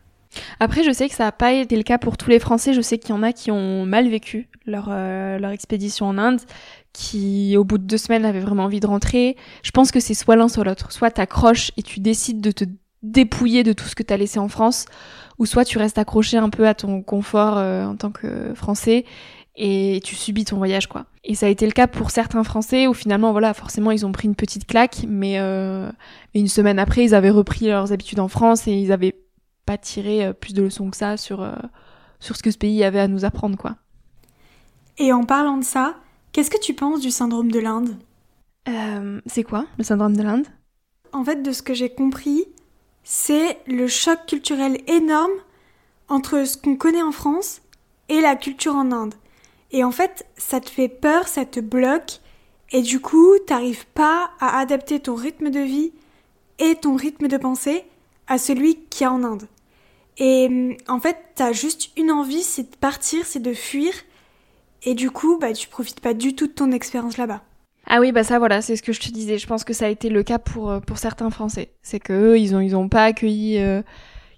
Après, 0.60 0.82
je 0.82 0.92
sais 0.92 1.08
que 1.08 1.14
ça 1.14 1.24
n'a 1.24 1.32
pas 1.32 1.52
été 1.52 1.76
le 1.76 1.82
cas 1.82 1.98
pour 1.98 2.16
tous 2.16 2.30
les 2.30 2.38
Français. 2.38 2.72
Je 2.72 2.80
sais 2.80 2.98
qu'il 2.98 3.10
y 3.10 3.18
en 3.18 3.22
a 3.22 3.32
qui 3.32 3.50
ont 3.50 3.84
mal 3.84 4.08
vécu 4.08 4.48
leur, 4.66 4.86
euh, 4.88 5.38
leur 5.38 5.50
expédition 5.50 6.06
en 6.06 6.18
Inde, 6.18 6.40
qui 6.92 7.56
au 7.56 7.64
bout 7.64 7.78
de 7.78 7.84
deux 7.84 7.98
semaines 7.98 8.24
avaient 8.24 8.40
vraiment 8.40 8.64
envie 8.64 8.80
de 8.80 8.86
rentrer. 8.86 9.36
Je 9.62 9.70
pense 9.70 9.90
que 9.90 10.00
c'est 10.00 10.14
soit 10.14 10.36
l'un 10.36 10.48
soit 10.48 10.64
l'autre. 10.64 10.92
Soit 10.92 11.10
t'accroches 11.10 11.72
et 11.76 11.82
tu 11.82 12.00
décides 12.00 12.40
de 12.40 12.50
te 12.50 12.64
dépouiller 13.02 13.62
de 13.62 13.72
tout 13.72 13.84
ce 13.84 13.94
que 13.94 14.02
t'as 14.02 14.16
laissé 14.16 14.38
en 14.38 14.48
France, 14.48 14.86
ou 15.38 15.46
soit 15.46 15.64
tu 15.64 15.78
restes 15.78 15.98
accroché 15.98 16.36
un 16.36 16.50
peu 16.50 16.66
à 16.66 16.74
ton 16.74 17.02
confort 17.02 17.58
euh, 17.58 17.84
en 17.84 17.96
tant 17.96 18.10
que 18.10 18.54
Français 18.54 19.04
et 19.54 20.00
tu 20.02 20.14
subis 20.14 20.46
ton 20.46 20.56
voyage 20.56 20.86
quoi. 20.86 21.04
Et 21.24 21.34
ça 21.34 21.46
a 21.46 21.48
été 21.50 21.66
le 21.66 21.72
cas 21.72 21.86
pour 21.86 22.10
certains 22.10 22.42
Français 22.42 22.86
où 22.86 22.94
finalement 22.94 23.32
voilà 23.32 23.52
forcément 23.52 23.90
ils 23.90 24.06
ont 24.06 24.12
pris 24.12 24.26
une 24.28 24.34
petite 24.34 24.66
claque, 24.66 25.04
mais, 25.06 25.38
euh, 25.38 25.90
une 26.34 26.48
semaine 26.48 26.78
après 26.78 27.04
ils 27.04 27.14
avaient 27.14 27.30
repris 27.30 27.66
leurs 27.66 27.92
habitudes 27.92 28.20
en 28.20 28.28
France 28.28 28.66
et 28.66 28.72
ils 28.72 28.92
avaient 28.92 29.14
pas 29.66 29.78
tiré 29.78 30.24
euh, 30.24 30.32
plus 30.32 30.54
de 30.54 30.62
leçons 30.62 30.90
que 30.90 30.96
ça 30.96 31.16
sur, 31.16 31.42
euh, 31.42 31.54
sur 32.20 32.36
ce 32.36 32.42
que 32.42 32.50
ce 32.50 32.58
pays 32.58 32.82
avait 32.84 33.00
à 33.00 33.08
nous 33.08 33.24
apprendre, 33.24 33.56
quoi. 33.56 33.76
Et 34.98 35.12
en 35.12 35.24
parlant 35.24 35.56
de 35.56 35.64
ça, 35.64 35.96
qu'est-ce 36.32 36.50
que 36.50 36.60
tu 36.60 36.74
penses 36.74 37.00
du 37.00 37.10
syndrome 37.10 37.50
de 37.50 37.58
l'Inde? 37.58 37.96
Euh, 38.68 39.20
C'est 39.26 39.42
quoi, 39.42 39.66
le 39.78 39.84
syndrome 39.84 40.16
de 40.16 40.22
l'Inde? 40.22 40.46
En 41.12 41.24
fait, 41.24 41.42
de 41.42 41.52
ce 41.52 41.62
que 41.62 41.74
j'ai 41.74 41.90
compris, 41.90 42.46
c'est 43.04 43.58
le 43.66 43.88
choc 43.88 44.26
culturel 44.26 44.78
énorme 44.86 45.32
entre 46.08 46.44
ce 46.44 46.56
qu'on 46.56 46.76
connaît 46.76 47.02
en 47.02 47.12
France 47.12 47.62
et 48.08 48.20
la 48.20 48.36
culture 48.36 48.74
en 48.74 48.92
Inde. 48.92 49.14
Et 49.70 49.84
en 49.84 49.90
fait, 49.90 50.26
ça 50.36 50.60
te 50.60 50.68
fait 50.68 50.88
peur, 50.88 51.28
ça 51.28 51.44
te 51.44 51.60
bloque, 51.60 52.20
et 52.72 52.82
du 52.82 53.00
coup, 53.00 53.38
t'arrives 53.46 53.86
pas 53.86 54.30
à 54.40 54.58
adapter 54.58 55.00
ton 55.00 55.14
rythme 55.14 55.50
de 55.50 55.60
vie 55.60 55.92
et 56.58 56.74
ton 56.76 56.96
rythme 56.96 57.28
de 57.28 57.36
pensée 57.36 57.84
à 58.26 58.38
celui 58.38 58.76
qui 58.90 59.04
est 59.04 59.08
en 59.08 59.24
Inde. 59.24 59.46
Et 60.18 60.78
en 60.88 61.00
fait, 61.00 61.16
t'as 61.34 61.52
juste 61.52 61.90
une 61.96 62.10
envie, 62.10 62.42
c'est 62.42 62.70
de 62.70 62.76
partir, 62.76 63.26
c'est 63.26 63.40
de 63.40 63.54
fuir. 63.54 63.92
Et 64.84 64.94
du 64.94 65.10
coup, 65.10 65.38
bah, 65.38 65.52
tu 65.52 65.68
profites 65.68 66.00
pas 66.00 66.14
du 66.14 66.34
tout 66.34 66.46
de 66.46 66.52
ton 66.52 66.70
expérience 66.70 67.16
là-bas. 67.16 67.42
Ah 67.86 67.98
oui, 68.00 68.12
bah 68.12 68.24
ça 68.24 68.38
voilà, 68.38 68.62
c'est 68.62 68.76
ce 68.76 68.82
que 68.82 68.92
je 68.92 69.00
te 69.00 69.10
disais. 69.10 69.38
Je 69.38 69.46
pense 69.46 69.64
que 69.64 69.72
ça 69.72 69.86
a 69.86 69.88
été 69.88 70.08
le 70.08 70.22
cas 70.22 70.38
pour 70.38 70.70
euh, 70.70 70.80
pour 70.80 70.98
certains 70.98 71.30
Français. 71.30 71.72
C'est 71.82 71.98
que 72.00 72.12
eux, 72.12 72.38
ils 72.38 72.54
ont 72.54 72.60
ils 72.60 72.76
ont 72.76 72.88
pas 72.88 73.04
accueilli, 73.04 73.58
euh, 73.58 73.82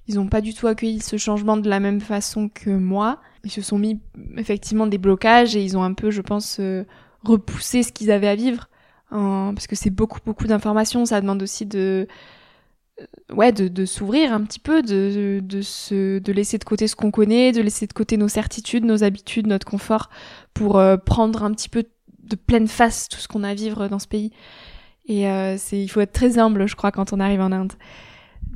ils 0.08 0.18
ont 0.18 0.28
pas 0.28 0.40
du 0.40 0.54
tout 0.54 0.66
accueilli 0.66 1.00
ce 1.00 1.16
changement 1.18 1.56
de 1.56 1.68
la 1.68 1.80
même 1.80 2.00
façon 2.00 2.48
que 2.48 2.70
moi. 2.70 3.20
Ils 3.44 3.50
se 3.50 3.60
sont 3.62 3.78
mis 3.78 4.00
effectivement 4.38 4.86
des 4.86 4.98
blocages 4.98 5.54
et 5.56 5.62
ils 5.62 5.76
ont 5.76 5.82
un 5.82 5.92
peu, 5.92 6.10
je 6.10 6.22
pense, 6.22 6.56
euh, 6.60 6.84
repoussé 7.22 7.82
ce 7.82 7.92
qu'ils 7.92 8.10
avaient 8.10 8.28
à 8.28 8.34
vivre, 8.34 8.68
parce 9.10 9.66
que 9.66 9.76
c'est 9.76 9.90
beaucoup 9.90 10.20
beaucoup 10.24 10.46
d'informations. 10.46 11.04
Ça 11.04 11.20
demande 11.20 11.42
aussi 11.42 11.66
de 11.66 12.08
euh, 13.00 13.34
ouais 13.34 13.52
de, 13.52 13.68
de 13.68 13.84
s'ouvrir 13.86 14.32
un 14.32 14.42
petit 14.44 14.60
peu 14.60 14.82
de, 14.82 15.40
de, 15.42 15.62
se, 15.62 16.18
de 16.18 16.32
laisser 16.32 16.58
de 16.58 16.64
côté 16.64 16.86
ce 16.88 16.96
qu'on 16.96 17.10
connaît 17.10 17.52
de 17.52 17.60
laisser 17.60 17.86
de 17.86 17.92
côté 17.92 18.16
nos 18.16 18.28
certitudes 18.28 18.84
nos 18.84 19.02
habitudes 19.04 19.46
notre 19.48 19.66
confort 19.66 20.10
pour 20.54 20.80
prendre 21.04 21.42
un 21.42 21.52
petit 21.52 21.68
peu 21.68 21.84
de 22.28 22.36
pleine 22.36 22.68
face 22.68 23.08
tout 23.08 23.18
ce 23.18 23.28
qu'on 23.28 23.44
a 23.44 23.50
à 23.50 23.54
vivre 23.54 23.88
dans 23.88 23.98
ce 23.98 24.08
pays 24.08 24.30
et 25.06 25.28
euh, 25.28 25.56
c'est 25.58 25.80
il 25.80 25.88
faut 25.88 26.00
être 26.00 26.12
très 26.12 26.38
humble 26.38 26.66
je 26.66 26.76
crois 26.76 26.90
quand 26.90 27.12
on 27.12 27.20
arrive 27.20 27.40
en 27.40 27.52
Inde 27.52 27.72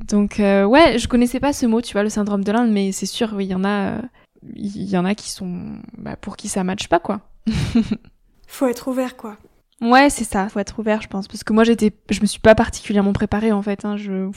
donc 0.07 0.35
ouais 0.39 0.97
je 0.97 1.07
connaissais 1.07 1.39
pas 1.39 1.53
ce 1.53 1.65
mot 1.65 1.81
tu 1.81 1.93
vois 1.93 2.03
le 2.03 2.09
syndrome 2.09 2.43
de 2.43 2.51
l'Inde 2.51 2.71
mais 2.71 2.91
c'est 2.91 3.05
sûr 3.05 3.33
oui 3.33 3.45
il 3.45 3.51
y 3.51 3.55
en 3.55 3.65
a 3.65 4.01
il 4.55 4.89
y 4.89 4.97
en 4.97 5.05
a 5.05 5.15
qui 5.15 5.29
sont 5.29 5.77
bah, 5.97 6.15
pour 6.15 6.37
qui 6.37 6.47
ça 6.47 6.63
matche 6.63 6.87
pas 6.87 6.99
quoi 6.99 7.21
faut 8.47 8.67
être 8.67 8.87
ouvert 8.87 9.17
quoi 9.17 9.37
Ouais, 9.81 10.09
c'est 10.09 10.25
ça. 10.25 10.49
Faut 10.49 10.59
être 10.59 10.79
ouvert, 10.79 11.01
je 11.01 11.07
pense, 11.07 11.27
parce 11.27 11.43
que 11.43 11.53
moi 11.53 11.63
j'étais, 11.63 11.93
je 12.09 12.21
me 12.21 12.25
suis 12.25 12.39
pas 12.39 12.55
particulièrement 12.55 13.13
préparée 13.13 13.51
en 13.51 13.61
fait. 13.61 13.85
Hein. 13.85 13.95
Je, 13.97 14.29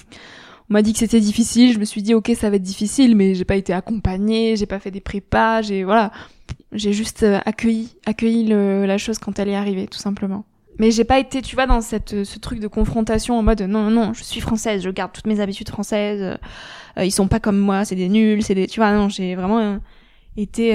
on 0.72 0.80
m'a 0.80 0.80
dit 0.80 0.94
que 0.94 1.00
c'était 1.00 1.20
difficile. 1.20 1.74
Je 1.74 1.78
me 1.78 1.84
suis 1.84 2.00
dit 2.00 2.14
ok, 2.14 2.32
ça 2.34 2.48
va 2.48 2.56
être 2.56 2.62
difficile, 2.62 3.14
mais 3.14 3.34
j'ai 3.34 3.44
pas 3.44 3.56
été 3.56 3.74
accompagnée, 3.74 4.56
j'ai 4.56 4.64
pas 4.64 4.78
fait 4.78 4.90
des 4.90 5.02
prépas, 5.02 5.60
j'ai 5.60 5.84
voilà, 5.84 6.12
j'ai 6.72 6.94
juste 6.94 7.24
euh, 7.24 7.40
accueilli, 7.44 7.90
accueilli 8.06 8.46
le, 8.46 8.86
la 8.86 8.96
chose 8.96 9.18
quand 9.18 9.38
elle 9.38 9.50
est 9.50 9.54
arrivée, 9.54 9.86
tout 9.86 9.98
simplement. 9.98 10.46
Mais 10.78 10.90
j'ai 10.90 11.04
pas 11.04 11.18
été, 11.18 11.42
tu 11.42 11.56
vois, 11.56 11.66
dans 11.66 11.82
cette, 11.82 12.24
ce 12.24 12.38
truc 12.38 12.58
de 12.58 12.68
confrontation 12.68 13.38
en 13.38 13.42
mode 13.42 13.60
non, 13.60 13.90
non, 13.90 14.14
je 14.14 14.24
suis 14.24 14.40
française, 14.40 14.82
je 14.82 14.88
garde 14.88 15.12
toutes 15.12 15.26
mes 15.26 15.40
habitudes 15.40 15.68
françaises. 15.68 16.38
Euh, 16.96 17.04
ils 17.04 17.12
sont 17.12 17.28
pas 17.28 17.38
comme 17.38 17.58
moi, 17.58 17.84
c'est 17.84 17.94
des 17.94 18.08
nuls, 18.08 18.42
c'est 18.42 18.54
des, 18.54 18.66
tu 18.66 18.80
vois, 18.80 18.94
non, 18.94 19.10
j'ai 19.10 19.34
vraiment 19.34 19.58
euh, 19.58 19.76
été 20.38 20.74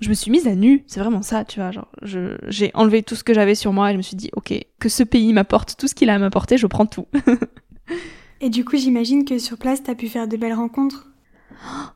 je 0.00 0.08
me 0.08 0.14
suis 0.14 0.30
mise 0.30 0.48
à 0.48 0.54
nu, 0.54 0.84
c'est 0.86 1.00
vraiment 1.00 1.20
ça, 1.20 1.44
tu 1.44 1.60
vois, 1.60 1.70
genre 1.70 1.88
j'ai 2.00 2.70
enlevé 2.72 3.02
tout 3.02 3.14
ce 3.14 3.24
que 3.24 3.34
j'avais 3.34 3.54
sur 3.54 3.74
moi 3.74 3.90
et 3.90 3.92
je 3.92 3.98
me 3.98 4.02
suis 4.02 4.16
dit 4.16 4.30
OK, 4.32 4.54
que 4.78 4.88
ce 4.88 5.02
pays 5.02 5.34
m'apporte 5.34 5.76
tout 5.76 5.86
ce 5.86 5.94
qu'il 5.94 6.08
a 6.08 6.14
à 6.14 6.18
m'apporter, 6.18 6.56
je 6.56 6.66
prends 6.66 6.86
tout. 6.86 7.06
et 8.40 8.50
du 8.50 8.64
coup, 8.64 8.76
j'imagine 8.76 9.24
que 9.24 9.38
sur 9.38 9.58
place, 9.58 9.82
t'as 9.82 9.94
pu 9.94 10.08
faire 10.08 10.28
de 10.28 10.36
belles 10.36 10.54
rencontres. 10.54 11.08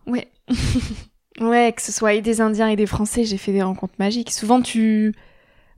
ouais. 0.06 0.28
ouais, 1.40 1.72
que 1.74 1.82
ce 1.82 1.92
soit 1.92 2.20
des 2.20 2.40
Indiens 2.40 2.68
et 2.68 2.76
des 2.76 2.86
Français, 2.86 3.24
j'ai 3.24 3.38
fait 3.38 3.52
des 3.52 3.62
rencontres 3.62 3.94
magiques. 3.98 4.30
Souvent 4.30 4.60
tu 4.62 5.14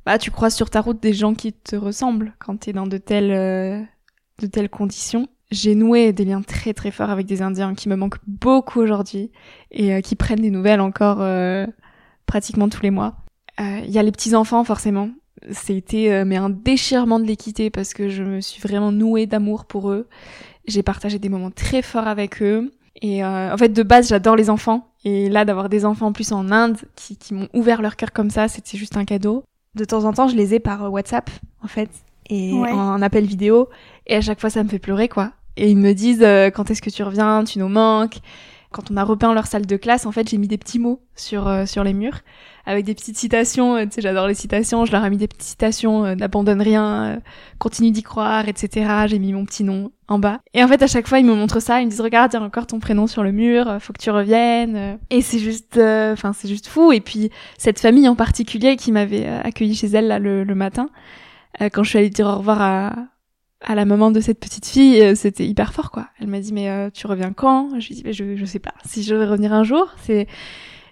bah 0.04 0.18
tu 0.18 0.30
croises 0.30 0.54
sur 0.54 0.70
ta 0.70 0.80
route 0.80 1.02
des 1.02 1.12
gens 1.12 1.34
qui 1.34 1.52
te 1.52 1.74
ressemblent 1.74 2.32
quand 2.38 2.60
t'es 2.60 2.72
dans 2.72 2.86
de 2.86 2.96
telles 2.96 3.32
euh, 3.32 3.82
de 4.38 4.46
telles 4.46 4.70
conditions 4.70 5.28
j'ai 5.50 5.74
noué 5.74 6.12
des 6.12 6.24
liens 6.24 6.42
très 6.42 6.74
très 6.74 6.92
forts 6.92 7.10
avec 7.10 7.26
des 7.26 7.42
Indiens 7.42 7.74
qui 7.74 7.88
me 7.88 7.96
manquent 7.96 8.20
beaucoup 8.26 8.80
aujourd'hui 8.80 9.30
et 9.70 9.94
euh, 9.94 10.00
qui 10.00 10.16
prennent 10.16 10.40
des 10.40 10.50
nouvelles 10.50 10.80
encore 10.80 11.18
euh, 11.20 11.66
pratiquement 12.26 12.68
tous 12.68 12.82
les 12.82 12.90
mois. 12.90 13.16
Il 13.58 13.90
y 13.90 13.98
a 13.98 14.02
les 14.02 14.12
petits 14.12 14.34
enfants 14.34 14.64
forcément. 14.64 15.08
C'était 15.50 16.24
mais 16.26 16.36
un 16.36 16.50
déchirement 16.50 17.18
de 17.20 17.24
les 17.24 17.36
quitter 17.36 17.70
parce 17.70 17.94
que 17.94 18.10
je 18.10 18.22
me 18.22 18.40
suis 18.40 18.60
vraiment 18.60 18.92
nouée 18.92 19.26
d'amour 19.26 19.64
pour 19.64 19.90
eux. 19.90 20.08
J'ai 20.66 20.82
partagé 20.82 21.18
des 21.18 21.28
moments 21.28 21.50
très 21.50 21.82
forts 21.82 22.08
avec 22.08 22.42
eux. 22.42 22.72
Et 23.02 23.24
euh, 23.24 23.52
en 23.52 23.56
fait, 23.56 23.68
de 23.68 23.82
base, 23.82 24.08
j'adore 24.08 24.36
les 24.36 24.50
enfants. 24.50 24.88
Et 25.04 25.28
là, 25.28 25.44
d'avoir 25.44 25.68
des 25.68 25.84
enfants 25.84 26.06
en 26.06 26.12
plus 26.12 26.32
en 26.32 26.50
Inde 26.50 26.78
qui, 26.96 27.16
qui 27.16 27.34
m'ont 27.34 27.48
ouvert 27.54 27.82
leur 27.82 27.96
cœur 27.96 28.12
comme 28.12 28.30
ça, 28.30 28.48
c'était 28.48 28.78
juste 28.78 28.96
un 28.96 29.04
cadeau. 29.04 29.44
De 29.74 29.84
temps 29.84 30.04
en 30.04 30.12
temps, 30.12 30.28
je 30.28 30.36
les 30.36 30.54
ai 30.54 30.60
par 30.60 30.90
WhatsApp, 30.90 31.28
en 31.62 31.68
fait, 31.68 31.90
et 32.30 32.52
en 32.54 33.02
appel 33.02 33.26
vidéo. 33.26 33.68
Et 34.06 34.16
à 34.16 34.20
chaque 34.22 34.40
fois, 34.40 34.48
ça 34.48 34.64
me 34.64 34.68
fait 34.68 34.78
pleurer, 34.78 35.08
quoi. 35.08 35.32
Et 35.58 35.70
ils 35.70 35.76
me 35.76 35.92
disent 35.92 36.26
quand 36.54 36.70
est-ce 36.70 36.80
que 36.80 36.88
tu 36.88 37.02
reviens, 37.02 37.44
tu 37.44 37.58
nous 37.58 37.68
manques 37.68 38.20
quand 38.76 38.90
on 38.90 38.96
a 38.96 39.04
repeint 39.04 39.32
leur 39.32 39.46
salle 39.46 39.64
de 39.64 39.76
classe, 39.76 40.04
en 40.04 40.12
fait, 40.12 40.28
j'ai 40.28 40.36
mis 40.36 40.48
des 40.48 40.58
petits 40.58 40.78
mots 40.78 41.00
sur 41.14 41.48
euh, 41.48 41.64
sur 41.64 41.82
les 41.82 41.94
murs 41.94 42.20
avec 42.66 42.84
des 42.84 42.94
petites 42.94 43.16
citations. 43.16 43.76
Euh, 43.76 43.84
tu 43.84 43.92
sais, 43.92 44.00
j'adore 44.02 44.26
les 44.26 44.34
citations. 44.34 44.84
Je 44.84 44.92
leur 44.92 45.04
ai 45.04 45.10
mis 45.10 45.16
des 45.16 45.28
petites 45.28 45.42
citations 45.42 46.04
euh, 46.04 46.14
n'abandonne 46.14 46.60
rien, 46.60 47.20
continue 47.58 47.90
d'y 47.90 48.02
croire, 48.02 48.48
etc. 48.48 49.06
J'ai 49.06 49.18
mis 49.18 49.32
mon 49.32 49.44
petit 49.44 49.64
nom 49.64 49.92
en 50.08 50.18
bas. 50.18 50.40
Et 50.52 50.62
en 50.62 50.68
fait, 50.68 50.82
à 50.82 50.86
chaque 50.86 51.08
fois, 51.08 51.18
ils 51.18 51.26
me 51.26 51.34
montrent 51.34 51.60
ça. 51.60 51.80
Ils 51.80 51.86
me 51.86 51.90
disent 51.90 52.00
regarde, 52.00 52.32
il 52.32 52.36
y 52.36 52.38
a 52.38 52.42
encore 52.42 52.66
ton 52.66 52.80
prénom 52.80 53.06
sur 53.06 53.22
le 53.22 53.32
mur. 53.32 53.78
Faut 53.80 53.92
que 53.92 54.02
tu 54.02 54.10
reviennes. 54.10 54.98
Et 55.10 55.22
c'est 55.22 55.38
juste, 55.38 55.78
enfin, 55.78 56.32
c'est 56.32 56.48
juste 56.48 56.66
fou. 56.66 56.92
Et 56.92 57.00
puis 57.00 57.30
cette 57.56 57.80
famille 57.80 58.08
en 58.08 58.16
particulier 58.16 58.76
qui 58.76 58.92
m'avait 58.92 59.26
accueilli 59.26 59.74
chez 59.74 59.88
elle 59.88 60.08
là 60.08 60.18
le, 60.18 60.44
le 60.44 60.54
matin, 60.54 60.90
quand 61.72 61.82
je 61.82 61.88
suis 61.88 61.98
allée 61.98 62.10
dire 62.10 62.26
au 62.26 62.36
revoir 62.36 62.60
à 62.60 62.92
à 63.60 63.74
la 63.74 63.84
maman 63.84 64.10
de 64.10 64.20
cette 64.20 64.38
petite 64.38 64.66
fille, 64.66 65.00
euh, 65.02 65.14
c'était 65.14 65.46
hyper 65.46 65.72
fort 65.72 65.90
quoi. 65.90 66.08
Elle 66.20 66.28
m'a 66.28 66.40
dit 66.40 66.52
mais 66.52 66.68
euh, 66.68 66.90
tu 66.90 67.06
reviens 67.06 67.32
quand? 67.32 67.80
Je 67.80 67.88
lui 67.88 67.98
ai 67.98 68.02
dit 68.02 68.12
je 68.12 68.36
je 68.36 68.44
sais 68.44 68.58
pas 68.58 68.74
si 68.84 69.02
je 69.02 69.14
vais 69.14 69.24
revenir 69.24 69.52
un 69.52 69.64
jour, 69.64 69.88
c'est 70.02 70.26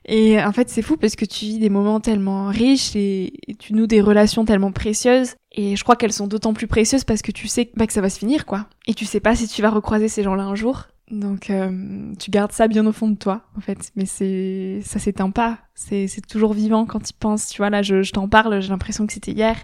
et 0.07 0.43
en 0.43 0.53
fait 0.53 0.69
c'est 0.69 0.83
fou 0.83 0.97
parce 0.97 1.17
que 1.17 1.25
tu 1.25 1.47
vis 1.47 1.59
des 1.59 1.71
moments 1.71 2.01
tellement 2.01 2.49
riches 2.49 2.95
et, 2.95 3.33
tu 3.59 3.75
noues 3.75 3.87
des 3.87 4.01
relations 4.01 4.45
tellement 4.45 4.73
précieuses 4.73 5.35
et 5.53 5.77
je 5.77 5.83
crois 5.83 5.97
qu'elles 5.97 6.12
sont 6.12 6.27
d'autant 6.27 6.53
plus 6.53 6.67
précieuses 6.67 7.05
parce 7.05 7.23
que 7.23 7.33
tu 7.33 7.49
sais 7.49 7.71
bah, 7.77 7.87
que 7.87 7.93
ça 7.93 8.01
va 8.01 8.11
se 8.11 8.19
finir 8.19 8.47
quoi. 8.47 8.67
Et 8.87 8.95
tu 8.95 9.05
sais 9.05 9.21
pas 9.21 9.37
si 9.37 9.49
tu 9.49 9.62
vas 9.62 9.71
recroiser 9.71 10.09
ces 10.09 10.23
gens-là 10.23 10.45
un 10.45 10.55
jour. 10.55 10.85
Donc 11.11 11.51
euh, 11.51 12.12
tu 12.19 12.31
gardes 12.31 12.53
ça 12.53 12.67
bien 12.67 12.87
au 12.87 12.93
fond 12.93 13.09
de 13.09 13.17
toi 13.17 13.43
en 13.57 13.61
fait, 13.61 13.90
mais 13.95 14.07
c'est 14.07 14.81
ça 14.83 14.99
s'éteint 14.99 15.31
pas, 15.31 15.59
c'est 15.75 16.09
toujours 16.27 16.55
vivant 16.55 16.87
quand 16.87 17.01
tu 17.01 17.12
penses. 17.12 17.49
Tu 17.49 17.59
vois 17.59 17.69
là, 17.69 17.83
je, 17.83 18.03
je 18.03 18.12
t'en 18.12 18.27
parle, 18.27 18.62
j'ai 18.62 18.71
l'impression 18.71 19.07
que 19.07 19.12
c'était 19.12 19.33
hier 19.33 19.57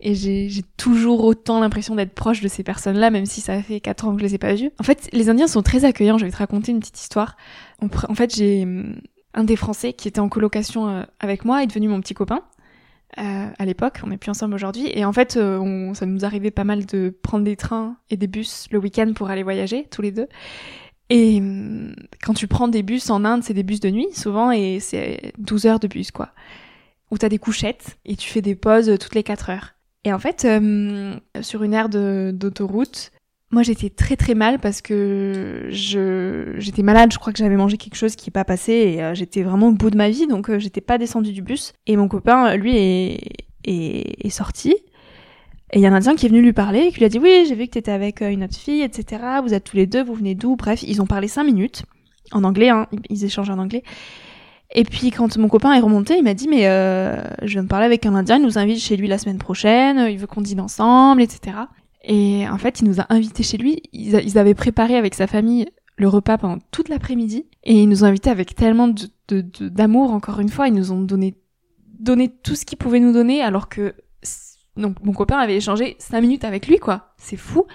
et 0.00 0.16
j'ai 0.16 0.62
toujours 0.76 1.22
autant 1.24 1.60
l'impression 1.60 1.94
d'être 1.94 2.12
proche 2.12 2.40
de 2.40 2.48
ces 2.48 2.64
personnes-là, 2.64 3.10
même 3.10 3.26
si 3.26 3.40
ça 3.40 3.62
fait 3.62 3.78
quatre 3.78 4.04
ans 4.04 4.14
que 4.14 4.18
je 4.20 4.24
les 4.24 4.34
ai 4.34 4.38
pas 4.38 4.54
vues. 4.54 4.72
En 4.80 4.82
fait, 4.82 5.08
les 5.12 5.28
Indiens 5.28 5.46
sont 5.46 5.62
très 5.62 5.84
accueillants. 5.84 6.18
Je 6.18 6.24
vais 6.24 6.32
te 6.32 6.36
raconter 6.36 6.72
une 6.72 6.80
petite 6.80 7.00
histoire. 7.00 7.36
En 7.80 8.14
fait, 8.14 8.34
j'ai 8.34 8.66
un 9.34 9.44
des 9.44 9.56
Français 9.56 9.92
qui 9.92 10.08
était 10.08 10.20
en 10.20 10.28
colocation 10.28 10.88
euh, 10.88 11.02
avec 11.20 11.44
moi 11.44 11.62
est 11.62 11.66
devenu 11.66 11.88
mon 11.88 12.00
petit 12.00 12.14
copain. 12.14 12.42
Euh, 13.18 13.48
à 13.58 13.64
l'époque, 13.64 14.00
on 14.04 14.08
n'est 14.08 14.16
plus 14.16 14.30
ensemble 14.30 14.54
aujourd'hui, 14.54 14.88
et 14.94 15.04
en 15.04 15.12
fait, 15.12 15.36
euh, 15.36 15.58
on, 15.58 15.94
ça 15.94 16.06
nous 16.06 16.24
arrivait 16.24 16.52
pas 16.52 16.64
mal 16.64 16.86
de 16.86 17.12
prendre 17.22 17.44
des 17.44 17.56
trains 17.56 17.96
et 18.08 18.16
des 18.16 18.28
bus 18.28 18.68
le 18.70 18.78
week-end 18.78 19.12
pour 19.14 19.30
aller 19.30 19.42
voyager 19.42 19.86
tous 19.90 20.02
les 20.02 20.12
deux. 20.12 20.28
Et 21.08 21.38
hum, 21.38 21.94
quand 22.22 22.34
tu 22.34 22.46
prends 22.46 22.68
des 22.68 22.84
bus 22.84 23.10
en 23.10 23.24
Inde, 23.24 23.42
c'est 23.42 23.54
des 23.54 23.64
bus 23.64 23.80
de 23.80 23.90
nuit 23.90 24.12
souvent 24.12 24.52
et 24.52 24.78
c'est 24.78 25.32
12 25.38 25.66
heures 25.66 25.80
de 25.80 25.88
bus 25.88 26.12
quoi. 26.12 26.30
Où 27.10 27.18
t'as 27.18 27.28
des 27.28 27.38
couchettes 27.38 27.98
et 28.04 28.14
tu 28.14 28.30
fais 28.30 28.42
des 28.42 28.54
pauses 28.54 28.96
toutes 29.00 29.16
les 29.16 29.24
4 29.24 29.50
heures. 29.50 29.74
Et 30.04 30.12
en 30.12 30.20
fait, 30.20 30.46
sur 31.40 31.62
une 31.64 31.74
aire 31.74 31.88
d'autoroute, 31.88 33.10
moi 33.50 33.62
j'étais 33.62 33.90
très 33.90 34.16
très 34.16 34.34
mal 34.34 34.60
parce 34.60 34.80
que 34.80 35.68
je 35.70 36.54
j'étais 36.58 36.82
malade, 36.82 37.12
je 37.12 37.18
crois 37.18 37.32
que 37.32 37.38
j'avais 37.38 37.56
mangé 37.56 37.76
quelque 37.76 37.96
chose 37.96 38.14
qui 38.14 38.28
n'est 38.28 38.32
pas 38.32 38.44
passé 38.44 38.72
et 38.72 39.02
euh, 39.02 39.14
j'étais 39.14 39.42
vraiment 39.42 39.68
au 39.68 39.72
bout 39.72 39.90
de 39.90 39.96
ma 39.96 40.08
vie. 40.08 40.26
Donc 40.26 40.50
euh, 40.50 40.58
j'étais 40.58 40.80
pas 40.80 40.98
descendue 40.98 41.32
du 41.32 41.42
bus. 41.42 41.72
Et 41.86 41.96
mon 41.96 42.06
copain 42.08 42.54
lui 42.56 42.76
est 42.76 43.20
est, 43.64 44.26
est 44.26 44.30
sorti. 44.30 44.76
Et 45.72 45.78
il 45.78 45.80
y 45.80 45.86
a 45.86 45.90
un 45.90 45.94
Indien 45.94 46.16
qui 46.16 46.26
est 46.26 46.28
venu 46.28 46.42
lui 46.42 46.52
parler 46.52 46.80
et 46.80 46.92
qui 46.92 46.98
lui 46.98 47.04
a 47.04 47.08
dit 47.08 47.18
oui 47.18 47.44
j'ai 47.48 47.54
vu 47.56 47.66
que 47.66 47.72
t'étais 47.72 47.90
avec 47.92 48.22
euh, 48.22 48.30
une 48.30 48.44
autre 48.44 48.56
fille 48.56 48.82
etc 48.82 49.22
vous 49.42 49.54
êtes 49.54 49.64
tous 49.64 49.76
les 49.76 49.86
deux 49.86 50.02
vous 50.02 50.14
venez 50.14 50.34
d'où? 50.34 50.56
Bref 50.56 50.82
ils 50.84 51.02
ont 51.02 51.06
parlé 51.06 51.26
cinq 51.28 51.44
minutes. 51.44 51.82
En 52.32 52.44
anglais 52.44 52.68
hein. 52.68 52.86
Ils 53.08 53.24
échangent 53.24 53.50
en 53.50 53.58
anglais. 53.58 53.82
Et 54.72 54.84
puis 54.84 55.10
quand 55.10 55.36
mon 55.38 55.48
copain 55.48 55.72
est 55.72 55.80
remonté 55.80 56.16
il 56.16 56.22
m'a 56.22 56.34
dit 56.34 56.46
mais 56.48 56.68
euh, 56.68 57.20
je 57.42 57.54
viens 57.54 57.64
de 57.64 57.68
parler 57.68 57.86
avec 57.86 58.06
un 58.06 58.14
Indien 58.14 58.36
il 58.36 58.42
nous 58.44 58.58
invite 58.58 58.78
chez 58.78 58.96
lui 58.96 59.08
la 59.08 59.18
semaine 59.18 59.38
prochaine 59.38 60.06
il 60.08 60.18
veut 60.18 60.28
qu'on 60.28 60.40
dîne 60.40 60.60
ensemble 60.60 61.22
etc 61.22 61.56
et 62.02 62.48
en 62.48 62.58
fait 62.58 62.80
il 62.80 62.88
nous 62.88 63.00
a 63.00 63.06
invités 63.10 63.42
chez 63.42 63.58
lui 63.58 63.82
ils, 63.92 64.38
avaient 64.38 64.54
préparé 64.54 64.96
avec 64.96 65.14
sa 65.14 65.26
famille 65.26 65.66
le 65.96 66.08
repas 66.08 66.38
pendant 66.38 66.58
toute 66.70 66.88
l'après-midi 66.88 67.46
et 67.64 67.82
ils 67.82 67.88
nous 67.88 68.04
ont 68.04 68.06
invités 68.06 68.30
avec 68.30 68.54
tellement 68.54 68.88
de, 68.88 69.40
d'amour 69.68 70.10
de, 70.10 70.14
encore 70.14 70.40
une 70.40 70.48
fois 70.48 70.68
ils 70.68 70.74
nous 70.74 70.92
ont 70.92 71.00
donné 71.00 71.34
donné 71.98 72.28
tout 72.28 72.54
ce 72.54 72.64
qu'ils 72.64 72.78
pouvaient 72.78 73.00
nous 73.00 73.12
donner 73.12 73.42
alors 73.42 73.68
que 73.68 73.94
donc 74.76 74.96
mon 75.04 75.12
copain 75.12 75.38
avait 75.38 75.56
échangé 75.56 75.96
cinq 75.98 76.20
minutes 76.20 76.44
avec 76.44 76.66
lui, 76.66 76.78
quoi. 76.78 77.12
C'est 77.18 77.36
fou. 77.36 77.66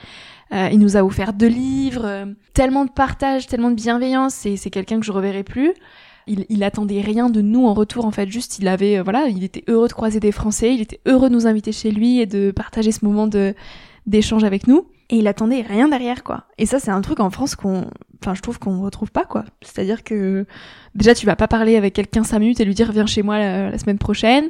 Euh, 0.53 0.69
il 0.71 0.79
nous 0.79 0.95
a 0.97 1.03
offert 1.03 1.33
deux 1.33 1.47
livres, 1.47 2.05
euh, 2.05 2.25
tellement 2.53 2.85
de 2.85 2.91
partage, 2.91 3.47
tellement 3.47 3.71
de 3.71 3.75
bienveillance. 3.75 4.45
Et 4.45 4.57
c'est 4.57 4.69
quelqu'un 4.69 4.99
que 4.99 5.05
je 5.05 5.11
reverrai 5.11 5.43
plus. 5.43 5.73
Il, 6.27 6.45
il 6.49 6.63
attendait 6.63 7.01
rien 7.01 7.29
de 7.29 7.41
nous 7.41 7.65
en 7.65 7.73
retour, 7.73 8.05
en 8.05 8.11
fait. 8.11 8.29
Juste, 8.29 8.59
il 8.59 8.67
avait, 8.67 8.99
euh, 8.99 9.03
voilà, 9.03 9.27
il 9.27 9.43
était 9.43 9.63
heureux 9.67 9.88
de 9.88 9.93
croiser 9.93 10.19
des 10.19 10.31
Français. 10.31 10.73
Il 10.73 10.81
était 10.81 11.01
heureux 11.05 11.29
de 11.29 11.35
nous 11.35 11.47
inviter 11.47 11.71
chez 11.71 11.91
lui 11.91 12.19
et 12.19 12.25
de 12.25 12.51
partager 12.51 12.91
ce 12.91 13.05
moment 13.05 13.27
de 13.27 13.53
d'échange 14.05 14.43
avec 14.43 14.67
nous. 14.67 14.87
Et 15.09 15.17
il 15.17 15.27
attendait 15.27 15.61
rien 15.61 15.87
derrière, 15.87 16.23
quoi. 16.23 16.45
Et 16.57 16.65
ça, 16.65 16.79
c'est 16.79 16.89
un 16.89 17.01
truc 17.01 17.19
en 17.19 17.29
France 17.29 17.55
qu'on, 17.55 17.85
enfin, 18.21 18.33
je 18.33 18.41
trouve 18.41 18.57
qu'on 18.57 18.81
retrouve 18.81 19.11
pas, 19.11 19.25
quoi. 19.25 19.45
C'est-à-dire 19.61 20.03
que 20.03 20.47
déjà, 20.95 21.13
tu 21.13 21.27
vas 21.27 21.35
pas 21.35 21.47
parler 21.47 21.75
avec 21.75 21.93
quelqu'un 21.93 22.23
cinq 22.23 22.39
minutes 22.39 22.59
et 22.59 22.65
lui 22.65 22.73
dire 22.73 22.91
viens 22.91 23.05
chez 23.05 23.21
moi 23.21 23.37
la 23.37 23.77
semaine 23.77 23.99
prochaine. 23.99 24.49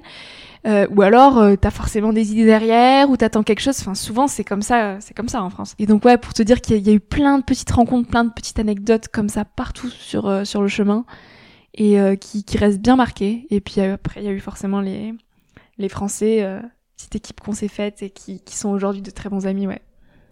Euh, 0.65 0.87
ou 0.89 1.03
alors 1.03 1.37
euh, 1.37 1.55
t'as 1.55 1.69
forcément 1.69 2.11
des 2.11 2.31
idées 2.31 2.45
derrière 2.45 3.09
ou 3.11 3.17
t'attends 3.17 3.43
quelque 3.43 3.59
chose. 3.59 3.77
Enfin, 3.79 3.93
souvent 3.93 4.27
c'est 4.27 4.43
comme 4.43 4.63
ça, 4.63 4.99
c'est 4.99 5.13
comme 5.15 5.29
ça 5.29 5.43
en 5.43 5.49
France. 5.49 5.75
Et 5.77 5.85
donc 5.85 6.03
ouais, 6.05 6.17
pour 6.17 6.33
te 6.33 6.41
dire 6.41 6.59
qu'il 6.61 6.85
y, 6.85 6.89
a 6.89 6.93
eu 6.93 6.99
plein 6.99 7.37
de 7.37 7.43
petites 7.43 7.69
rencontres, 7.69 8.09
plein 8.09 8.23
de 8.23 8.31
petites 8.31 8.57
anecdotes 8.57 9.07
comme 9.09 9.29
ça 9.29 9.45
partout 9.45 9.89
sur 9.89 10.27
euh, 10.27 10.43
sur 10.43 10.63
le 10.63 10.67
chemin 10.67 11.05
et 11.75 11.99
euh, 11.99 12.15
qui 12.15 12.43
qui 12.43 12.57
restent 12.57 12.81
bien 12.81 12.95
marquées. 12.95 13.45
Et 13.51 13.61
puis 13.61 13.79
après 13.81 14.21
il 14.21 14.25
y 14.25 14.29
a 14.29 14.31
eu 14.31 14.39
forcément 14.39 14.81
les 14.81 15.13
les 15.77 15.89
Français, 15.89 16.43
petite 16.97 17.15
équipe 17.15 17.41
qu'on 17.41 17.53
s'est 17.53 17.67
faite 17.67 18.03
et 18.03 18.09
qui 18.09 18.39
qui 18.39 18.55
sont 18.55 18.69
aujourd'hui 18.69 19.01
de 19.01 19.11
très 19.11 19.29
bons 19.29 19.47
amis. 19.47 19.67
Ouais. 19.67 19.81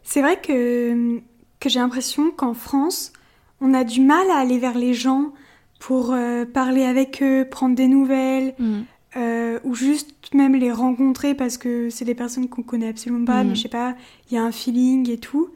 C'est 0.04 0.22
vrai 0.22 0.40
que 0.42 1.20
que 1.60 1.70
j'ai 1.70 1.80
l'impression 1.80 2.32
qu'en 2.32 2.54
France 2.54 3.14
on 3.62 3.74
a 3.74 3.84
du 3.84 4.02
mal 4.02 4.30
à 4.30 4.38
aller 4.38 4.60
vers 4.60 4.78
les 4.78 4.94
gens 4.94 5.34
pour 5.80 6.16
parler 6.54 6.84
avec 6.84 7.22
eux, 7.22 7.48
prendre 7.50 7.76
des 7.76 7.88
nouvelles. 7.88 8.56
Mmh 8.60 8.82
euh, 9.16 9.60
ou 9.64 9.76
juste 9.76 10.34
même 10.34 10.56
les 10.56 10.72
rencontrer 10.72 11.36
parce 11.36 11.58
que 11.58 11.90
c'est 11.92 12.06
des 12.06 12.16
personnes 12.16 12.50
qu'on 12.50 12.64
connaît 12.64 12.90
absolument 12.90 13.26
pas, 13.26 13.44
mais 13.44 13.52
mm. 13.52 13.56
je 13.56 13.62
sais 13.62 13.70
pas, 13.70 13.96
il 14.30 14.36
y 14.36 14.38
a 14.38 14.44
un 14.44 14.52
feeling 14.52 15.10
et 15.10 15.20
tout. 15.20 15.50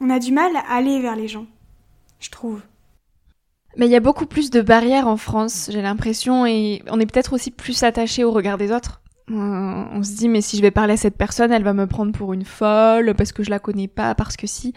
On 0.00 0.10
a 0.10 0.18
du 0.18 0.32
mal 0.32 0.54
à 0.56 0.74
aller 0.74 1.00
vers 1.00 1.16
les 1.16 1.26
gens, 1.26 1.46
je 2.20 2.30
trouve. 2.30 2.60
Mais 3.76 3.86
il 3.86 3.92
y 3.92 3.96
a 3.96 4.00
beaucoup 4.00 4.26
plus 4.26 4.50
de 4.50 4.60
barrières 4.60 5.08
en 5.08 5.16
France, 5.16 5.70
j'ai 5.72 5.80
l'impression, 5.80 6.44
et 6.44 6.82
on 6.90 7.00
est 7.00 7.06
peut-être 7.06 7.32
aussi 7.32 7.50
plus 7.50 7.82
attaché 7.82 8.24
au 8.24 8.30
regard 8.30 8.58
des 8.58 8.72
autres. 8.72 9.00
On 9.30 10.02
se 10.02 10.16
dit, 10.16 10.28
mais 10.28 10.40
si 10.40 10.56
je 10.56 10.62
vais 10.62 10.70
parler 10.70 10.94
à 10.94 10.96
cette 10.96 11.16
personne, 11.16 11.52
elle 11.52 11.62
va 11.62 11.74
me 11.74 11.86
prendre 11.86 12.12
pour 12.12 12.32
une 12.32 12.44
folle, 12.44 13.14
parce 13.14 13.32
que 13.32 13.42
je 13.42 13.50
la 13.50 13.58
connais 13.58 13.88
pas, 13.88 14.14
parce 14.14 14.36
que 14.36 14.46
si. 14.46 14.72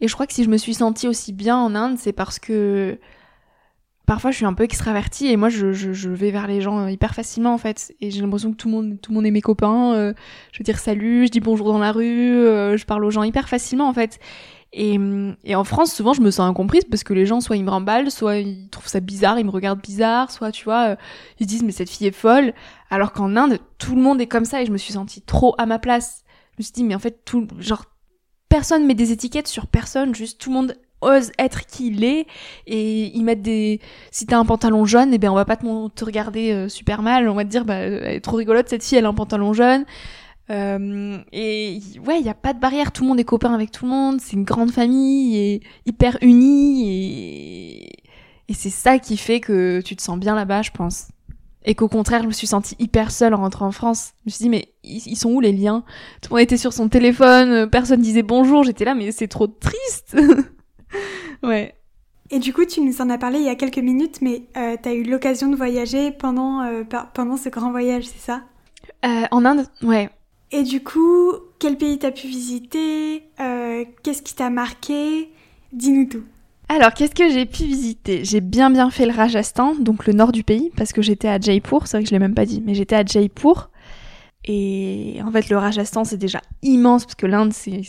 Et 0.00 0.08
je 0.08 0.14
crois 0.14 0.26
que 0.26 0.32
si 0.32 0.44
je 0.44 0.50
me 0.50 0.56
suis 0.56 0.74
sentie 0.74 1.06
aussi 1.06 1.32
bien 1.32 1.56
en 1.56 1.74
Inde, 1.74 1.98
c'est 1.98 2.12
parce 2.12 2.38
que 2.38 2.98
parfois 4.06 4.30
je 4.30 4.36
suis 4.36 4.46
un 4.46 4.54
peu 4.54 4.64
extravertie 4.64 5.28
et 5.28 5.36
moi 5.36 5.48
je, 5.48 5.72
je, 5.72 5.92
je, 5.92 6.10
vais 6.10 6.30
vers 6.30 6.46
les 6.46 6.60
gens 6.60 6.80
euh, 6.80 6.90
hyper 6.90 7.14
facilement 7.14 7.54
en 7.54 7.58
fait 7.58 7.94
et 8.00 8.10
j'ai 8.10 8.20
l'impression 8.20 8.50
que 8.50 8.56
tout 8.56 8.68
le 8.68 8.74
monde 8.74 9.00
tout 9.00 9.12
le 9.12 9.14
monde 9.14 9.26
est 9.26 9.30
mes 9.30 9.40
copains 9.40 9.94
euh, 9.94 10.12
je 10.52 10.58
veux 10.58 10.64
dire 10.64 10.78
salut 10.78 11.26
je 11.26 11.30
dis 11.30 11.40
bonjour 11.40 11.72
dans 11.72 11.78
la 11.78 11.92
rue 11.92 12.36
euh, 12.36 12.76
je 12.76 12.84
parle 12.84 13.04
aux 13.04 13.10
gens 13.10 13.22
hyper 13.22 13.48
facilement 13.48 13.88
en 13.88 13.94
fait 13.94 14.18
et, 14.72 14.98
et 15.44 15.54
en 15.54 15.64
France 15.64 15.92
souvent 15.92 16.14
je 16.14 16.22
me 16.22 16.30
sens 16.30 16.48
incomprise 16.48 16.84
parce 16.90 17.04
que 17.04 17.12
les 17.12 17.26
gens 17.26 17.40
soit 17.40 17.56
ils 17.56 17.64
me 17.64 17.70
remballent 17.70 18.10
soit 18.10 18.38
ils 18.38 18.68
trouvent 18.70 18.88
ça 18.88 19.00
bizarre 19.00 19.38
ils 19.38 19.44
me 19.44 19.50
regardent 19.50 19.82
bizarre 19.82 20.30
soit 20.30 20.50
tu 20.50 20.64
vois 20.64 20.96
ils 21.38 21.46
disent 21.46 21.62
mais 21.62 21.72
cette 21.72 21.90
fille 21.90 22.06
est 22.06 22.12
folle. 22.12 22.54
Alors 22.90 23.12
qu'en 23.12 23.36
Inde 23.36 23.58
tout 23.78 23.94
le 23.94 24.02
monde 24.02 24.20
est 24.20 24.26
comme 24.26 24.44
ça 24.44 24.62
et 24.62 24.66
je 24.66 24.72
me 24.72 24.78
suis 24.78 24.94
sentie 24.94 25.22
trop 25.22 25.54
à 25.58 25.66
ma 25.66 25.78
place. 25.78 26.24
Je 26.52 26.56
me 26.58 26.62
suis 26.62 26.72
dit 26.72 26.84
mais 26.84 26.94
en 26.94 26.98
fait 26.98 27.24
tout 27.24 27.46
genre 27.58 27.84
personne 28.48 28.86
met 28.86 28.94
des 28.94 29.12
étiquettes 29.12 29.48
sur 29.48 29.66
personne 29.66 30.14
juste 30.14 30.40
tout 30.40 30.50
le 30.50 30.54
monde 30.54 30.76
ose 31.00 31.32
être 31.38 31.66
qui 31.66 31.88
il 31.88 32.04
est 32.04 32.26
et 32.66 33.16
ils 33.16 33.24
mettent 33.24 33.42
des 33.42 33.80
si 34.12 34.24
t'as 34.24 34.38
un 34.38 34.44
pantalon 34.44 34.84
jaune 34.84 35.12
eh 35.12 35.18
ben 35.18 35.30
on 35.30 35.34
va 35.34 35.44
pas 35.44 35.56
te, 35.56 35.88
te 35.88 36.04
regarder 36.04 36.52
euh, 36.52 36.68
super 36.68 37.02
mal. 37.02 37.28
On 37.28 37.34
va 37.34 37.44
te 37.44 37.50
dire 37.50 37.64
bah 37.64 37.74
elle 37.74 38.04
est 38.04 38.20
trop 38.20 38.36
rigolote 38.36 38.68
cette 38.68 38.84
fille 38.84 38.98
elle 38.98 39.06
a 39.06 39.08
un 39.08 39.14
pantalon 39.14 39.52
jaune 39.52 39.84
euh, 40.50 41.18
et 41.32 41.78
ouais 42.06 42.20
il 42.20 42.26
y 42.26 42.28
a 42.28 42.34
pas 42.34 42.52
de 42.52 42.60
barrière. 42.60 42.92
Tout 42.92 43.04
le 43.04 43.08
monde 43.08 43.20
est 43.20 43.24
copain 43.24 43.54
avec 43.54 43.70
tout 43.70 43.84
le 43.84 43.90
monde. 43.90 44.20
C'est 44.20 44.34
une 44.34 44.44
grande 44.44 44.70
famille 44.70 45.36
et 45.36 45.60
hyper 45.86 46.18
unie. 46.22 46.88
Et 46.88 47.88
et 48.48 48.54
c'est 48.54 48.70
ça 48.70 48.98
qui 48.98 49.16
fait 49.16 49.40
que 49.40 49.80
tu 49.80 49.96
te 49.96 50.02
sens 50.02 50.18
bien 50.18 50.34
là-bas 50.34 50.62
je 50.62 50.70
pense. 50.72 51.08
Et 51.64 51.74
qu'au 51.74 51.88
contraire 51.88 52.22
je 52.22 52.26
me 52.28 52.32
suis 52.32 52.46
sentie 52.48 52.76
hyper 52.78 53.10
seule 53.10 53.34
en 53.34 53.38
rentrant 53.38 53.66
en 53.66 53.72
France. 53.72 54.12
Je 54.20 54.22
me 54.26 54.30
suis 54.30 54.42
dit 54.44 54.48
mais 54.50 54.74
ils 54.84 55.16
sont 55.16 55.30
où 55.30 55.40
les 55.40 55.52
liens? 55.52 55.84
Tout 56.20 56.30
le 56.30 56.34
monde 56.34 56.42
était 56.42 56.56
sur 56.56 56.72
son 56.72 56.88
téléphone 56.88 57.68
personne 57.70 58.00
disait 58.00 58.22
bonjour. 58.22 58.64
J'étais 58.64 58.84
là 58.84 58.94
mais 58.94 59.12
c'est 59.12 59.28
trop 59.28 59.46
triste. 59.46 60.16
Ouais. 61.42 61.74
Et 62.30 62.38
du 62.38 62.52
coup, 62.52 62.64
tu 62.64 62.80
nous 62.80 63.00
en 63.02 63.10
as 63.10 63.18
parlé 63.18 63.38
il 63.38 63.44
y 63.44 63.48
a 63.50 63.54
quelques 63.56 63.78
minutes, 63.78 64.22
mais 64.22 64.44
euh, 64.56 64.76
tu 64.82 64.88
as 64.88 64.94
eu 64.94 65.02
l'occasion 65.02 65.48
de 65.48 65.56
voyager 65.56 66.12
pendant, 66.12 66.62
euh, 66.62 66.84
pendant 67.14 67.36
ce 67.36 67.48
grand 67.48 67.70
voyage, 67.70 68.04
c'est 68.04 68.20
ça? 68.20 68.42
Euh, 69.04 69.24
En 69.30 69.44
Inde, 69.44 69.66
ouais. 69.82 70.08
Et 70.52 70.62
du 70.62 70.82
coup, 70.82 71.32
quel 71.58 71.76
pays 71.76 71.98
t'as 71.98 72.10
pu 72.10 72.26
visiter 72.26 73.24
euh, 73.40 73.84
Qu'est-ce 74.02 74.22
qui 74.22 74.34
t'a 74.34 74.50
marqué? 74.50 75.30
Dis-nous 75.72 76.06
tout. 76.06 76.24
Alors, 76.68 76.92
qu'est-ce 76.94 77.14
que 77.14 77.30
j'ai 77.30 77.46
pu 77.46 77.64
visiter? 77.64 78.24
J'ai 78.24 78.40
bien 78.40 78.70
bien 78.70 78.90
fait 78.90 79.06
le 79.06 79.12
Rajasthan, 79.12 79.74
donc 79.74 80.06
le 80.06 80.12
nord 80.12 80.32
du 80.32 80.44
pays, 80.44 80.70
parce 80.76 80.92
que 80.92 81.02
j'étais 81.02 81.28
à 81.28 81.38
Jaipur, 81.40 81.86
c'est 81.86 81.96
vrai 81.96 82.04
que 82.04 82.08
je 82.08 82.14
l'ai 82.14 82.18
même 82.18 82.34
pas 82.34 82.46
dit, 82.46 82.62
mais 82.64 82.74
j'étais 82.74 82.96
à 82.96 83.04
Jaipur, 83.04 83.70
et 84.44 85.20
en 85.24 85.30
fait, 85.30 85.48
le 85.48 85.56
Rajasthan, 85.56 86.04
c'est 86.04 86.16
déjà 86.16 86.40
immense, 86.62 87.04
parce 87.04 87.14
que 87.14 87.26
l'Inde, 87.26 87.52
c'est, 87.52 87.82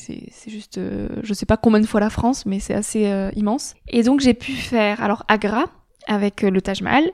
juste, 0.48 0.78
euh, 0.78 1.10
je 1.24 1.34
sais 1.34 1.48
pas 1.48 1.58
combien 1.58 1.80
de 1.80 1.88
fois 1.88 2.00
la 2.00 2.12
France, 2.12 2.46
mais 2.46 2.60
c'est 2.60 2.76
assez 2.76 3.08
euh, 3.08 3.32
immense. 3.36 3.74
Et 3.88 4.04
donc, 4.04 4.20
j'ai 4.20 4.36
pu 4.36 4.52
faire, 4.52 5.02
alors, 5.02 5.24
Agra, 5.28 5.66
avec 6.08 6.44
euh, 6.44 6.52
le 6.52 6.62
Taj 6.62 6.82
Mahal. 6.82 7.12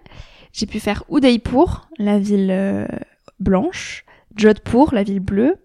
J'ai 0.51 0.65
pu 0.65 0.79
faire 0.79 1.03
Udaipur, 1.09 1.87
la 1.99 2.17
ville 2.19 2.87
blanche. 3.39 4.03
Jodhpur, 4.35 4.93
la 4.93 5.03
ville 5.03 5.19
bleue. 5.19 5.55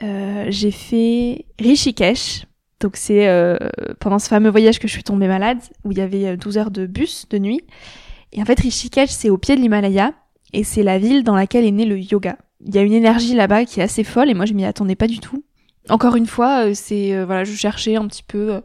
j'ai 0.00 0.70
fait 0.70 1.46
Rishikesh. 1.58 2.46
Donc, 2.80 2.96
c'est 2.96 3.28
pendant 4.00 4.18
ce 4.18 4.28
fameux 4.28 4.50
voyage 4.50 4.78
que 4.78 4.88
je 4.88 4.92
suis 4.92 5.04
tombée 5.04 5.28
malade, 5.28 5.58
où 5.84 5.92
il 5.92 5.98
y 5.98 6.00
avait 6.00 6.36
12 6.36 6.58
heures 6.58 6.70
de 6.70 6.86
bus 6.86 7.26
de 7.30 7.38
nuit. 7.38 7.60
Et 8.32 8.42
en 8.42 8.44
fait, 8.44 8.58
Rishikesh, 8.58 9.10
c'est 9.10 9.30
au 9.30 9.38
pied 9.38 9.56
de 9.56 9.60
l'Himalaya. 9.60 10.12
Et 10.52 10.64
c'est 10.64 10.82
la 10.82 10.98
ville 10.98 11.24
dans 11.24 11.34
laquelle 11.34 11.64
est 11.64 11.70
né 11.70 11.84
le 11.84 11.98
yoga 11.98 12.36
il 12.66 12.74
y 12.74 12.78
a 12.78 12.82
une 12.82 12.92
énergie 12.92 13.34
là-bas 13.34 13.64
qui 13.64 13.80
est 13.80 13.82
assez 13.82 14.04
folle 14.04 14.30
et 14.30 14.34
moi 14.34 14.46
je 14.46 14.54
m'y 14.54 14.64
attendais 14.64 14.94
pas 14.94 15.06
du 15.06 15.18
tout. 15.18 15.44
Encore 15.88 16.16
une 16.16 16.26
fois, 16.26 16.66
euh, 16.66 16.72
c'est 16.74 17.14
euh, 17.14 17.24
voilà, 17.26 17.44
je 17.44 17.54
cherchais 17.54 17.96
un 17.96 18.06
petit 18.06 18.22
peu 18.22 18.54
euh, 18.54 18.60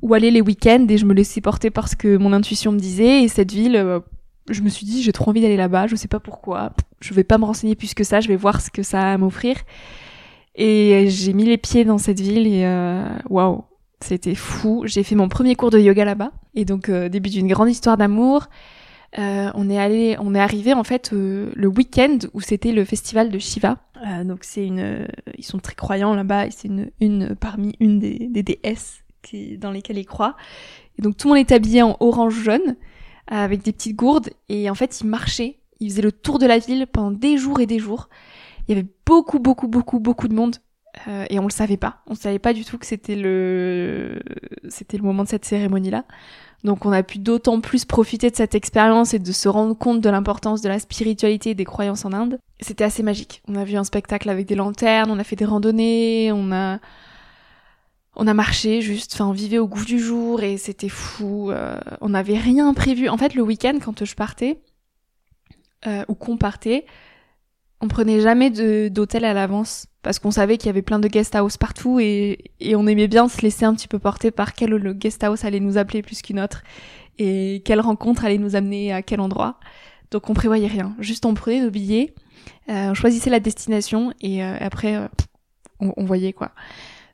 où 0.00 0.14
aller 0.14 0.30
les 0.30 0.40
week-ends 0.40 0.86
et 0.88 0.96
je 0.96 1.04
me 1.04 1.12
laissais 1.12 1.40
porter 1.40 1.70
parce 1.70 1.94
que 1.94 2.16
mon 2.16 2.32
intuition 2.32 2.72
me 2.72 2.78
disait 2.78 3.22
et 3.22 3.28
cette 3.28 3.52
ville 3.52 4.00
je 4.50 4.62
me 4.62 4.68
suis 4.68 4.86
dit 4.86 5.02
j'ai 5.02 5.12
trop 5.12 5.30
envie 5.30 5.40
d'aller 5.40 5.56
là-bas, 5.56 5.86
je 5.86 5.96
sais 5.96 6.08
pas 6.08 6.20
pourquoi, 6.20 6.72
je 7.00 7.14
vais 7.14 7.24
pas 7.24 7.38
me 7.38 7.44
renseigner 7.44 7.74
plus 7.74 7.94
que 7.94 8.04
ça, 8.04 8.20
je 8.20 8.28
vais 8.28 8.36
voir 8.36 8.60
ce 8.60 8.70
que 8.70 8.82
ça 8.82 9.00
a 9.00 9.12
à 9.14 9.18
m'offrir. 9.18 9.56
Et 10.54 11.06
j'ai 11.08 11.32
mis 11.34 11.44
les 11.44 11.56
pieds 11.56 11.84
dans 11.84 11.98
cette 11.98 12.18
ville 12.18 12.46
et 12.46 12.66
waouh, 13.30 13.62
c'était 14.00 14.34
fou. 14.34 14.82
J'ai 14.86 15.04
fait 15.04 15.14
mon 15.14 15.28
premier 15.28 15.54
cours 15.54 15.70
de 15.70 15.78
yoga 15.78 16.04
là-bas 16.04 16.32
et 16.56 16.64
donc 16.64 16.90
début 16.90 17.30
d'une 17.30 17.46
grande 17.46 17.70
histoire 17.70 17.96
d'amour. 17.96 18.48
Euh, 19.18 19.50
on 19.54 19.70
est 19.70 19.78
allé, 19.78 20.16
on 20.20 20.34
est 20.34 20.40
arrivé 20.40 20.74
en 20.74 20.84
fait 20.84 21.12
euh, 21.12 21.50
le 21.54 21.66
week-end 21.66 22.18
où 22.34 22.42
c'était 22.42 22.72
le 22.72 22.84
festival 22.84 23.30
de 23.30 23.38
Shiva. 23.38 23.78
Euh, 24.06 24.22
donc 24.24 24.40
c'est 24.42 24.66
une, 24.66 25.08
ils 25.38 25.44
sont 25.44 25.58
très 25.58 25.74
croyants 25.74 26.14
là-bas 26.14 26.46
et 26.46 26.50
c'est 26.50 26.68
une, 26.68 26.90
une 27.00 27.34
parmi 27.34 27.74
une 27.80 27.98
des, 27.98 28.28
des 28.30 28.42
déesses 28.42 29.02
qui, 29.22 29.56
dans 29.56 29.70
lesquelles 29.70 29.98
ils 29.98 30.06
croient. 30.06 30.36
Et 30.98 31.02
donc 31.02 31.16
tout 31.16 31.28
le 31.28 31.34
monde 31.34 31.40
est 31.40 31.52
habillé 31.52 31.82
en 31.82 31.96
orange 32.00 32.34
jaune 32.34 32.76
avec 33.28 33.62
des 33.62 33.72
petites 33.72 33.96
gourdes 33.96 34.30
et 34.48 34.68
en 34.70 34.74
fait 34.74 35.00
ils 35.00 35.06
marchaient, 35.06 35.58
ils 35.80 35.90
faisaient 35.90 36.02
le 36.02 36.12
tour 36.12 36.38
de 36.38 36.46
la 36.46 36.58
ville 36.58 36.86
pendant 36.86 37.10
des 37.10 37.38
jours 37.38 37.60
et 37.60 37.66
des 37.66 37.78
jours. 37.78 38.08
Il 38.66 38.74
y 38.74 38.78
avait 38.78 38.88
beaucoup 39.06 39.38
beaucoup 39.38 39.68
beaucoup 39.68 40.00
beaucoup 40.00 40.28
de 40.28 40.34
monde 40.34 40.56
Euh, 41.06 41.26
et 41.30 41.38
on 41.38 41.44
le 41.44 41.52
savait 41.52 41.76
pas. 41.76 41.98
On 42.06 42.14
savait 42.14 42.38
pas 42.38 42.52
du 42.52 42.64
tout 42.64 42.78
que 42.78 42.86
c'était 42.86 43.14
le 43.14 44.18
c'était 44.68 44.96
le 44.96 45.04
moment 45.04 45.22
de 45.22 45.28
cette 45.28 45.44
cérémonie 45.44 45.90
là. 45.90 46.04
Donc 46.64 46.86
on 46.86 46.92
a 46.92 47.02
pu 47.02 47.18
d'autant 47.18 47.60
plus 47.60 47.84
profiter 47.84 48.30
de 48.30 48.36
cette 48.36 48.54
expérience 48.54 49.14
et 49.14 49.20
de 49.20 49.32
se 49.32 49.48
rendre 49.48 49.76
compte 49.76 50.00
de 50.00 50.10
l'importance 50.10 50.60
de 50.60 50.68
la 50.68 50.78
spiritualité 50.78 51.50
et 51.50 51.54
des 51.54 51.64
croyances 51.64 52.04
en 52.04 52.12
Inde. 52.12 52.38
C'était 52.60 52.84
assez 52.84 53.02
magique. 53.02 53.42
On 53.46 53.54
a 53.54 53.64
vu 53.64 53.76
un 53.76 53.84
spectacle 53.84 54.28
avec 54.28 54.46
des 54.46 54.56
lanternes, 54.56 55.10
on 55.10 55.18
a 55.18 55.24
fait 55.24 55.36
des 55.36 55.44
randonnées, 55.44 56.32
on 56.32 56.50
a 56.50 56.80
on 58.18 58.26
a 58.26 58.34
marché 58.34 58.82
juste, 58.82 59.14
enfin 59.14 59.26
on 59.26 59.32
vivait 59.32 59.58
au 59.58 59.66
goût 59.66 59.84
du 59.84 59.98
jour 59.98 60.42
et 60.42 60.58
c'était 60.58 60.88
fou. 60.88 61.50
Euh, 61.50 61.78
on 62.00 62.10
n'avait 62.10 62.38
rien 62.38 62.74
prévu. 62.74 63.08
En 63.08 63.16
fait 63.16 63.34
le 63.34 63.42
week-end 63.42 63.78
quand 63.82 64.04
je 64.04 64.14
partais 64.14 64.60
euh, 65.86 66.04
ou 66.08 66.14
qu'on 66.14 66.36
partait, 66.36 66.84
on 67.80 67.88
prenait 67.88 68.20
jamais 68.20 68.50
d'hôtel 68.90 69.24
à 69.24 69.32
l'avance 69.32 69.86
parce 70.02 70.18
qu'on 70.18 70.32
savait 70.32 70.58
qu'il 70.58 70.66
y 70.66 70.70
avait 70.70 70.82
plein 70.82 70.98
de 70.98 71.08
guest 71.08 71.34
house 71.36 71.56
partout 71.56 72.00
et, 72.00 72.52
et, 72.60 72.74
on 72.74 72.86
aimait 72.86 73.08
bien 73.08 73.28
se 73.28 73.40
laisser 73.40 73.64
un 73.64 73.74
petit 73.74 73.88
peu 73.88 73.98
porter 73.98 74.30
par 74.30 74.52
quel 74.52 74.70
le 74.70 74.92
guest 74.92 75.22
house 75.22 75.44
allait 75.44 75.60
nous 75.60 75.78
appeler 75.78 76.02
plus 76.02 76.22
qu'une 76.22 76.40
autre 76.40 76.62
et 77.18 77.62
quelle 77.64 77.80
rencontre 77.80 78.24
allait 78.24 78.38
nous 78.38 78.56
amener 78.56 78.92
à 78.92 79.02
quel 79.02 79.20
endroit. 79.20 79.58
Donc 80.10 80.30
on 80.30 80.34
prévoyait 80.34 80.68
rien, 80.68 80.94
juste 80.98 81.26
on 81.26 81.34
prenait 81.34 81.60
nos 81.60 81.70
billets, 81.70 82.14
euh, 82.68 82.90
on 82.90 82.94
choisissait 82.94 83.30
la 83.30 83.40
destination 83.40 84.12
et 84.20 84.42
euh, 84.42 84.56
après 84.60 84.96
euh, 84.96 85.08
on, 85.80 85.92
on, 85.96 86.04
voyait 86.04 86.32
quoi. 86.32 86.52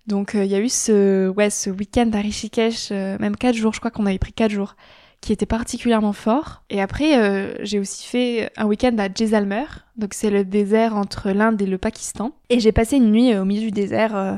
Donc 0.07 0.33
il 0.35 0.47
y 0.47 0.55
a 0.55 0.61
eu 0.61 0.69
ce 0.69 1.29
ouais 1.29 1.51
ce 1.51 1.71
week-end 1.71 2.11
à 2.13 2.21
Rishikesh, 2.21 2.91
même 2.91 3.37
quatre 3.37 3.57
jours, 3.57 3.73
je 3.73 3.79
crois 3.79 3.91
qu'on 3.91 4.07
avait 4.07 4.19
pris 4.19 4.33
quatre 4.33 4.51
jours 4.51 4.77
qui 5.25 5.33
était 5.33 5.47
particulièrement 5.47 6.13
fort. 6.13 6.63
Et 6.69 6.83
après, 6.83 7.19
euh, 7.19 7.55
j'ai 7.63 7.79
aussi 7.79 8.07
fait 8.07 8.51
un 8.59 8.67
week-end 8.67 8.95
à 8.99 9.09
Jaisalmer, 9.13 9.65
donc 9.97 10.13
c'est 10.13 10.29
le 10.29 10.45
désert 10.45 10.95
entre 10.97 11.31
l'Inde 11.31 11.61
et 11.63 11.67
le 11.67 11.79
Pakistan. 11.79 12.33
Et 12.51 12.61
j'ai 12.61 12.73
passé 12.73 12.97
une 12.97 13.11
nuit 13.11 13.33
euh, 13.33 13.41
au 13.41 13.47
milieu 13.47 13.63
du 13.63 13.71
désert 13.71 14.15
euh, 14.15 14.35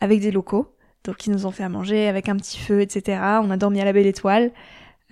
avec 0.00 0.20
des 0.20 0.30
locaux, 0.30 0.72
donc 1.02 1.26
ils 1.26 1.32
nous 1.32 1.44
ont 1.44 1.50
fait 1.50 1.64
à 1.64 1.68
manger 1.68 2.06
avec 2.06 2.28
un 2.28 2.36
petit 2.36 2.58
feu, 2.58 2.80
etc. 2.80 3.20
On 3.42 3.50
a 3.50 3.56
dormi 3.56 3.80
à 3.80 3.84
la 3.84 3.92
belle 3.92 4.06
étoile. 4.06 4.52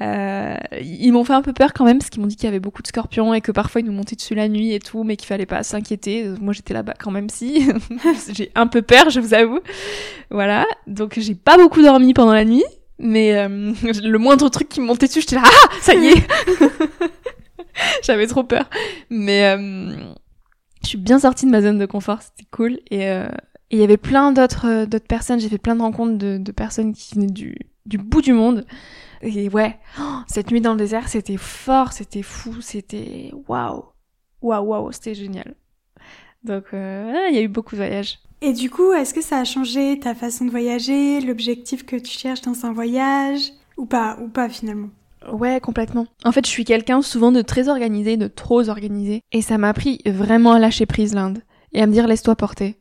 Euh, 0.03 0.57
ils 0.83 1.11
m'ont 1.11 1.25
fait 1.25 1.33
un 1.33 1.41
peu 1.41 1.55
peur 1.55 1.73
quand 1.73 1.85
même 1.85 1.99
parce 1.99 2.11
qu'ils 2.11 2.21
m'ont 2.21 2.27
dit 2.27 2.37
qu'il 2.37 2.45
y 2.45 2.49
avait 2.49 2.61
beaucoup 2.61 2.83
de 2.83 2.87
scorpions 2.87 3.33
et 3.33 3.41
que 3.41 3.51
parfois 3.51 3.81
ils 3.81 3.87
nous 3.87 3.93
montaient 3.93 4.17
dessus 4.17 4.35
la 4.35 4.49
nuit 4.49 4.73
et 4.73 4.79
tout, 4.79 5.05
mais 5.05 5.17
qu'il 5.17 5.27
fallait 5.27 5.47
pas 5.47 5.63
s'inquiéter. 5.63 6.29
Moi 6.41 6.53
j'étais 6.53 6.75
là-bas 6.75 6.95
quand 6.99 7.11
même 7.11 7.31
si. 7.31 7.67
j'ai 8.33 8.51
un 8.55 8.67
peu 8.67 8.83
peur, 8.83 9.09
je 9.09 9.21
vous 9.21 9.33
avoue. 9.33 9.61
Voilà, 10.31 10.67
donc 10.87 11.19
j'ai 11.19 11.35
pas 11.35 11.57
beaucoup 11.57 11.83
dormi 11.83 12.13
pendant 12.13 12.35
la 12.35 12.45
nuit, 12.45 12.65
mais 12.99 13.37
euh, 13.37 13.73
le 14.03 14.19
moindre 14.19 14.49
truc 14.49 14.69
qui 14.69 14.81
me 14.81 14.87
montait 14.87 15.07
dessus, 15.07 15.21
j'étais 15.21 15.37
là, 15.37 15.43
ah, 15.45 15.69
ça 15.81 15.95
y 15.95 16.09
est 16.09 16.27
J'avais 18.03 18.27
trop 18.27 18.43
peur. 18.43 18.69
Mais 19.11 19.47
euh, 19.47 19.95
je 20.83 20.89
suis 20.89 20.99
bien 20.99 21.19
sortie 21.19 21.47
de 21.47 21.51
ma 21.51 21.63
zone 21.63 21.79
de 21.79 21.87
confort, 21.87 22.23
c'était 22.23 22.49
cool. 22.51 22.81
Et 22.91 23.09
euh, 23.09 23.29
il 23.71 23.79
y 23.79 23.83
avait 23.83 23.97
plein 23.97 24.33
d'autres 24.33 24.85
d'autres 24.87 25.07
personnes, 25.07 25.41
j'ai 25.41 25.49
fait 25.49 25.59
plein 25.59 25.77
de 25.77 25.83
rencontres 25.83 26.17
de, 26.17 26.39
de 26.39 26.53
personnes 26.53 26.95
qui 26.95 27.15
venaient 27.15 27.27
du, 27.27 27.57
du 27.85 27.99
bout 27.99 28.23
du 28.23 28.33
monde. 28.33 28.65
Et 29.23 29.49
ouais, 29.49 29.79
oh, 30.01 30.19
cette 30.27 30.51
nuit 30.51 30.61
dans 30.61 30.73
le 30.73 30.79
désert, 30.79 31.09
c'était 31.09 31.37
fort, 31.37 31.93
c'était 31.93 32.23
fou, 32.23 32.61
c'était 32.61 33.33
waouh, 33.49 33.85
waouh, 34.43 34.65
waouh, 34.65 34.93
c'était 34.93 35.15
génial. 35.15 35.55
Donc, 36.45 36.65
il 36.73 37.35
y 37.35 37.39
a 37.39 37.43
eu 37.43 37.49
beaucoup 37.49 37.75
de 37.75 37.81
voyages. 37.81 38.19
Et 38.43 38.53
du 38.53 38.71
coup, 38.71 38.93
est-ce 38.93 39.15
que 39.15 39.23
ça 39.23 39.39
a 39.39 39.45
changé 39.45 39.99
ta 39.99 40.15
façon 40.15 40.45
de 40.45 40.51
voyager, 40.51 41.21
l'objectif 41.21 41.85
que 41.87 41.97
tu 41.97 42.17
cherches 42.17 42.43
dans 42.43 42.67
un 42.67 42.73
voyage 42.73 43.51
ou 43.77 43.87
pas 43.87 44.19
ou 44.23 44.29
pas 44.29 44.49
finalement? 44.49 44.91
Ouais, 45.33 45.59
complètement. 45.61 46.07
En 46.25 46.33
fait, 46.33 46.45
je 46.45 46.51
suis 46.51 46.65
quelqu'un 46.65 47.03
souvent 47.03 47.33
de 47.33 47.43
très 47.43 47.69
organisé, 47.69 48.17
de 48.17 48.29
trop 48.29 48.69
organisé 48.69 49.23
et 49.33 49.43
ça 49.43 49.59
m'a 49.59 49.71
appris 49.71 50.01
vraiment 50.07 50.53
à 50.53 50.59
lâcher 50.59 50.87
prise 50.87 51.15
l'Inde 51.15 51.43
et 51.73 51.83
à 51.83 51.87
me 51.87 51.93
dire 51.93 52.07
laisse-toi 52.07 52.37
porter. 52.37 52.77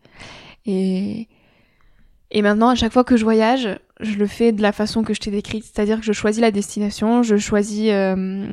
Et 0.65 1.27
et 2.35 2.41
maintenant, 2.41 2.67
à 2.67 2.75
chaque 2.75 2.91
fois 2.91 3.05
que 3.05 3.15
je 3.15 3.23
voyage, 3.23 3.79
je 4.01 4.15
le 4.15 4.27
fais 4.27 4.51
de 4.51 4.61
la 4.61 4.73
façon 4.73 5.03
que 5.03 5.13
je 5.13 5.21
t'ai 5.21 5.31
décrite, 5.31 5.63
c'est-à-dire 5.63 5.99
que 6.01 6.05
je 6.05 6.11
choisis 6.11 6.41
la 6.41 6.51
destination, 6.51 7.23
je 7.23 7.37
choisis 7.37 7.87
euh, 7.91 8.45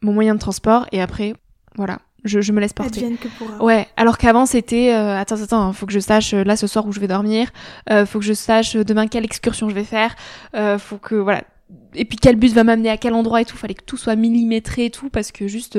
mon 0.00 0.12
moyen 0.12 0.36
de 0.36 0.38
transport 0.38 0.86
et 0.92 1.02
après, 1.02 1.34
voilà, 1.74 1.98
je, 2.22 2.40
je 2.40 2.52
me 2.52 2.60
laisse 2.60 2.72
porter. 2.72 3.16
Que 3.20 3.64
ouais, 3.64 3.88
alors 3.96 4.16
qu'avant 4.16 4.46
c'était 4.46 4.94
euh, 4.94 5.18
attends 5.18 5.42
attends, 5.42 5.72
faut 5.72 5.86
que 5.86 5.92
je 5.92 5.98
sache 5.98 6.34
euh, 6.34 6.44
là 6.44 6.54
ce 6.54 6.68
soir 6.68 6.86
où 6.86 6.92
je 6.92 7.00
vais 7.00 7.08
dormir, 7.08 7.50
euh, 7.90 8.06
faut 8.06 8.20
que 8.20 8.24
je 8.24 8.32
sache 8.32 8.76
euh, 8.76 8.84
demain 8.84 9.08
quelle 9.08 9.24
excursion 9.24 9.68
je 9.68 9.74
vais 9.74 9.82
faire, 9.82 10.14
euh, 10.54 10.78
faut 10.78 10.98
que 10.98 11.16
voilà. 11.16 11.42
Et 11.96 12.04
puis 12.04 12.16
quel 12.16 12.36
bus 12.36 12.52
va 12.52 12.62
m'amener 12.62 12.90
à 12.90 12.96
quel 12.96 13.14
endroit 13.14 13.40
et 13.40 13.44
tout, 13.44 13.56
fallait 13.56 13.74
que 13.74 13.82
tout 13.82 13.96
soit 13.96 14.14
millimétré 14.14 14.84
et 14.84 14.90
tout 14.90 15.10
parce 15.10 15.32
que 15.32 15.48
juste 15.48 15.76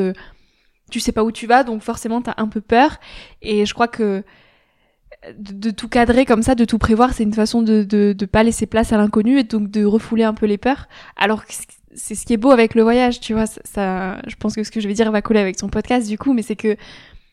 tu 0.90 1.00
sais 1.00 1.14
pas 1.14 1.24
où 1.24 1.32
tu 1.32 1.48
vas 1.48 1.64
donc 1.64 1.82
forcément 1.82 2.22
t'as 2.22 2.34
un 2.36 2.50
peu 2.50 2.60
peur. 2.60 2.98
Et 3.42 3.66
je 3.66 3.74
crois 3.74 3.88
que 3.88 4.26
de, 5.38 5.70
tout 5.70 5.88
cadrer 5.88 6.26
comme 6.26 6.42
ça, 6.42 6.56
de 6.56 6.66
tout 6.66 6.78
prévoir, 6.78 7.14
c'est 7.14 7.24
une 7.24 7.34
façon 7.34 7.62
de, 7.62 7.84
de, 7.84 8.14
de 8.14 8.26
pas 8.26 8.44
laisser 8.44 8.66
place 8.66 8.92
à 8.92 8.98
l'inconnu 8.98 9.40
et 9.40 9.44
donc 9.44 9.70
de 9.70 9.86
refouler 9.86 10.24
un 10.24 10.34
peu 10.34 10.46
les 10.46 10.58
peurs. 10.58 10.88
Alors 11.16 11.46
que 11.46 11.54
c'est 11.94 12.16
ce 12.16 12.26
qui 12.26 12.34
est 12.34 12.38
beau 12.38 12.52
avec 12.52 12.76
le 12.76 12.82
voyage, 12.82 13.20
tu 13.20 13.34
vois. 13.34 13.46
Ça, 13.46 14.18
je 14.28 14.36
pense 14.36 14.56
que 14.56 14.64
ce 14.64 14.72
que 14.72 14.80
je 14.80 14.88
vais 14.88 14.94
dire 14.94 15.12
va 15.12 15.22
coller 15.22 15.40
avec 15.40 15.58
ton 15.58 15.68
podcast 15.68 16.08
du 16.08 16.18
coup, 16.18 16.34
mais 16.34 16.42
c'est 16.42 16.56
que 16.56 16.76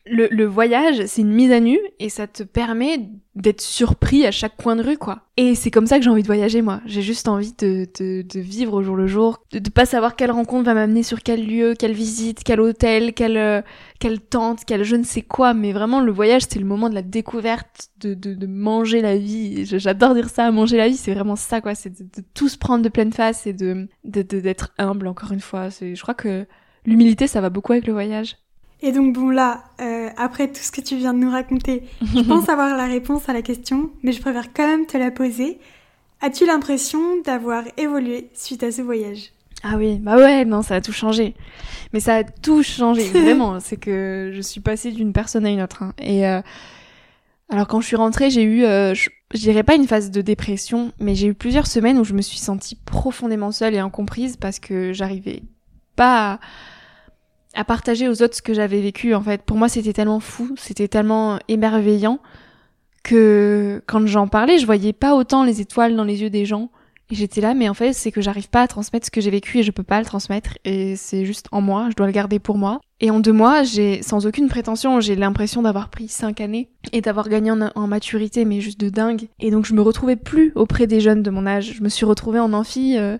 le, 0.05 0.27
le 0.31 0.45
voyage, 0.45 1.05
c'est 1.05 1.21
une 1.21 1.31
mise 1.31 1.51
à 1.51 1.59
nu 1.59 1.79
et 1.99 2.09
ça 2.09 2.27
te 2.27 2.43
permet 2.43 3.09
d'être 3.35 3.61
surpris 3.61 4.25
à 4.25 4.31
chaque 4.31 4.57
coin 4.57 4.75
de 4.75 4.83
rue, 4.83 4.97
quoi. 4.97 5.21
Et 5.37 5.55
c'est 5.55 5.71
comme 5.71 5.87
ça 5.87 5.97
que 5.97 6.03
j'ai 6.03 6.09
envie 6.09 6.23
de 6.23 6.27
voyager, 6.27 6.61
moi. 6.61 6.81
J'ai 6.85 7.01
juste 7.01 7.27
envie 7.27 7.53
de, 7.57 7.87
de, 7.99 8.21
de, 8.21 8.39
vivre 8.39 8.73
au 8.73 8.83
jour 8.83 8.95
le 8.95 9.07
jour, 9.07 9.45
de, 9.51 9.59
de 9.59 9.69
pas 9.69 9.85
savoir 9.85 10.15
quelle 10.15 10.31
rencontre 10.31 10.65
va 10.65 10.73
m'amener 10.73 11.03
sur 11.03 11.21
quel 11.21 11.45
lieu, 11.45 11.73
quelle 11.77 11.93
visite, 11.93 12.43
quel 12.43 12.59
hôtel, 12.59 13.13
quelle, 13.13 13.37
euh, 13.37 13.61
quelle 13.99 14.19
tente, 14.19 14.65
quel 14.65 14.83
je 14.83 14.95
ne 14.95 15.03
sais 15.03 15.21
quoi. 15.21 15.53
Mais 15.53 15.71
vraiment, 15.71 16.01
le 16.01 16.11
voyage, 16.11 16.43
c'est 16.49 16.59
le 16.59 16.65
moment 16.65 16.89
de 16.89 16.95
la 16.95 17.01
découverte, 17.01 17.89
de, 17.99 18.13
de, 18.13 18.33
de 18.33 18.47
manger 18.47 19.01
la 19.01 19.17
vie. 19.17 19.65
J'adore 19.65 20.15
dire 20.15 20.29
ça, 20.29 20.51
manger 20.51 20.77
la 20.77 20.89
vie, 20.89 20.97
c'est 20.97 21.13
vraiment 21.13 21.35
ça, 21.35 21.61
quoi. 21.61 21.75
C'est 21.75 21.91
de, 21.91 22.03
de, 22.03 22.23
tout 22.33 22.49
se 22.49 22.57
prendre 22.57 22.83
de 22.83 22.89
pleine 22.89 23.13
face 23.13 23.47
et 23.47 23.53
de 23.53 23.87
d'être 24.03 24.73
humble, 24.77 25.07
encore 25.07 25.31
une 25.31 25.39
fois. 25.39 25.69
Je 25.69 26.01
crois 26.01 26.13
que 26.15 26.45
l'humilité, 26.85 27.27
ça 27.27 27.41
va 27.41 27.49
beaucoup 27.49 27.73
avec 27.73 27.87
le 27.87 27.93
voyage. 27.93 28.37
Et 28.81 28.91
donc 28.91 29.13
bon 29.13 29.29
là, 29.29 29.63
euh, 29.81 30.09
après 30.17 30.47
tout 30.47 30.61
ce 30.61 30.71
que 30.71 30.81
tu 30.81 30.95
viens 30.95 31.13
de 31.13 31.19
nous 31.19 31.31
raconter, 31.31 31.83
je 32.01 32.21
pense 32.27 32.47
avoir 32.47 32.77
la 32.77 32.85
réponse 32.85 33.27
à 33.27 33.33
la 33.33 33.41
question, 33.41 33.89
mais 34.03 34.11
je 34.11 34.21
préfère 34.21 34.53
quand 34.53 34.67
même 34.67 34.85
te 34.85 34.97
la 34.97 35.11
poser. 35.11 35.59
As-tu 36.21 36.45
l'impression 36.45 36.99
d'avoir 37.23 37.63
évolué 37.77 38.29
suite 38.33 38.63
à 38.63 38.71
ce 38.71 38.81
voyage? 38.81 39.31
Ah 39.63 39.75
oui, 39.77 39.97
bah 39.97 40.15
ouais, 40.15 40.45
non, 40.45 40.61
ça 40.61 40.75
a 40.75 40.81
tout 40.81 40.93
changé. 40.93 41.35
Mais 41.91 41.99
ça 41.99 42.17
a 42.17 42.23
tout 42.23 42.63
changé, 42.63 43.03
vraiment. 43.09 43.59
C'est 43.59 43.77
que 43.77 44.31
je 44.33 44.41
suis 44.41 44.61
passée 44.61 44.91
d'une 44.91 45.11
personne 45.11 45.45
à 45.45 45.49
une 45.49 45.61
autre. 45.61 45.83
Hein. 45.83 45.93
Et 45.97 46.25
euh, 46.25 46.41
alors 47.49 47.67
quand 47.67 47.81
je 47.81 47.87
suis 47.87 47.97
rentrée, 47.97 48.29
j'ai 48.29 48.43
eu, 48.43 48.63
euh, 48.63 48.93
je, 48.93 49.09
je 49.33 49.39
dirais 49.39 49.63
pas 49.63 49.75
une 49.75 49.87
phase 49.87 50.11
de 50.11 50.21
dépression, 50.21 50.93
mais 50.99 51.15
j'ai 51.15 51.27
eu 51.27 51.33
plusieurs 51.33 51.67
semaines 51.67 51.97
où 51.97 52.05
je 52.05 52.13
me 52.13 52.21
suis 52.21 52.39
sentie 52.39 52.75
profondément 52.75 53.51
seule 53.51 53.75
et 53.75 53.79
incomprise 53.79 54.37
parce 54.37 54.59
que 54.59 54.93
j'arrivais 54.93 55.43
pas 55.97 56.33
à 56.33 56.39
à 57.53 57.63
partager 57.63 58.07
aux 58.07 58.21
autres 58.21 58.35
ce 58.35 58.41
que 58.41 58.53
j'avais 58.53 58.81
vécu 58.81 59.13
en 59.13 59.21
fait. 59.21 59.41
Pour 59.43 59.57
moi, 59.57 59.69
c'était 59.69 59.93
tellement 59.93 60.19
fou, 60.19 60.55
c'était 60.57 60.87
tellement 60.87 61.39
émerveillant 61.47 62.19
que 63.03 63.81
quand 63.87 64.05
j'en 64.05 64.27
parlais, 64.27 64.59
je 64.59 64.65
voyais 64.65 64.93
pas 64.93 65.15
autant 65.15 65.43
les 65.43 65.61
étoiles 65.61 65.95
dans 65.95 66.03
les 66.03 66.21
yeux 66.21 66.29
des 66.29 66.45
gens. 66.45 66.69
Et 67.11 67.15
j'étais 67.15 67.41
là, 67.41 67.55
mais 67.55 67.67
en 67.67 67.73
fait, 67.73 67.93
c'est 67.93 68.11
que 68.11 68.21
j'arrive 68.21 68.49
pas 68.49 68.61
à 68.61 68.67
transmettre 68.67 69.07
ce 69.07 69.11
que 69.11 69.19
j'ai 69.19 69.31
vécu 69.31 69.57
et 69.57 69.63
je 69.63 69.71
peux 69.71 69.83
pas 69.83 69.97
le 69.97 70.05
transmettre. 70.05 70.59
Et 70.63 70.95
c'est 70.95 71.25
juste 71.25 71.47
en 71.51 71.59
moi, 71.59 71.87
je 71.89 71.95
dois 71.95 72.05
le 72.05 72.11
garder 72.11 72.37
pour 72.37 72.59
moi. 72.59 72.81
Et 72.99 73.09
en 73.09 73.19
deux 73.19 73.33
mois, 73.33 73.63
j'ai, 73.63 74.03
sans 74.03 74.27
aucune 74.27 74.47
prétention, 74.47 74.99
j'ai 74.99 75.15
l'impression 75.15 75.63
d'avoir 75.63 75.89
pris 75.89 76.07
cinq 76.07 76.39
années 76.39 76.69
et 76.91 77.01
d'avoir 77.01 77.27
gagné 77.27 77.51
en, 77.51 77.87
maturité, 77.87 78.45
mais 78.45 78.61
juste 78.61 78.79
de 78.79 78.89
dingue. 78.89 79.27
Et 79.39 79.49
donc, 79.49 79.65
je 79.65 79.73
me 79.73 79.81
retrouvais 79.81 80.17
plus 80.17 80.51
auprès 80.53 80.85
des 80.85 80.99
jeunes 80.99 81.23
de 81.23 81.31
mon 81.31 81.47
âge. 81.47 81.73
Je 81.77 81.81
me 81.81 81.89
suis 81.89 82.05
retrouvée 82.05 82.39
en 82.39 82.53
amphi, 82.53 82.95
euh, 82.97 83.17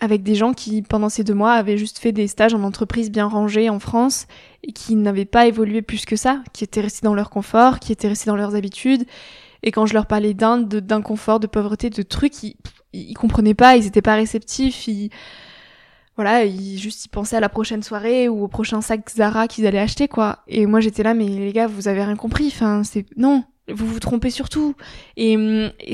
avec 0.00 0.22
des 0.22 0.34
gens 0.34 0.52
qui, 0.52 0.82
pendant 0.82 1.08
ces 1.08 1.24
deux 1.24 1.34
mois, 1.34 1.52
avaient 1.52 1.76
juste 1.76 1.98
fait 1.98 2.12
des 2.12 2.28
stages 2.28 2.54
en 2.54 2.62
entreprise 2.62 3.10
bien 3.10 3.26
rangée 3.26 3.68
en 3.68 3.80
France 3.80 4.26
et 4.62 4.72
qui 4.72 4.94
n'avaient 4.94 5.24
pas 5.24 5.46
évolué 5.46 5.82
plus 5.82 6.04
que 6.04 6.16
ça, 6.16 6.42
qui 6.52 6.64
étaient 6.64 6.80
restés 6.80 7.04
dans 7.04 7.14
leur 7.14 7.30
confort, 7.30 7.80
qui 7.80 7.92
étaient 7.92 8.08
restés 8.08 8.30
dans 8.30 8.36
leurs 8.36 8.54
habitudes. 8.54 9.04
Et 9.64 9.72
quand 9.72 9.86
je 9.86 9.94
leur 9.94 10.06
parlais 10.06 10.34
d'Inde, 10.34 10.68
d'inconfort, 10.68 11.40
de 11.40 11.48
pauvreté, 11.48 11.90
de 11.90 12.02
trucs, 12.02 12.44
ils, 12.44 12.54
ils 12.92 13.14
comprenaient 13.14 13.54
pas, 13.54 13.76
ils 13.76 13.86
étaient 13.86 14.02
pas 14.02 14.14
réceptifs, 14.14 14.86
ils, 14.86 15.10
voilà, 16.14 16.44
ils 16.44 16.78
juste 16.78 17.04
ils 17.06 17.08
pensaient 17.08 17.36
à 17.36 17.40
la 17.40 17.48
prochaine 17.48 17.82
soirée 17.82 18.28
ou 18.28 18.44
au 18.44 18.48
prochain 18.48 18.80
sac 18.80 19.08
Zara 19.10 19.48
qu'ils 19.48 19.66
allaient 19.66 19.78
acheter, 19.78 20.06
quoi. 20.06 20.40
Et 20.46 20.66
moi 20.66 20.78
j'étais 20.78 21.02
là, 21.02 21.12
mais 21.12 21.26
les 21.26 21.52
gars, 21.52 21.66
vous 21.66 21.88
avez 21.88 22.04
rien 22.04 22.16
compris, 22.16 22.46
enfin, 22.46 22.84
c'est, 22.84 23.04
non, 23.16 23.42
vous 23.68 23.86
vous 23.86 24.00
trompez 24.00 24.30
surtout. 24.30 24.74
Et, 25.16 25.36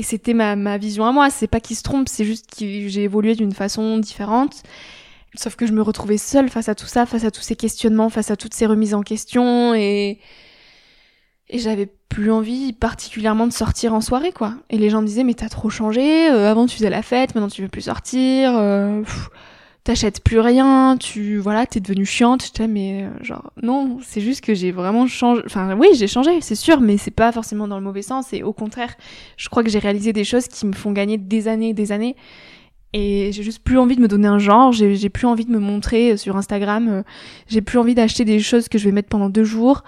c'était 0.01 0.33
ma, 0.33 0.77
vision 0.77 1.05
à 1.05 1.11
moi. 1.11 1.29
C'est 1.29 1.47
pas 1.47 1.59
qu'ils 1.59 1.75
se 1.75 1.83
trompent, 1.83 2.09
c'est 2.09 2.25
juste 2.25 2.47
que 2.57 2.65
j'ai 2.87 3.03
évolué 3.03 3.35
d'une 3.35 3.53
façon 3.53 3.97
différente. 3.97 4.63
Sauf 5.35 5.55
que 5.55 5.65
je 5.65 5.73
me 5.73 5.81
retrouvais 5.81 6.17
seule 6.17 6.49
face 6.49 6.69
à 6.69 6.75
tout 6.75 6.85
ça, 6.85 7.05
face 7.05 7.25
à 7.25 7.31
tous 7.31 7.41
ces 7.41 7.55
questionnements, 7.55 8.09
face 8.09 8.31
à 8.31 8.37
toutes 8.37 8.53
ces 8.53 8.65
remises 8.65 8.93
en 8.93 9.01
question 9.01 9.73
et 9.73 10.19
et 11.47 11.59
j'avais 11.59 11.87
plus 12.09 12.31
envie 12.31 12.73
particulièrement 12.73 13.45
de 13.45 13.53
sortir 13.53 13.93
en 13.93 14.01
soirée 14.01 14.31
quoi. 14.31 14.55
Et 14.69 14.77
les 14.77 14.89
gens 14.89 15.01
me 15.01 15.07
disaient 15.07 15.23
mais 15.23 15.33
t'as 15.35 15.49
trop 15.49 15.69
changé, 15.69 16.31
euh, 16.31 16.49
avant 16.49 16.65
tu 16.65 16.77
faisais 16.77 16.89
la 16.89 17.03
fête, 17.03 17.35
maintenant 17.35 17.49
tu 17.49 17.61
veux 17.61 17.67
plus 17.67 17.83
sortir, 17.83 18.55
euh, 18.55 19.03
t'achètes 19.85 20.21
plus 20.23 20.39
rien, 20.39 20.97
tu 20.99 21.37
voilà, 21.37 21.67
t'es 21.67 21.79
devenue 21.79 22.07
chiante, 22.07 22.51
tu 22.51 22.67
mais 22.67 23.03
euh, 23.03 23.23
genre 23.23 23.53
non, 23.61 23.99
c'est 24.01 24.19
juste 24.19 24.41
que 24.43 24.55
j'ai 24.55 24.71
vraiment 24.71 25.05
changé. 25.07 25.43
Enfin 25.45 25.77
oui, 25.77 25.89
j'ai 25.93 26.07
changé, 26.07 26.41
c'est 26.41 26.55
sûr, 26.55 26.81
mais 26.81 26.97
c'est 26.97 27.11
pas 27.11 27.31
forcément 27.31 27.67
dans 27.67 27.77
le 27.77 27.83
mauvais 27.83 28.01
sens. 28.01 28.33
Et 28.33 28.41
au 28.41 28.51
contraire, 28.51 28.95
je 29.37 29.47
crois 29.47 29.63
que 29.63 29.69
j'ai 29.69 29.79
réalisé 29.79 30.11
des 30.11 30.23
choses 30.23 30.47
qui 30.47 30.65
me 30.65 30.73
font 30.73 30.91
gagner 30.91 31.19
des 31.19 31.47
années, 31.47 31.69
et 31.69 31.73
des 31.73 31.91
années. 31.91 32.15
Et 32.97 33.33
j'ai 33.33 33.43
juste 33.43 33.59
plus 33.59 33.77
envie 33.77 33.97
de 33.97 34.01
me 34.01 34.07
donner 34.07 34.29
un 34.29 34.39
genre, 34.39 34.71
j'ai 34.71 35.09
plus 35.09 35.27
envie 35.27 35.43
de 35.43 35.51
me 35.51 35.59
montrer 35.59 36.13
euh, 36.13 36.17
sur 36.17 36.37
Instagram, 36.37 36.87
euh, 36.87 37.03
j'ai 37.45 37.59
plus 37.59 37.77
envie 37.77 37.93
d'acheter 37.93 38.23
des 38.23 38.39
choses 38.39 38.69
que 38.69 38.77
je 38.77 38.85
vais 38.85 38.93
mettre 38.93 39.09
pendant 39.09 39.27
deux 39.27 39.43
jours, 39.43 39.83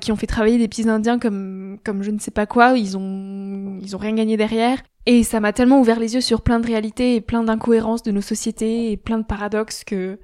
qui 0.00 0.10
ont 0.10 0.16
fait 0.16 0.26
travailler 0.26 0.56
des 0.56 0.66
petits 0.66 0.88
indiens 0.88 1.18
comme 1.18 1.78
comme 1.84 2.02
je 2.02 2.10
ne 2.10 2.18
sais 2.18 2.30
pas 2.30 2.46
quoi, 2.46 2.78
ils 2.78 2.96
ont 2.96 3.78
ils 3.82 3.94
ont 3.94 3.98
rien 3.98 4.14
gagné 4.14 4.38
derrière. 4.38 4.78
Et 5.04 5.22
ça 5.22 5.38
m'a 5.38 5.52
tellement 5.52 5.80
ouvert 5.80 6.00
les 6.00 6.14
yeux 6.14 6.22
sur 6.22 6.40
plein 6.40 6.58
de 6.58 6.66
réalités 6.66 7.14
et 7.14 7.20
plein 7.20 7.44
d'incohérences 7.44 8.02
de 8.02 8.10
nos 8.10 8.22
sociétés 8.22 8.90
et 8.90 8.96
plein 8.96 9.18
de 9.18 9.24
paradoxes 9.24 9.84
que 9.84 10.18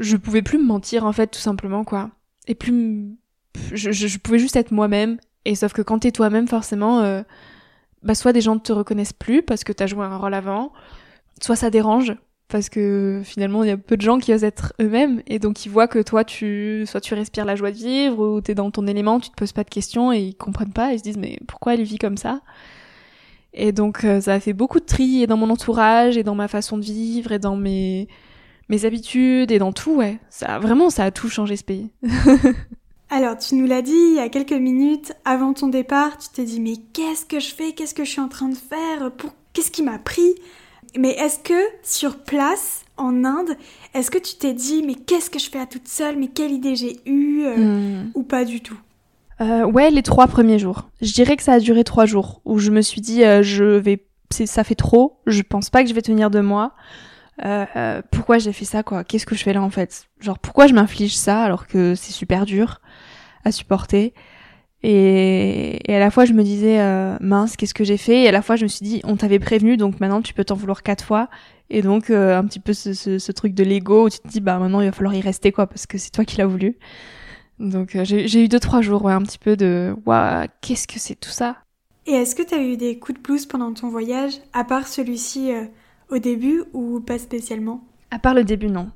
je 0.00 0.16
pouvais 0.16 0.42
plus 0.42 0.58
me 0.58 0.66
mentir 0.66 1.06
en 1.06 1.12
fait 1.12 1.28
tout 1.28 1.40
simplement 1.40 1.84
quoi. 1.84 2.10
Et 2.48 2.56
plus 2.56 3.16
je, 3.72 3.92
je, 3.92 4.18
pouvais 4.18 4.40
juste 4.40 4.56
être 4.56 4.72
moi-même 4.72 5.18
et 5.44 5.54
sauf 5.54 5.72
que 5.72 5.82
quand 5.82 6.00
t'es 6.00 6.10
toi-même 6.10 6.48
forcément 6.48 7.00
euh, 7.00 7.22
bah 8.02 8.14
soit 8.14 8.32
des 8.32 8.40
gens 8.40 8.56
ne 8.56 8.60
te 8.60 8.72
reconnaissent 8.72 9.12
plus 9.12 9.42
parce 9.42 9.62
que 9.64 9.72
t'as 9.72 9.86
joué 9.86 10.04
un 10.04 10.16
rôle 10.16 10.34
avant, 10.34 10.72
soit 11.42 11.56
ça 11.56 11.70
dérange 11.70 12.14
parce 12.48 12.68
que 12.68 13.22
finalement 13.24 13.64
il 13.64 13.68
y 13.68 13.72
a 13.72 13.76
peu 13.78 13.96
de 13.96 14.02
gens 14.02 14.18
qui 14.18 14.32
osent 14.34 14.44
être 14.44 14.74
eux-mêmes 14.80 15.22
et 15.26 15.38
donc 15.38 15.64
ils 15.64 15.70
voient 15.70 15.88
que 15.88 16.00
toi 16.00 16.22
tu 16.22 16.84
soit 16.86 17.00
tu 17.00 17.14
respires 17.14 17.46
la 17.46 17.56
joie 17.56 17.70
de 17.70 17.76
vivre 17.76 18.18
ou 18.18 18.40
t'es 18.40 18.54
dans 18.54 18.70
ton 18.70 18.86
élément, 18.86 19.20
tu 19.20 19.30
te 19.30 19.34
poses 19.34 19.52
pas 19.52 19.64
de 19.64 19.70
questions 19.70 20.12
et 20.12 20.18
ils 20.18 20.34
comprennent 20.34 20.72
pas, 20.72 20.92
ils 20.92 20.98
se 20.98 21.02
disent 21.02 21.16
mais 21.16 21.38
pourquoi 21.48 21.74
elle 21.74 21.82
vit 21.82 21.98
comme 21.98 22.18
ça? 22.18 22.40
Et 23.54 23.72
donc 23.72 24.04
euh, 24.04 24.20
ça 24.20 24.34
a 24.34 24.40
fait 24.40 24.52
beaucoup 24.52 24.80
de 24.80 24.84
tri 24.84 25.22
et 25.22 25.26
dans 25.26 25.36
mon 25.36 25.50
entourage 25.50 26.16
et 26.16 26.22
dans 26.22 26.34
ma 26.34 26.48
façon 26.48 26.76
de 26.76 26.84
vivre 26.84 27.32
et 27.32 27.38
dans 27.38 27.56
mes 27.56 28.08
mes 28.68 28.84
habitudes 28.84 29.50
et 29.50 29.58
dans 29.58 29.72
tout, 29.72 29.96
ouais. 29.96 30.18
Ça 30.28 30.58
vraiment 30.58 30.90
ça 30.90 31.04
a 31.04 31.10
tout 31.10 31.28
changé 31.28 31.56
ce 31.56 31.64
pays. 31.64 31.90
Alors, 33.10 33.36
tu 33.36 33.56
nous 33.56 33.66
l'as 33.66 33.82
dit 33.82 33.92
il 33.92 34.14
y 34.16 34.20
a 34.20 34.30
quelques 34.30 34.52
minutes 34.52 35.12
avant 35.26 35.52
ton 35.52 35.68
départ, 35.68 36.16
tu 36.16 36.28
t'es 36.30 36.44
dit 36.44 36.60
mais 36.60 36.76
qu'est-ce 36.94 37.26
que 37.26 37.40
je 37.40 37.54
fais? 37.54 37.72
Qu'est-ce 37.72 37.94
que 37.94 38.04
je 38.04 38.10
suis 38.10 38.20
en 38.20 38.28
train 38.28 38.48
de 38.48 38.56
faire? 38.56 39.10
Pour 39.12 39.32
qu'est-ce 39.52 39.70
qui 39.70 39.82
m'a 39.82 39.98
pris? 39.98 40.34
Mais 40.98 41.10
est-ce 41.10 41.38
que 41.38 41.54
sur 41.82 42.18
place 42.18 42.84
en 42.96 43.24
Inde, 43.24 43.56
est-ce 43.94 44.10
que 44.10 44.18
tu 44.18 44.36
t'es 44.36 44.52
dit 44.52 44.82
mais 44.82 44.94
qu'est-ce 44.94 45.30
que 45.30 45.38
je 45.38 45.48
fais 45.48 45.58
à 45.58 45.66
toute 45.66 45.88
seule? 45.88 46.16
Mais 46.16 46.28
quelle 46.28 46.52
idée 46.52 46.76
j'ai 46.76 46.98
eue 47.06 47.44
euh, 47.44 47.56
hmm. 47.56 48.10
ou 48.14 48.22
pas 48.22 48.44
du 48.44 48.60
tout? 48.60 48.78
Euh, 49.40 49.64
ouais, 49.64 49.90
les 49.90 50.02
trois 50.02 50.26
premiers 50.26 50.58
jours. 50.58 50.88
Je 51.00 51.12
dirais 51.12 51.36
que 51.36 51.42
ça 51.42 51.54
a 51.54 51.60
duré 51.60 51.84
trois 51.84 52.06
jours 52.06 52.40
où 52.44 52.58
je 52.58 52.70
me 52.70 52.82
suis 52.82 53.00
dit 53.00 53.24
euh, 53.24 53.42
je 53.42 53.64
vais, 53.64 54.04
ça 54.30 54.64
fait 54.64 54.74
trop. 54.74 55.18
Je 55.26 55.42
pense 55.42 55.70
pas 55.70 55.82
que 55.82 55.88
je 55.88 55.94
vais 55.94 56.02
tenir 56.02 56.30
de 56.30 56.40
moi. 56.40 56.74
Pourquoi 58.12 58.38
j'ai 58.38 58.52
fait 58.52 58.66
ça 58.66 58.82
quoi? 58.82 59.02
Qu'est-ce 59.02 59.26
que 59.26 59.34
je 59.34 59.42
fais 59.42 59.52
là 59.52 59.62
en 59.62 59.70
fait? 59.70 60.06
Genre 60.20 60.38
pourquoi 60.38 60.66
je 60.66 60.74
m'inflige 60.74 61.16
ça 61.16 61.42
alors 61.42 61.66
que 61.66 61.94
c'est 61.94 62.12
super 62.12 62.44
dur 62.44 62.80
à 63.44 63.50
supporter? 63.50 64.14
Et, 64.82 65.90
et, 65.90 65.94
à 65.94 65.98
la 65.98 66.10
fois 66.10 66.24
je 66.24 66.32
me 66.32 66.42
disais 66.42 66.80
euh, 66.80 67.16
mince 67.20 67.56
qu'est-ce 67.56 67.74
que 67.74 67.84
j'ai 67.84 67.96
fait? 67.96 68.22
Et 68.22 68.28
à 68.28 68.32
la 68.32 68.42
fois 68.42 68.56
je 68.56 68.64
me 68.64 68.68
suis 68.68 68.84
dit 68.84 69.00
on 69.04 69.16
t'avait 69.16 69.38
prévenu 69.38 69.76
donc 69.76 70.00
maintenant 70.00 70.22
tu 70.22 70.34
peux 70.34 70.44
t'en 70.44 70.56
vouloir 70.56 70.82
quatre 70.82 71.04
fois. 71.04 71.28
Et 71.70 71.80
donc 71.80 72.10
un 72.10 72.44
petit 72.44 72.60
peu 72.60 72.74
ce, 72.74 72.92
ce, 72.92 73.18
ce 73.18 73.32
truc 73.32 73.54
de 73.54 73.64
l'ego 73.64 74.06
où 74.06 74.10
tu 74.10 74.18
te 74.18 74.28
dis 74.28 74.40
bah 74.40 74.58
maintenant 74.58 74.80
il 74.80 74.86
va 74.86 74.92
falloir 74.92 75.14
y 75.14 75.22
rester 75.22 75.52
quoi 75.52 75.66
parce 75.66 75.86
que 75.86 75.96
c'est 75.96 76.10
toi 76.10 76.24
qui 76.24 76.36
l'as 76.36 76.46
voulu. 76.46 76.76
Donc 77.62 77.94
euh, 77.94 78.04
j'ai 78.04 78.44
eu 78.44 78.48
deux 78.48 78.58
trois 78.58 78.80
jours, 78.80 79.04
ouais, 79.04 79.12
un 79.12 79.22
petit 79.22 79.38
peu 79.38 79.56
de 79.56 79.94
waouh, 80.04 80.46
qu'est-ce 80.60 80.88
que 80.88 80.98
c'est 80.98 81.14
tout 81.14 81.30
ça? 81.30 81.56
Et 82.06 82.12
est-ce 82.12 82.34
que 82.34 82.42
tu 82.42 82.54
as 82.54 82.62
eu 82.62 82.76
des 82.76 82.98
coups 82.98 83.18
de 83.18 83.22
blues 83.22 83.46
pendant 83.46 83.72
ton 83.72 83.88
voyage, 83.88 84.34
à 84.52 84.64
part 84.64 84.88
celui-ci 84.88 85.52
euh, 85.52 85.64
au 86.10 86.18
début 86.18 86.64
ou 86.72 87.00
pas 87.00 87.18
spécialement? 87.18 87.84
À 88.10 88.18
part 88.18 88.34
le 88.34 88.42
début, 88.42 88.66
non. 88.66 88.90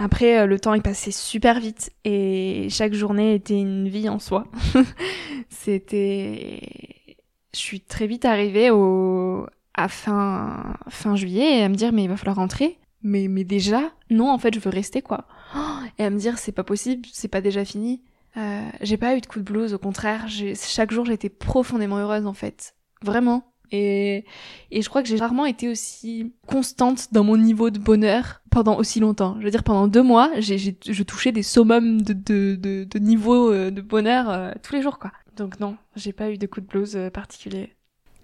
Après, 0.00 0.38
euh, 0.38 0.46
le 0.46 0.60
temps 0.60 0.74
est 0.74 0.80
passé 0.80 1.10
super 1.10 1.58
vite 1.58 1.90
et 2.04 2.68
chaque 2.70 2.94
journée 2.94 3.34
était 3.34 3.58
une 3.58 3.88
vie 3.88 4.08
en 4.08 4.20
soi. 4.20 4.46
C'était, 5.50 7.16
je 7.52 7.58
suis 7.58 7.80
très 7.80 8.06
vite 8.06 8.24
arrivée 8.24 8.70
au 8.70 9.46
à 9.74 9.88
fin 9.88 10.74
fin 10.88 11.16
juillet 11.16 11.58
et 11.58 11.62
à 11.62 11.68
me 11.68 11.74
dire 11.74 11.92
mais 11.92 12.04
il 12.04 12.08
va 12.08 12.16
falloir 12.16 12.36
rentrer. 12.36 12.78
Mais 13.02 13.26
mais 13.26 13.42
déjà, 13.42 13.90
non, 14.10 14.30
en 14.30 14.38
fait, 14.38 14.54
je 14.54 14.60
veux 14.60 14.70
rester 14.70 15.02
quoi 15.02 15.26
et 15.98 16.04
à 16.04 16.10
me 16.10 16.18
dire 16.18 16.38
c'est 16.38 16.52
pas 16.52 16.64
possible, 16.64 17.06
c'est 17.12 17.28
pas 17.28 17.40
déjà 17.40 17.64
fini. 17.64 18.00
Euh, 18.36 18.68
j'ai 18.82 18.96
pas 18.96 19.16
eu 19.16 19.20
de 19.20 19.26
coup 19.26 19.40
de 19.40 19.44
blues, 19.44 19.74
au 19.74 19.78
contraire, 19.78 20.26
chaque 20.54 20.92
jour 20.92 21.04
j'étais 21.06 21.28
profondément 21.28 21.96
heureuse 21.98 22.26
en 22.26 22.34
fait, 22.34 22.76
vraiment. 23.02 23.52
Et, 23.70 24.24
et 24.70 24.82
je 24.82 24.88
crois 24.88 25.02
que 25.02 25.08
j'ai 25.08 25.16
rarement 25.16 25.46
été 25.46 25.68
aussi 25.68 26.32
constante 26.46 27.08
dans 27.12 27.24
mon 27.24 27.36
niveau 27.36 27.70
de 27.70 27.78
bonheur 27.78 28.42
pendant 28.50 28.78
aussi 28.78 29.00
longtemps. 29.00 29.36
Je 29.38 29.44
veux 29.44 29.50
dire, 29.50 29.64
pendant 29.64 29.88
deux 29.88 30.02
mois, 30.02 30.30
j'ai, 30.38 30.58
je 30.58 31.02
touchais 31.02 31.32
des 31.32 31.42
summums 31.42 32.02
de, 32.02 32.12
de, 32.12 32.56
de, 32.56 32.84
de 32.84 32.98
niveau 32.98 33.52
euh, 33.52 33.70
de 33.70 33.80
bonheur 33.80 34.30
euh, 34.30 34.52
tous 34.62 34.74
les 34.74 34.82
jours, 34.82 34.98
quoi. 34.98 35.12
Donc 35.36 35.60
non, 35.60 35.76
j'ai 35.94 36.12
pas 36.12 36.30
eu 36.30 36.38
de 36.38 36.46
coup 36.46 36.60
de 36.60 36.66
blues 36.66 36.96
euh, 36.96 37.10
particulier. 37.10 37.74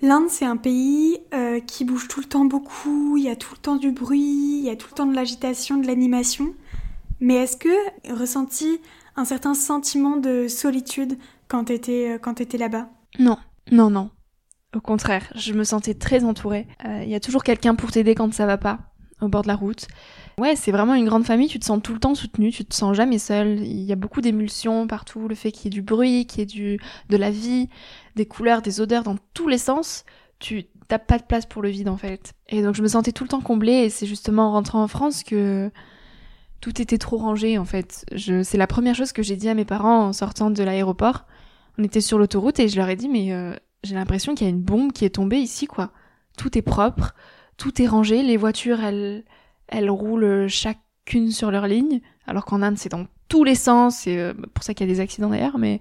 L'Inde, 0.03 0.28
c'est 0.28 0.45
un 0.45 0.57
pays 0.57 1.18
euh, 1.32 1.61
qui 1.61 1.84
bouge 1.84 2.09
tout 2.09 2.20
le 2.20 2.26
temps 2.26 2.45
beaucoup, 2.45 3.16
il 3.16 3.24
y 3.24 3.28
a 3.28 3.36
tout 3.36 3.55
le 3.55 3.59
temps 3.59 3.76
du 3.76 3.92
bruit, 3.92 4.59
il 4.59 4.64
y 4.64 4.70
a 4.70 4.76
tout 4.76 4.88
le 4.90 4.97
temps 4.97 5.07
de 5.07 5.14
l'agitation, 5.14 5.78
de 5.78 5.86
l'animation. 5.86 6.55
Mais 7.20 7.34
est-ce 7.34 7.57
que 7.57 8.12
ressenti 8.12 8.80
un 9.16 9.24
certain 9.24 9.55
sentiment 9.55 10.16
de 10.16 10.49
solitude 10.49 11.16
quand 11.49 11.64
t'étais 11.64 12.18
quand 12.20 12.40
étais 12.40 12.59
là-bas? 12.59 12.88
Non, 13.18 13.38
non, 13.70 13.88
non. 13.88 14.11
Au 14.75 14.81
contraire, 14.81 15.33
je 15.37 15.53
me 15.53 15.64
sentais 15.64 15.95
très 15.95 16.25
entourée. 16.25 16.66
Euh, 16.85 17.03
il 17.05 17.09
y 17.09 17.14
a 17.14 17.20
toujours 17.20 17.45
quelqu'un 17.45 17.75
pour 17.75 17.93
t'aider 17.93 18.14
quand 18.14 18.33
ça 18.33 18.47
va 18.47 18.59
pas, 18.59 18.79
au 19.20 19.29
bord 19.29 19.43
de 19.43 19.49
la 19.49 19.55
route. 19.55 19.87
Ouais, 20.37 20.57
c'est 20.57 20.72
vraiment 20.72 20.95
une 20.95 21.07
grande 21.07 21.25
famille, 21.25 21.49
tu 21.49 21.61
te 21.61 21.64
sens 21.64 21.81
tout 21.81 21.93
le 21.93 22.01
temps 22.01 22.16
soutenu, 22.16 22.51
tu 22.51 22.64
te 22.64 22.75
sens 22.75 22.97
jamais 22.97 23.18
seul. 23.18 23.61
Il 23.61 23.83
y 23.83 23.93
a 23.93 23.97
beaucoup 23.97 24.20
d'émulsions 24.20 24.89
partout, 24.89 25.29
le 25.29 25.37
fait 25.37 25.53
qu'il 25.53 25.66
y 25.66 25.66
ait 25.68 25.70
du 25.70 25.83
bruit, 25.83 26.27
qu'il 26.27 26.41
y 26.41 26.43
ait 26.43 26.47
du, 26.47 26.81
de 27.09 27.16
la 27.16 27.31
vie, 27.31 27.68
des 28.16 28.27
couleurs, 28.27 28.62
des 28.62 28.81
odeurs 28.81 29.05
dans 29.05 29.16
tous 29.33 29.47
les 29.47 29.59
sens. 29.59 30.05
Tu 30.41 30.64
t'as 30.89 30.99
pas 30.99 31.18
de 31.18 31.22
place 31.22 31.47
pour 31.47 31.62
le 31.62 31.68
vide 31.68 31.89
en 31.89 31.97
fait. 31.97 32.33
Et 32.49 32.62
donc 32.62 32.75
je 32.75 32.83
me 32.83 32.89
sentais 32.89 33.12
tout 33.12 33.25
le 33.25 33.29
temps 33.29 33.41
comblée 33.41 33.85
et 33.85 33.91
c'est 33.91 34.07
justement 34.07 34.49
en 34.49 34.53
rentrant 34.53 34.83
en 34.83 34.89
France 34.89 35.22
que 35.22 35.70
tout 36.61 36.83
était 36.83 36.99
trop 36.99 37.16
rangé 37.16 37.59
en 37.59 37.64
fait. 37.64 38.05
C'est 38.16 38.59
la 38.59 38.66
première 38.66 38.97
chose 38.97 39.12
que 39.12 39.22
j'ai 39.22 39.37
dit 39.37 39.49
à 39.49 39.55
mes 39.55 39.64
parents 39.64 40.07
en 40.07 40.12
sortant 40.12 40.51
de 40.51 40.62
l'aéroport. 40.64 41.27
On 41.79 41.85
était 41.85 42.01
sur 42.01 42.18
l'autoroute 42.18 42.59
et 42.59 42.68
je 42.68 42.77
leur 42.77 42.89
ai 42.89 42.97
dit 42.97 43.09
mais 43.09 43.33
euh, 43.33 43.55
j'ai 43.85 43.95
l'impression 43.95 44.35
qu'il 44.35 44.47
y 44.47 44.51
a 44.51 44.53
une 44.53 44.62
bombe 44.62 44.93
qui 44.93 45.05
est 45.05 45.11
tombée 45.11 45.39
ici 45.39 45.66
quoi. 45.66 45.91
Tout 46.37 46.57
est 46.59 46.62
propre, 46.62 47.14
tout 47.57 47.80
est 47.80 47.87
rangé, 47.87 48.22
les 48.22 48.37
voitures 48.37 48.82
elles 48.82 49.24
elles 49.68 49.91
roulent 49.91 50.49
chacune 50.49 51.30
sur 51.30 51.51
leur 51.51 51.66
ligne, 51.66 52.01
alors 52.26 52.45
qu'en 52.45 52.62
Inde 52.62 52.78
c'est 52.78 52.91
dans 52.91 53.07
tous 53.28 53.45
les 53.45 53.55
sens, 53.55 53.99
c'est 54.01 54.18
euh, 54.18 54.35
pour 54.53 54.64
ça 54.64 54.74
qu'il 54.74 54.87
y 54.87 54.91
a 54.91 54.93
des 54.93 55.01
accidents 55.01 55.30
d'ailleurs, 55.30 55.59
mais 55.59 55.78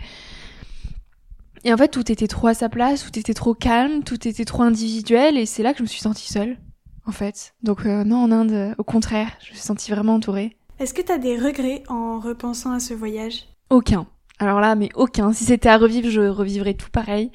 et 1.63 1.73
en 1.73 1.77
fait 1.77 1.89
tout 1.89 2.11
était 2.11 2.27
trop 2.27 2.47
à 2.47 2.53
sa 2.53 2.69
place, 2.69 3.03
tout 3.03 3.17
était 3.17 3.33
trop 3.33 3.53
calme, 3.53 4.03
tout 4.03 4.27
était 4.27 4.45
trop 4.45 4.63
individuel 4.63 5.37
et 5.37 5.45
c'est 5.45 5.63
là 5.63 5.71
que 5.71 5.79
je 5.79 5.83
me 5.83 5.87
suis 5.87 6.01
sentie 6.01 6.31
seule 6.31 6.57
en 7.05 7.11
fait. 7.11 7.53
Donc 7.63 7.85
euh, 7.85 8.03
non 8.03 8.17
en 8.17 8.31
Inde, 8.31 8.75
au 8.77 8.83
contraire, 8.83 9.29
je 9.41 9.51
me 9.51 9.55
suis 9.55 9.65
sentie 9.65 9.91
vraiment 9.91 10.15
entourée. 10.15 10.55
Est-ce 10.79 10.93
que 10.93 11.01
tu 11.01 11.11
as 11.11 11.17
des 11.17 11.37
regrets 11.37 11.83
en 11.87 12.19
repensant 12.19 12.71
à 12.71 12.79
ce 12.79 12.93
voyage? 12.93 13.45
Aucun. 13.69 14.07
Alors 14.39 14.59
là, 14.59 14.75
mais 14.75 14.89
aucun. 14.95 15.31
Si 15.31 15.45
c'était 15.45 15.69
à 15.69 15.77
revivre, 15.77 16.09
je 16.09 16.21
revivrais 16.21 16.73
tout 16.73 16.89
pareil. 16.89 17.31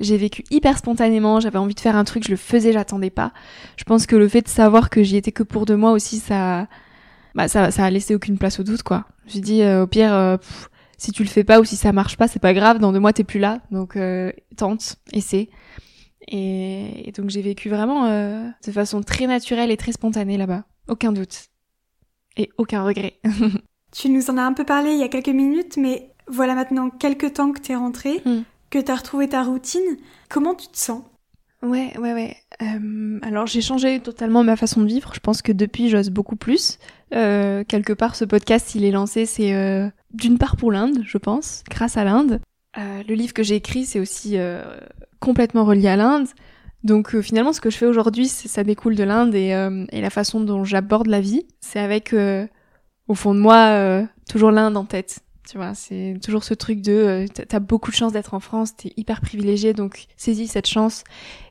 J'ai 0.00 0.16
vécu 0.16 0.44
hyper 0.50 0.78
spontanément, 0.78 1.40
j'avais 1.40 1.58
envie 1.58 1.74
de 1.74 1.80
faire 1.80 1.96
un 1.96 2.04
truc, 2.04 2.24
je 2.24 2.30
le 2.30 2.36
faisais, 2.36 2.72
j'attendais 2.72 3.10
pas. 3.10 3.32
Je 3.76 3.84
pense 3.84 4.06
que 4.06 4.16
le 4.16 4.28
fait 4.28 4.42
de 4.42 4.48
savoir 4.48 4.90
que 4.90 5.02
j'y 5.02 5.16
étais 5.16 5.32
que 5.32 5.42
pour 5.42 5.66
deux 5.66 5.76
mois 5.76 5.92
aussi, 5.92 6.18
ça, 6.18 6.68
bah, 7.34 7.48
ça, 7.48 7.70
ça 7.70 7.84
a 7.84 7.90
laissé 7.90 8.14
aucune 8.14 8.38
place 8.38 8.60
au 8.60 8.62
doute, 8.62 8.82
quoi. 8.82 9.06
J'ai 9.26 9.40
dit, 9.40 9.62
euh, 9.62 9.82
au 9.82 9.86
pire, 9.86 10.12
euh, 10.14 10.36
si 10.96 11.12
tu 11.12 11.22
le 11.22 11.28
fais 11.28 11.44
pas 11.44 11.60
ou 11.60 11.64
si 11.64 11.76
ça 11.76 11.92
marche 11.92 12.16
pas, 12.16 12.28
c'est 12.28 12.38
pas 12.38 12.54
grave, 12.54 12.78
dans 12.78 12.92
deux 12.92 13.00
mois 13.00 13.12
t'es 13.12 13.24
plus 13.24 13.40
là, 13.40 13.60
donc 13.70 13.96
euh, 13.96 14.32
tente, 14.56 14.96
essaie. 15.12 15.48
Et, 16.26 17.08
et 17.08 17.12
donc 17.12 17.30
j'ai 17.30 17.42
vécu 17.42 17.70
vraiment 17.70 18.06
de 18.06 18.72
façon 18.72 19.02
très 19.02 19.26
naturelle 19.26 19.70
et 19.70 19.76
très 19.76 19.92
spontanée 19.92 20.36
là-bas, 20.36 20.64
aucun 20.88 21.12
doute 21.12 21.46
et 22.36 22.50
aucun 22.58 22.82
regret. 22.82 23.20
tu 23.92 24.10
nous 24.10 24.30
en 24.30 24.36
as 24.36 24.42
un 24.42 24.52
peu 24.52 24.64
parlé 24.64 24.92
il 24.92 24.98
y 24.98 25.02
a 25.02 25.08
quelques 25.08 25.28
minutes, 25.28 25.76
mais 25.76 26.12
voilà 26.26 26.54
maintenant 26.54 26.90
quelques 26.90 27.34
temps 27.34 27.52
que 27.52 27.60
tu 27.60 27.72
es 27.72 27.76
rentré, 27.76 28.20
hmm. 28.24 28.42
Que 28.70 28.78
tu 28.78 28.90
as 28.90 28.96
retrouvé 28.96 29.28
ta 29.28 29.42
routine. 29.42 29.96
Comment 30.28 30.54
tu 30.54 30.68
te 30.68 30.78
sens? 30.78 31.02
Ouais, 31.62 31.92
ouais, 31.98 32.12
ouais. 32.12 32.36
Euh, 32.62 33.18
alors 33.22 33.46
j'ai 33.46 33.60
changé 33.60 33.98
totalement 34.00 34.44
ma 34.44 34.56
façon 34.56 34.82
de 34.82 34.86
vivre. 34.86 35.12
Je 35.14 35.20
pense 35.20 35.42
que 35.42 35.52
depuis, 35.52 35.88
j'ose 35.88 36.10
beaucoup 36.10 36.36
plus. 36.36 36.78
Euh, 37.14 37.64
quelque 37.64 37.92
part, 37.92 38.14
ce 38.14 38.24
podcast, 38.24 38.74
il 38.74 38.84
est 38.84 38.90
lancé, 38.90 39.26
c'est 39.26 39.54
euh, 39.54 39.88
d'une 40.12 40.38
part 40.38 40.56
pour 40.56 40.70
l'Inde, 40.70 41.02
je 41.04 41.18
pense, 41.18 41.64
grâce 41.68 41.96
à 41.96 42.04
l'Inde. 42.04 42.40
le 42.76 43.14
livre 43.14 43.34
que 43.34 43.42
j'ai 43.42 43.56
écrit, 43.56 43.84
c'est 43.84 43.98
aussi 43.98 44.36
complètement 45.18 45.64
relié 45.64 45.88
à 45.88 45.96
l'Inde. 45.96 46.28
Donc 46.84 47.14
euh, 47.14 47.22
finalement, 47.22 47.52
ce 47.52 47.60
que 47.60 47.70
je 47.70 47.76
fais 47.76 47.86
aujourd'hui, 47.86 48.28
ça 48.28 48.62
découle 48.64 48.94
de 48.94 49.04
l'Inde 49.04 49.34
et, 49.34 49.54
euh, 49.54 49.84
et, 49.90 50.00
la 50.00 50.10
façon 50.10 50.40
dont 50.40 50.64
j'aborde 50.64 51.08
la 51.08 51.20
vie, 51.20 51.46
c'est 51.60 51.80
avec, 51.80 52.12
euh, 52.12 52.46
au 53.08 53.14
fond 53.14 53.34
de 53.34 53.40
moi, 53.40 54.06
toujours 54.28 54.50
l'Inde 54.50 54.76
en 54.76 54.84
tête. 54.84 55.20
Tu 55.50 55.56
vois, 55.56 55.74
c'est 55.74 56.16
toujours 56.22 56.44
ce 56.44 56.52
truc 56.52 56.82
de 56.82 56.92
euh, 56.92 57.26
t'as 57.26 57.58
beaucoup 57.58 57.90
de 57.90 57.96
chance 57.96 58.12
d'être 58.12 58.34
en 58.34 58.40
France, 58.40 58.76
t'es 58.76 58.92
hyper 58.98 59.22
privilégié, 59.22 59.72
donc 59.72 60.04
saisis 60.18 60.46
cette 60.46 60.66
chance 60.66 61.04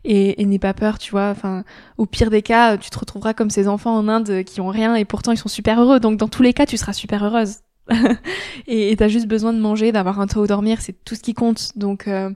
et, 0.03 0.39
et 0.39 0.45
n'aie 0.45 0.59
pas 0.59 0.75
peur, 0.75 0.99
tu 0.99 1.09
vois. 1.09 1.29
Enfin, 1.29 1.63
au 1.97 2.05
pire 2.05 2.29
des 2.29 2.43
cas, 2.43 2.77
tu 2.77 2.91
te 2.91 2.99
retrouveras 2.99 3.33
comme 3.33 3.49
ces 3.49 3.67
enfants 3.67 3.97
en 3.97 4.07
Inde 4.07 4.43
qui 4.43 4.61
ont 4.61 4.67
rien 4.67 4.93
et 4.93 5.03
pourtant 5.03 5.31
ils 5.31 5.37
sont 5.37 5.49
super 5.49 5.81
heureux. 5.81 5.99
Donc 5.99 6.17
dans 6.17 6.27
tous 6.27 6.43
les 6.43 6.53
cas, 6.53 6.67
tu 6.67 6.77
seras 6.77 6.93
super 6.93 7.23
heureuse. 7.23 7.55
et 8.67 8.95
t'as 8.97 9.07
juste 9.07 9.27
besoin 9.27 9.51
de 9.51 9.59
manger, 9.59 9.91
d'avoir 9.91 10.19
un 10.19 10.27
toit 10.27 10.43
où 10.43 10.47
dormir, 10.47 10.79
c'est 10.79 11.03
tout 11.03 11.15
ce 11.15 11.21
qui 11.21 11.33
compte. 11.33 11.71
Donc 11.75 12.07
euh, 12.07 12.29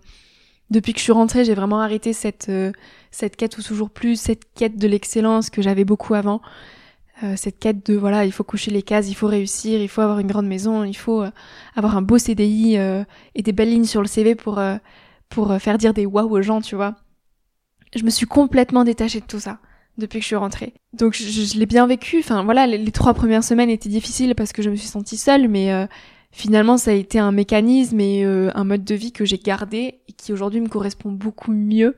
depuis 0.72 0.94
que 0.94 1.00
je 1.00 1.04
suis 1.04 1.12
rentrée, 1.12 1.46
j'ai 1.46 1.54
vraiment 1.54 1.82
arrêté 1.82 2.14
cette 2.14 2.50
euh, 2.50 2.72
cette 3.12 3.36
quête 3.36 3.60
ou 3.60 3.62
toujours 3.62 3.92
plus, 3.92 4.20
cette 4.20 4.52
quête 4.56 4.78
de 4.78 4.88
l'excellence 4.88 5.52
que 5.52 5.62
j'avais 5.62 5.86
beaucoup 5.86 6.16
avant. 6.16 6.42
Euh, 7.24 7.36
cette 7.36 7.60
quête 7.60 7.86
de 7.86 7.96
voilà, 7.96 8.26
il 8.26 8.32
faut 8.32 8.44
coucher 8.44 8.72
les 8.72 8.82
cases, 8.82 9.10
il 9.10 9.14
faut 9.14 9.28
réussir, 9.28 9.80
il 9.80 9.88
faut 9.88 10.02
avoir 10.02 10.20
une 10.20 10.28
grande 10.28 10.48
maison, 10.48 10.84
il 10.84 10.96
faut 10.96 11.22
euh, 11.22 11.30
avoir 11.76 11.96
un 11.96 12.02
beau 12.02 12.18
CDI 12.18 12.78
euh, 12.78 13.04
et 13.36 13.44
des 13.44 13.52
belles 13.52 13.70
lignes 13.70 13.86
sur 13.86 14.02
le 14.02 14.08
CV 14.08 14.36
pour 14.36 14.60
pour 15.30 15.56
faire 15.60 15.78
dire 15.78 15.94
des 15.94 16.06
waouh 16.06 16.30
aux 16.30 16.42
gens, 16.42 16.62
tu 16.62 16.76
vois. 16.76 16.96
Je 17.96 18.04
me 18.04 18.10
suis 18.10 18.26
complètement 18.26 18.84
détachée 18.84 19.20
de 19.20 19.26
tout 19.26 19.40
ça 19.40 19.60
depuis 19.98 20.20
que 20.20 20.24
je 20.24 20.28
suis 20.28 20.36
rentrée. 20.36 20.74
Donc 20.94 21.14
je, 21.14 21.24
je, 21.24 21.60
l'ai 21.60 21.66
bien 21.66 21.86
vécu. 21.86 22.20
Enfin 22.20 22.44
voilà, 22.44 22.66
les, 22.66 22.78
les, 22.78 22.92
trois 22.92 23.14
premières 23.14 23.44
semaines 23.44 23.70
étaient 23.70 23.90
difficiles 23.90 24.34
parce 24.36 24.52
que 24.52 24.62
je 24.62 24.70
me 24.70 24.76
suis 24.76 24.88
sentie 24.88 25.18
seule, 25.18 25.48
mais 25.48 25.88
finalement 26.32 26.78
ça 26.78 26.92
a 26.92 26.94
été 26.96 27.20
un 27.20 27.32
mécanisme 27.32 28.00
et 28.00 28.24
un 28.24 28.64
mode 28.64 28.84
de 28.84 28.96
vie 28.96 29.12
que 29.12 29.26
j'ai 29.26 29.38
gardé 29.38 30.00
et 30.08 30.14
qui 30.14 30.34
aujourd'hui 30.34 30.60
me 30.60 30.70
correspond 30.70 31.12
beaucoup 31.12 31.52
mieux 31.52 31.98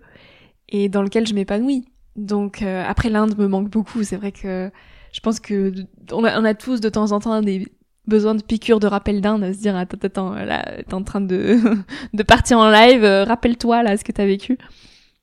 et 0.70 0.90
dans 0.90 1.02
lequel 1.02 1.26
je 1.26 1.34
m'épanouis. 1.34 1.86
Donc 2.16 2.62
après 2.62 3.10
l'Inde 3.10 3.38
me 3.38 3.48
manque 3.48 3.70
beaucoup. 3.70 4.04
C'est 4.04 4.18
vrai 4.18 4.32
que 4.32 4.70
je 5.14 5.20
pense 5.22 5.40
que 5.40 5.72
on 6.12 6.26
a, 6.26 6.40
on 6.40 6.44
a, 6.44 6.54
tous 6.54 6.82
de 6.82 6.90
temps 6.90 7.14
en 7.14 7.20
temps 7.20 7.40
des 7.42 7.68
besoins 8.08 8.36
de 8.36 8.44
piqûres 8.44 8.80
de 8.80 8.88
rappel 8.88 9.22
d'Inde, 9.22 9.44
à 9.44 9.54
se 9.54 9.60
dire 9.60 9.78
attends 9.78 9.98
attends 10.02 10.34
là 10.34 10.66
t'es 10.84 10.94
en 10.94 11.04
train 11.04 11.22
de 11.22 11.60
de 12.14 12.24
partir 12.24 12.58
en 12.58 12.70
live, 12.70 13.04
euh, 13.04 13.24
rappelle-toi 13.24 13.84
là 13.84 13.96
ce 13.96 14.04
que 14.04 14.12
t'as 14.12 14.26
vécu. 14.26 14.58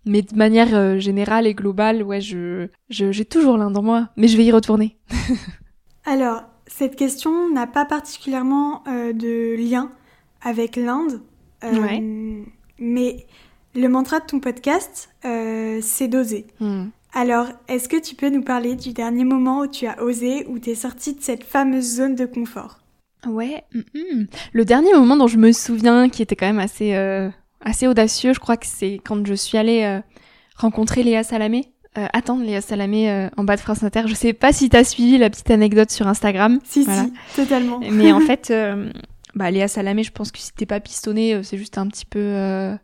Mais 0.06 0.22
de 0.22 0.34
manière 0.34 0.74
euh, 0.74 0.98
générale 0.98 1.46
et 1.46 1.52
globale, 1.52 2.02
ouais, 2.02 2.22
je 2.22 2.68
j'ai 2.88 3.24
toujours 3.26 3.58
l'Inde 3.58 3.76
en 3.76 3.82
moi, 3.82 4.08
mais 4.16 4.28
je 4.28 4.36
vais 4.36 4.44
y 4.44 4.52
retourner. 4.52 4.96
Alors 6.04 6.44
cette 6.66 6.96
question 6.96 7.50
n'a 7.50 7.66
pas 7.66 7.84
particulièrement 7.84 8.84
euh, 8.86 9.12
de 9.12 9.56
lien 9.56 9.90
avec 10.40 10.76
l'Inde, 10.76 11.20
ouais. 11.62 12.00
mais 12.78 13.26
le 13.74 13.88
mantra 13.88 14.20
de 14.20 14.24
ton 14.24 14.40
podcast, 14.40 15.10
c'est 15.22 16.08
d'oser. 16.08 16.46
Hmm. 16.60 16.86
Alors, 17.12 17.48
est-ce 17.68 17.88
que 17.88 18.00
tu 18.00 18.14
peux 18.14 18.30
nous 18.30 18.42
parler 18.42 18.76
du 18.76 18.92
dernier 18.92 19.24
moment 19.24 19.60
où 19.60 19.66
tu 19.66 19.86
as 19.86 20.02
osé, 20.02 20.46
où 20.46 20.58
tu 20.58 20.70
es 20.70 20.74
sortie 20.74 21.14
de 21.14 21.20
cette 21.20 21.44
fameuse 21.44 21.96
zone 21.96 22.14
de 22.14 22.24
confort? 22.24 22.78
Ouais, 23.26 23.64
le 24.52 24.64
dernier 24.64 24.94
moment 24.94 25.16
dont 25.16 25.26
je 25.26 25.36
me 25.36 25.52
souviens, 25.52 26.08
qui 26.08 26.22
était 26.22 26.36
quand 26.36 26.46
même 26.46 26.58
assez, 26.58 26.94
euh, 26.94 27.28
assez 27.60 27.86
audacieux, 27.86 28.32
je 28.32 28.40
crois 28.40 28.56
que 28.56 28.66
c'est 28.66 29.00
quand 29.04 29.26
je 29.26 29.34
suis 29.34 29.58
allée 29.58 29.82
euh, 29.82 30.00
rencontrer 30.56 31.02
Léa 31.02 31.22
Salamé. 31.22 31.72
Euh, 31.98 32.06
attendre 32.12 32.44
Léa 32.44 32.60
Salamé 32.60 33.28
en 33.36 33.44
bas 33.44 33.56
de 33.56 33.60
France 33.60 33.82
Inter. 33.82 34.04
Je 34.06 34.14
sais 34.14 34.32
pas 34.32 34.52
si 34.52 34.70
t'as 34.70 34.84
suivi 34.84 35.18
la 35.18 35.28
petite 35.28 35.50
anecdote 35.50 35.90
sur 35.90 36.06
Instagram. 36.06 36.60
Si, 36.64 36.84
si, 36.84 37.12
totalement. 37.34 37.80
Mais 37.80 38.12
en 38.12 38.20
fait, 38.26 38.52
bah, 39.34 39.50
Léa 39.50 39.68
Salamé, 39.68 40.04
je 40.04 40.12
pense 40.12 40.30
que 40.30 40.38
si 40.38 40.52
t'es 40.54 40.66
pas 40.66 40.80
pistonné, 40.80 41.42
c'est 41.42 41.58
juste 41.58 41.76
un 41.76 41.88
petit 41.88 42.06
peu, 42.06 42.20
on 42.20 42.70
va 42.70 42.78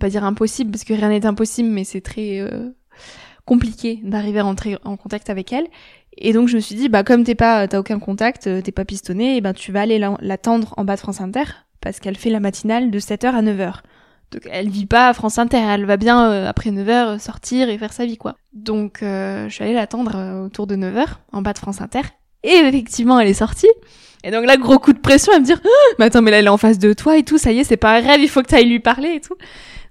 pas 0.00 0.08
dire 0.08 0.24
impossible, 0.24 0.70
parce 0.70 0.84
que 0.84 0.94
rien 0.94 1.10
n'est 1.10 1.26
impossible, 1.26 1.68
mais 1.68 1.84
c'est 1.84 2.00
très 2.00 2.42
compliqué 3.46 4.00
d'arriver 4.02 4.40
à 4.40 4.42
rentrer 4.42 4.76
en 4.84 4.96
contact 4.96 5.30
avec 5.30 5.52
elle. 5.52 5.66
Et 6.18 6.32
donc 6.32 6.48
je 6.48 6.56
me 6.56 6.60
suis 6.60 6.74
dit, 6.74 6.88
bah 6.88 7.02
comme 7.02 7.24
t'es 7.24 7.34
pas, 7.34 7.66
t'as 7.68 7.78
aucun 7.78 7.98
contact, 7.98 8.46
euh, 8.46 8.60
t'es 8.60 8.72
pas 8.72 8.84
pistonné, 8.84 9.36
et 9.36 9.40
ben 9.40 9.54
tu 9.54 9.72
vas 9.72 9.82
aller 9.82 9.98
l'attendre 10.20 10.74
en 10.76 10.84
bas 10.84 10.96
de 10.96 11.00
France 11.00 11.20
Inter 11.20 11.44
parce 11.80 12.00
qu'elle 12.00 12.16
fait 12.16 12.30
la 12.30 12.40
matinale 12.40 12.90
de 12.90 12.98
7h 12.98 13.26
à 13.26 13.42
9h. 13.42 13.80
Donc 14.32 14.42
elle 14.50 14.68
vit 14.68 14.86
pas 14.86 15.08
à 15.08 15.14
France 15.14 15.38
Inter, 15.38 15.58
elle 15.58 15.84
va 15.84 15.96
bien 15.96 16.30
euh, 16.30 16.48
après 16.48 16.70
9h 16.70 17.18
sortir 17.20 17.68
et 17.68 17.78
faire 17.78 17.92
sa 17.92 18.06
vie 18.06 18.16
quoi. 18.16 18.36
Donc 18.52 19.02
euh, 19.02 19.48
je 19.48 19.54
suis 19.54 19.62
allée 19.62 19.74
l'attendre 19.74 20.44
autour 20.44 20.66
de 20.66 20.74
9h 20.74 21.06
en 21.32 21.42
bas 21.42 21.52
de 21.52 21.58
France 21.58 21.80
Inter. 21.80 22.02
Et 22.42 22.54
effectivement 22.54 23.20
elle 23.20 23.28
est 23.28 23.34
sortie. 23.34 23.70
Et 24.24 24.30
donc 24.30 24.46
là 24.46 24.56
gros 24.56 24.78
coup 24.78 24.92
de 24.92 24.98
pression 24.98 25.32
à 25.32 25.38
me 25.38 25.44
dire, 25.44 25.60
mais 25.98 26.06
attends 26.06 26.22
mais 26.22 26.30
là 26.30 26.38
elle 26.38 26.46
est 26.46 26.48
en 26.48 26.56
face 26.56 26.78
de 26.78 26.92
toi 26.94 27.18
et 27.18 27.22
tout, 27.22 27.38
ça 27.38 27.52
y 27.52 27.60
est 27.60 27.64
c'est 27.64 27.76
pas 27.76 27.96
un 27.96 28.00
rêve, 28.00 28.20
il 28.20 28.28
faut 28.28 28.42
que 28.42 28.48
t'ailles 28.48 28.68
lui 28.68 28.80
parler 28.80 29.10
et 29.10 29.20
tout. 29.20 29.36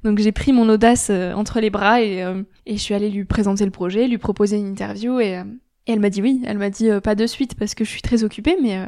Donc 0.06 0.20
j'ai 0.20 0.32
pris 0.32 0.54
mon 0.54 0.70
audace 0.70 1.08
euh, 1.10 1.34
entre 1.34 1.60
les 1.60 1.72
bras 1.72 2.00
et, 2.00 2.24
euh, 2.24 2.44
et 2.68 2.78
je 2.78 2.82
suis 2.82 2.94
allée 2.94 3.10
lui 3.10 3.26
présenter 3.26 3.66
le 3.66 3.72
projet, 3.72 4.08
lui 4.08 4.20
proposer 4.20 4.56
une 4.56 4.68
interview 4.68 5.20
et, 5.20 5.40
euh, 5.40 5.44
et 5.88 5.94
elle 5.94 6.00
m'a 6.00 6.12
dit 6.12 6.22
oui. 6.22 6.44
Elle 6.46 6.60
m'a 6.60 6.70
dit 6.70 6.90
pas 7.04 7.16
de 7.16 7.26
suite 7.26 7.56
parce 7.56 7.74
que 7.74 7.84
je 7.84 7.90
suis 7.90 8.04
très 8.04 8.24
occupée, 8.24 8.56
mais 8.62 8.86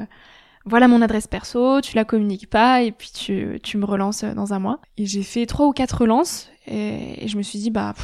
voilà 0.65 0.87
mon 0.87 1.01
adresse 1.01 1.25
perso, 1.25 1.81
tu 1.81 1.95
la 1.95 2.05
communiques 2.05 2.49
pas 2.49 2.83
et 2.83 2.91
puis 2.91 3.09
tu, 3.11 3.59
tu 3.63 3.77
me 3.77 3.85
relances 3.85 4.23
dans 4.23 4.53
un 4.53 4.59
mois. 4.59 4.79
Et 4.97 5.07
j'ai 5.07 5.23
fait 5.23 5.47
trois 5.47 5.65
ou 5.65 5.73
quatre 5.73 6.01
relances 6.01 6.49
et, 6.67 7.27
je 7.27 7.37
me 7.37 7.41
suis 7.41 7.57
dit 7.57 7.71
bah 7.71 7.95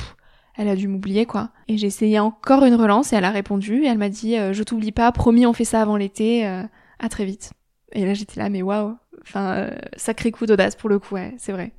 elle 0.55 0.67
a 0.67 0.75
dû 0.75 0.87
m'oublier 0.87 1.27
quoi. 1.27 1.51
Et 1.67 1.77
j'ai 1.77 1.87
essayé 1.87 2.19
encore 2.19 2.65
une 2.65 2.75
relance 2.75 3.13
et 3.13 3.15
elle 3.15 3.25
a 3.25 3.31
répondu 3.31 3.83
et 3.83 3.87
elle 3.87 3.99
m'a 3.99 4.09
dit 4.09 4.35
je 4.51 4.63
t'oublie 4.63 4.91
pas, 4.91 5.11
promis 5.11 5.45
on 5.45 5.53
fait 5.53 5.65
ça 5.65 5.81
avant 5.81 5.97
l'été, 5.97 6.45
à 6.45 7.09
très 7.09 7.25
vite. 7.25 7.51
Et 7.91 8.05
là 8.05 8.15
j'étais 8.15 8.39
là 8.39 8.49
mais 8.49 8.63
waouh, 8.63 8.95
enfin 9.21 9.69
sacré 9.97 10.31
coup 10.31 10.47
d'audace 10.47 10.75
pour 10.75 10.89
le 10.89 10.97
coup 10.97 11.13
ouais, 11.13 11.35
c'est 11.37 11.51
vrai. 11.51 11.73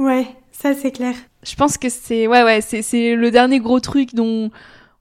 Ouais, 0.00 0.26
ça 0.50 0.72
c'est 0.74 0.92
clair. 0.92 1.14
Je 1.42 1.54
pense 1.56 1.76
que 1.76 1.90
c'est 1.90 2.26
ouais 2.26 2.42
ouais 2.42 2.62
c'est 2.62 2.80
c'est 2.80 3.14
le 3.14 3.30
dernier 3.30 3.60
gros 3.60 3.80
truc 3.80 4.14
dont 4.14 4.50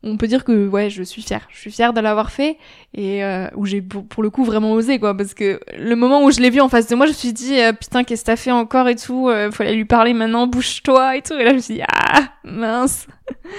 on 0.04 0.18
peut 0.18 0.28
dire 0.28 0.44
que 0.44 0.68
ouais 0.68 0.90
je 0.90 1.04
suis 1.04 1.22
fière. 1.22 1.48
Je 1.50 1.58
suis 1.58 1.72
fière 1.72 1.94
de 1.94 2.02
l'avoir 2.02 2.32
fait 2.32 2.58
et 2.94 3.24
euh, 3.24 3.48
où 3.56 3.66
j'ai 3.66 3.82
pour, 3.82 4.22
le 4.22 4.30
coup 4.30 4.44
vraiment 4.44 4.74
osé 4.74 5.00
quoi 5.00 5.16
parce 5.16 5.34
que 5.34 5.62
le 5.78 5.96
moment 5.96 6.26
où 6.26 6.32
je 6.32 6.42
l'ai 6.42 6.50
vu 6.50 6.60
en 6.60 6.68
face 6.68 6.88
de 6.88 6.96
moi 6.96 7.06
je 7.06 7.12
me 7.12 7.16
suis 7.16 7.32
dit 7.32 7.62
euh, 7.62 7.72
putain 7.72 8.04
qu'est-ce 8.04 8.24
que 8.24 8.26
t'as 8.26 8.36
fait 8.36 8.52
encore 8.52 8.90
et 8.90 8.98
tout. 8.98 9.30
Euh, 9.30 9.52
fallait 9.52 9.76
lui 9.76 9.86
parler 9.86 10.14
maintenant 10.14 10.48
bouge-toi 10.48 11.16
et 11.16 11.22
tout 11.22 11.36
et 11.36 11.46
là 11.46 11.52
je 11.52 11.56
me 11.56 11.62
suis 11.62 11.76
dit 11.76 11.84
ah 11.88 12.34
mince. 12.44 13.08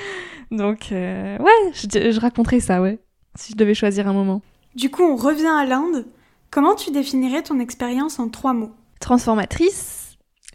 Donc 0.51 0.93
euh, 0.93 1.39
ouais 1.39 1.73
je, 1.73 2.11
je 2.11 2.21
raconterai 2.21 2.61
ça 2.61 2.83
ouais 2.83 2.99
si 3.35 3.53
je 3.53 3.57
devais 3.57 3.75
choisir 3.75 4.07
un 4.09 4.13
moment. 4.13 4.43
Du 4.75 4.91
coup 4.91 5.05
on 5.05 5.17
revient 5.17 5.47
à 5.47 5.65
l'Inde. 5.65 6.05
Comment 6.51 6.75
tu 6.75 6.91
définirais 6.91 7.43
ton 7.43 7.61
expérience 7.61 8.19
en 8.19 8.29
trois 8.29 8.53
mots? 8.53 8.73
Transformatrice 9.01 10.00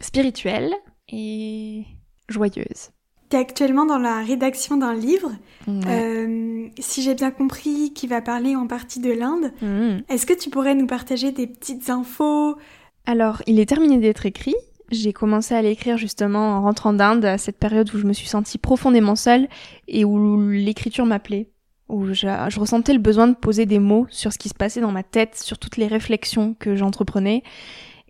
spirituelle 0.00 0.72
et 1.08 1.84
joyeuse. 2.28 2.90
Tu 3.28 3.36
es 3.36 3.40
actuellement 3.40 3.86
dans 3.86 3.98
la 3.98 4.22
rédaction 4.22 4.76
d'un 4.76 4.94
livre, 4.94 5.32
euh, 5.68 6.68
si 6.78 7.02
j'ai 7.02 7.14
bien 7.14 7.32
compris, 7.32 7.92
qui 7.92 8.06
va 8.06 8.20
parler 8.20 8.54
en 8.54 8.68
partie 8.68 9.00
de 9.00 9.10
l'Inde. 9.10 9.52
Mmh. 9.62 10.02
Est-ce 10.08 10.26
que 10.26 10.32
tu 10.32 10.48
pourrais 10.48 10.76
nous 10.76 10.86
partager 10.86 11.32
des 11.32 11.48
petites 11.48 11.90
infos? 11.90 12.56
Alors, 13.04 13.42
il 13.46 13.58
est 13.58 13.66
terminé 13.66 13.98
d'être 13.98 14.26
écrit. 14.26 14.54
J'ai 14.92 15.12
commencé 15.12 15.54
à 15.54 15.62
l'écrire 15.62 15.96
justement 15.96 16.56
en 16.56 16.62
rentrant 16.62 16.92
d'Inde, 16.92 17.24
à 17.24 17.38
cette 17.38 17.58
période 17.58 17.92
où 17.92 17.98
je 17.98 18.06
me 18.06 18.12
suis 18.12 18.28
sentie 18.28 18.58
profondément 18.58 19.16
seule 19.16 19.48
et 19.88 20.04
où 20.04 20.48
l'écriture 20.48 21.04
m'appelait, 21.04 21.50
où 21.88 22.06
je, 22.12 22.28
je 22.48 22.60
ressentais 22.60 22.92
le 22.92 23.00
besoin 23.00 23.26
de 23.26 23.34
poser 23.34 23.66
des 23.66 23.80
mots 23.80 24.06
sur 24.08 24.32
ce 24.32 24.38
qui 24.38 24.48
se 24.48 24.54
passait 24.54 24.80
dans 24.80 24.92
ma 24.92 25.02
tête, 25.02 25.34
sur 25.34 25.58
toutes 25.58 25.76
les 25.76 25.88
réflexions 25.88 26.54
que 26.54 26.76
j'entreprenais 26.76 27.42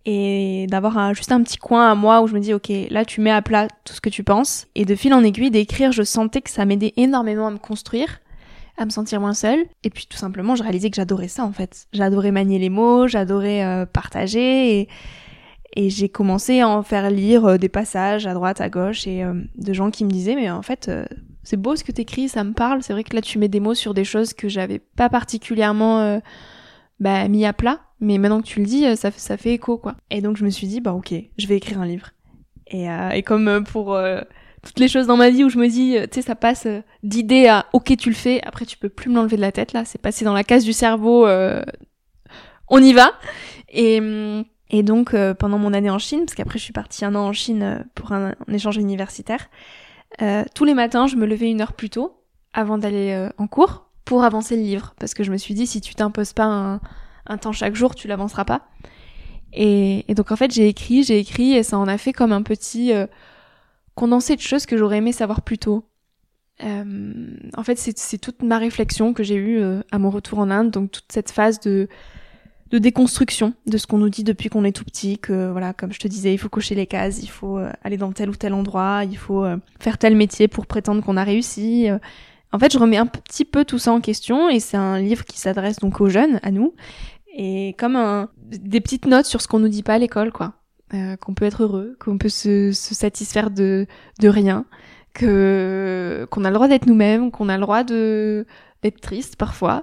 et 0.06 0.66
d'avoir 0.68 1.12
juste 1.14 1.32
un 1.32 1.42
petit 1.42 1.58
coin 1.58 1.90
à 1.90 1.94
moi 1.96 2.22
où 2.22 2.28
je 2.28 2.34
me 2.34 2.38
dis 2.38 2.54
ok 2.54 2.70
là 2.90 3.04
tu 3.04 3.20
mets 3.20 3.32
à 3.32 3.42
plat 3.42 3.66
tout 3.84 3.92
ce 3.92 4.00
que 4.00 4.08
tu 4.08 4.22
penses. 4.22 4.66
Et 4.76 4.84
de 4.84 4.94
fil 4.94 5.12
en 5.12 5.22
aiguille 5.22 5.50
d'écrire 5.50 5.90
je 5.90 6.04
sentais 6.04 6.40
que 6.40 6.50
ça 6.50 6.64
m'aidait 6.64 6.94
énormément 6.96 7.48
à 7.48 7.50
me 7.50 7.58
construire 7.58 8.20
à 8.78 8.84
me 8.84 8.90
sentir 8.90 9.20
moins 9.20 9.34
seule. 9.34 9.64
Et 9.82 9.90
puis 9.90 10.06
tout 10.08 10.16
simplement 10.16 10.54
je 10.54 10.62
réalisais 10.62 10.90
que 10.90 10.96
j'adorais 10.96 11.28
ça 11.28 11.44
en 11.44 11.52
fait. 11.52 11.86
J'adorais 11.92 12.30
manier 12.30 12.60
les 12.60 12.70
mots 12.70 13.08
j'adorais 13.08 13.64
euh, 13.64 13.84
partager. 13.84 14.80
Et, 14.80 14.88
et 15.74 15.90
j'ai 15.90 16.08
commencé 16.08 16.60
à 16.60 16.68
en 16.68 16.82
faire 16.84 17.10
lire 17.10 17.44
euh, 17.44 17.58
des 17.58 17.68
passages 17.68 18.28
à 18.28 18.34
droite 18.34 18.60
à 18.60 18.70
gauche 18.70 19.08
et 19.08 19.24
euh, 19.24 19.34
de 19.56 19.72
gens 19.72 19.90
qui 19.90 20.04
me 20.04 20.10
disaient 20.10 20.36
mais 20.36 20.50
en 20.50 20.62
fait 20.62 20.88
c'est 21.42 21.56
beau 21.56 21.74
ce 21.74 21.82
que 21.82 21.90
t'écris 21.90 22.28
ça 22.28 22.44
me 22.44 22.52
parle. 22.52 22.84
C'est 22.84 22.92
vrai 22.92 23.02
que 23.02 23.16
là 23.16 23.22
tu 23.22 23.40
mets 23.40 23.48
des 23.48 23.60
mots 23.60 23.74
sur 23.74 23.92
des 23.92 24.04
choses 24.04 24.34
que 24.34 24.48
j'avais 24.48 24.78
pas 24.78 25.08
particulièrement 25.08 26.20
bah, 27.00 27.26
mis 27.28 27.44
à 27.44 27.52
plat 27.52 27.80
mais 28.00 28.18
maintenant 28.18 28.40
que 28.42 28.46
tu 28.46 28.60
le 28.60 28.66
dis, 28.66 28.86
euh, 28.86 28.96
ça, 28.96 29.10
ça 29.10 29.36
fait 29.36 29.54
écho, 29.54 29.78
quoi. 29.78 29.94
Et 30.10 30.20
donc 30.20 30.36
je 30.36 30.44
me 30.44 30.50
suis 30.50 30.66
dit, 30.66 30.80
bah 30.80 30.92
ok, 30.92 31.14
je 31.38 31.46
vais 31.46 31.56
écrire 31.56 31.80
un 31.80 31.86
livre. 31.86 32.10
Et, 32.66 32.90
euh, 32.90 33.10
et 33.10 33.22
comme 33.22 33.48
euh, 33.48 33.60
pour 33.60 33.94
euh, 33.94 34.20
toutes 34.62 34.80
les 34.80 34.88
choses 34.88 35.06
dans 35.06 35.16
ma 35.16 35.30
vie 35.30 35.44
où 35.44 35.48
je 35.48 35.58
me 35.58 35.68
dis, 35.68 35.96
tu 36.10 36.16
sais, 36.16 36.22
ça 36.22 36.34
passe 36.34 36.66
d'idée 37.02 37.46
à 37.46 37.66
ok, 37.72 37.96
tu 37.96 38.10
le 38.10 38.14
fais, 38.14 38.40
après 38.42 38.66
tu 38.66 38.76
peux 38.76 38.88
plus 38.88 39.08
me 39.08 39.14
l'enlever 39.14 39.36
de 39.36 39.42
la 39.42 39.52
tête, 39.52 39.72
là, 39.72 39.84
c'est 39.84 40.00
passé 40.00 40.24
dans 40.24 40.34
la 40.34 40.44
case 40.44 40.64
du 40.64 40.72
cerveau, 40.72 41.26
on 42.68 42.82
y 42.82 42.92
va. 42.92 43.12
Et, 43.68 44.00
et 44.70 44.82
donc 44.82 45.14
pendant 45.38 45.58
mon 45.58 45.72
année 45.72 45.90
en 45.90 46.00
Chine, 46.00 46.20
parce 46.26 46.34
qu'après 46.34 46.58
je 46.58 46.64
suis 46.64 46.72
partie 46.72 47.04
un 47.04 47.14
an 47.14 47.28
en 47.28 47.32
Chine 47.32 47.86
pour 47.94 48.10
un, 48.10 48.34
un 48.46 48.52
échange 48.52 48.76
universitaire, 48.76 49.48
tous 50.54 50.64
les 50.64 50.74
matins 50.74 51.06
je 51.06 51.14
me 51.14 51.26
levais 51.26 51.48
une 51.48 51.60
heure 51.60 51.74
plus 51.74 51.90
tôt 51.90 52.20
avant 52.52 52.76
d'aller 52.76 53.28
en 53.38 53.46
cours 53.46 53.85
pour 54.06 54.24
avancer 54.24 54.56
le 54.56 54.62
livre, 54.62 54.94
parce 54.98 55.12
que 55.12 55.22
je 55.22 55.30
me 55.30 55.36
suis 55.36 55.52
dit, 55.52 55.66
si 55.66 55.82
tu 55.82 55.94
t'imposes 55.94 56.32
pas 56.32 56.80
un 57.26 57.38
temps 57.38 57.52
chaque 57.52 57.74
jour, 57.74 57.94
tu 57.94 58.08
l'avanceras 58.08 58.46
pas. 58.46 58.68
Et, 59.56 60.04
donc 60.14 60.32
en 60.32 60.36
fait, 60.36 60.52
j'ai 60.52 60.68
écrit, 60.68 61.02
j'ai 61.02 61.18
écrit, 61.18 61.54
et 61.54 61.62
ça 61.62 61.78
en 61.78 61.88
a 61.88 61.98
fait 61.98 62.12
comme 62.12 62.32
un 62.32 62.42
petit 62.42 62.92
euh, 62.92 63.06
condensé 63.94 64.36
de 64.36 64.40
choses 64.40 64.66
que 64.66 64.76
j'aurais 64.76 64.98
aimé 64.98 65.12
savoir 65.12 65.42
plus 65.42 65.58
tôt. 65.58 65.84
Euh, 66.62 67.36
en 67.56 67.62
fait, 67.62 67.78
c'est 67.78 68.18
toute 68.18 68.42
ma 68.42 68.58
réflexion 68.58 69.12
que 69.14 69.22
j'ai 69.22 69.34
eue 69.34 69.58
euh, 69.60 69.80
à 69.90 69.98
mon 69.98 70.10
retour 70.10 70.38
en 70.38 70.50
Inde, 70.50 70.70
donc 70.70 70.90
toute 70.90 71.10
cette 71.10 71.30
phase 71.30 71.60
de 71.60 71.88
de 72.72 72.78
déconstruction 72.78 73.54
de 73.66 73.78
ce 73.78 73.86
qu'on 73.86 73.98
nous 73.98 74.08
dit 74.08 74.24
depuis 74.24 74.48
qu'on 74.48 74.64
est 74.64 74.72
tout 74.72 74.82
petit, 74.82 75.18
que 75.18 75.52
voilà, 75.52 75.72
comme 75.72 75.92
je 75.92 76.00
te 76.00 76.08
disais, 76.08 76.34
il 76.34 76.38
faut 76.38 76.48
cocher 76.48 76.74
les 76.74 76.88
cases, 76.88 77.22
il 77.22 77.28
faut 77.28 77.60
aller 77.84 77.96
dans 77.96 78.10
tel 78.10 78.28
ou 78.28 78.34
tel 78.34 78.54
endroit, 78.54 79.04
il 79.04 79.16
faut 79.16 79.46
faire 79.78 79.98
tel 79.98 80.16
métier 80.16 80.48
pour 80.48 80.66
prétendre 80.66 81.00
qu'on 81.00 81.16
a 81.16 81.22
réussi. 81.22 81.86
Euh. 82.56 82.58
En 82.58 82.58
fait, 82.58 82.72
je 82.72 82.78
remets 82.78 82.96
un 82.96 83.06
petit 83.06 83.44
peu 83.44 83.64
tout 83.64 83.78
ça 83.78 83.92
en 83.92 84.00
question 84.00 84.48
et 84.48 84.60
c'est 84.60 84.76
un 84.76 84.98
livre 84.98 85.24
qui 85.24 85.38
s'adresse 85.38 85.78
donc 85.78 86.00
aux 86.00 86.08
jeunes, 86.08 86.40
à 86.42 86.50
nous, 86.50 86.74
et 87.34 87.74
comme 87.78 88.28
des 88.36 88.80
petites 88.80 89.06
notes 89.06 89.26
sur 89.26 89.40
ce 89.40 89.48
qu'on 89.48 89.58
nous 89.58 89.68
dit 89.68 89.82
pas 89.82 89.94
à 89.94 89.98
l'école, 89.98 90.32
quoi. 90.32 90.54
qu'on 91.20 91.34
peut 91.34 91.44
être 91.44 91.64
heureux, 91.64 91.96
qu'on 92.00 92.18
peut 92.18 92.28
se, 92.30 92.72
satisfaire 92.72 93.50
de, 93.50 93.86
rien, 94.22 94.64
que 95.12 96.26
qu'on 96.30 96.44
a 96.44 96.50
le 96.50 96.54
droit 96.54 96.68
d'être 96.68 96.86
nous-mêmes, 96.86 97.30
qu'on 97.30 97.48
a 97.48 97.56
le 97.56 97.62
droit 97.62 97.84
de 97.84 98.46
d'être 98.82 99.00
triste 99.00 99.36
parfois, 99.36 99.82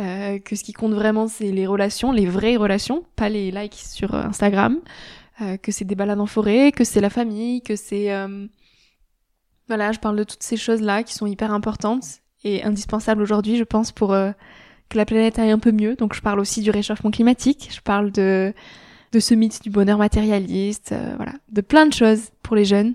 euh, 0.00 0.38
que 0.38 0.56
ce 0.56 0.64
qui 0.64 0.72
compte 0.72 0.92
vraiment 0.92 1.28
c'est 1.28 1.50
les 1.50 1.66
relations, 1.66 2.12
les 2.12 2.26
vraies 2.26 2.56
relations, 2.56 3.04
pas 3.16 3.28
les 3.28 3.50
likes 3.50 3.74
sur 3.74 4.14
Instagram, 4.14 4.78
euh, 5.40 5.56
que 5.56 5.72
c'est 5.72 5.84
des 5.84 5.94
balades 5.94 6.20
en 6.20 6.26
forêt, 6.26 6.72
que 6.72 6.84
c'est 6.84 7.00
la 7.00 7.10
famille, 7.10 7.62
que 7.62 7.76
c'est 7.76 8.12
euh, 8.12 8.46
voilà, 9.68 9.92
je 9.92 9.98
parle 9.98 10.16
de 10.16 10.24
toutes 10.24 10.42
ces 10.42 10.56
choses 10.56 10.80
là 10.80 11.02
qui 11.02 11.14
sont 11.14 11.26
hyper 11.26 11.52
importantes 11.52 12.04
et 12.44 12.64
indispensables 12.64 13.22
aujourd'hui, 13.22 13.56
je 13.56 13.64
pense 13.64 13.92
pour 13.92 14.12
euh, 14.12 14.32
que 14.88 14.98
la 14.98 15.04
planète 15.04 15.38
aille 15.38 15.50
un 15.50 15.58
peu 15.58 15.72
mieux. 15.72 15.96
Donc 15.96 16.14
je 16.14 16.20
parle 16.20 16.40
aussi 16.40 16.60
du 16.60 16.70
réchauffement 16.70 17.10
climatique, 17.10 17.70
je 17.72 17.80
parle 17.80 18.10
de 18.12 18.52
de 19.12 19.20
ce 19.20 19.34
mythe 19.34 19.62
du 19.62 19.68
bonheur 19.68 19.98
matérialiste, 19.98 20.92
euh, 20.92 21.12
voilà, 21.16 21.34
de 21.50 21.60
plein 21.60 21.86
de 21.86 21.92
choses 21.92 22.30
pour 22.42 22.56
les 22.56 22.64
jeunes 22.64 22.94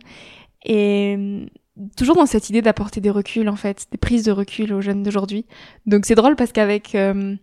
et 0.66 1.48
toujours 1.96 2.16
dans 2.16 2.26
cette 2.26 2.50
idée 2.50 2.62
d'apporter 2.62 3.02
des 3.02 3.12
reculs 3.12 3.50
en 3.50 3.56
fait, 3.56 3.86
des 3.92 3.98
prises 3.98 4.24
de 4.24 4.32
recul 4.32 4.74
aux 4.74 4.82
jeunes 4.82 5.04
d'aujourd'hui. 5.04 5.46
Donc 5.86 6.06
c'est 6.06 6.16
drôle 6.16 6.36
parce 6.36 6.52
qu'avec 6.52 6.96
euh, 6.96 7.36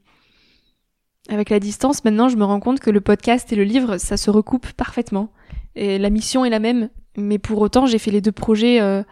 avec 1.29 1.51
la 1.51 1.61
distance 1.61 2.05
maintenant, 2.05 2.29
je 2.29 2.37
me 2.37 2.45
rends 2.45 2.61
compte 2.61 2.81
que 2.81 2.91
le 2.91 3.01
podcast 3.01 3.53
et 3.53 3.57
le 3.57 3.65
livre, 3.65 3.97
ça 3.99 4.17
se 4.17 4.31
recoupe 4.31 4.73
parfaitement. 4.73 5.31
Et 5.75 5.99
la 5.99 6.11
mission 6.11 6.45
est 6.45 6.51
la 6.51 6.59
même, 6.59 6.91
mais 7.17 7.39
pour 7.39 7.61
autant, 7.61 7.87
j'ai 7.87 7.99
fait 7.99 8.11
les 8.11 8.21
deux 8.21 8.33
projets 8.33 8.81
euh, 8.81 9.03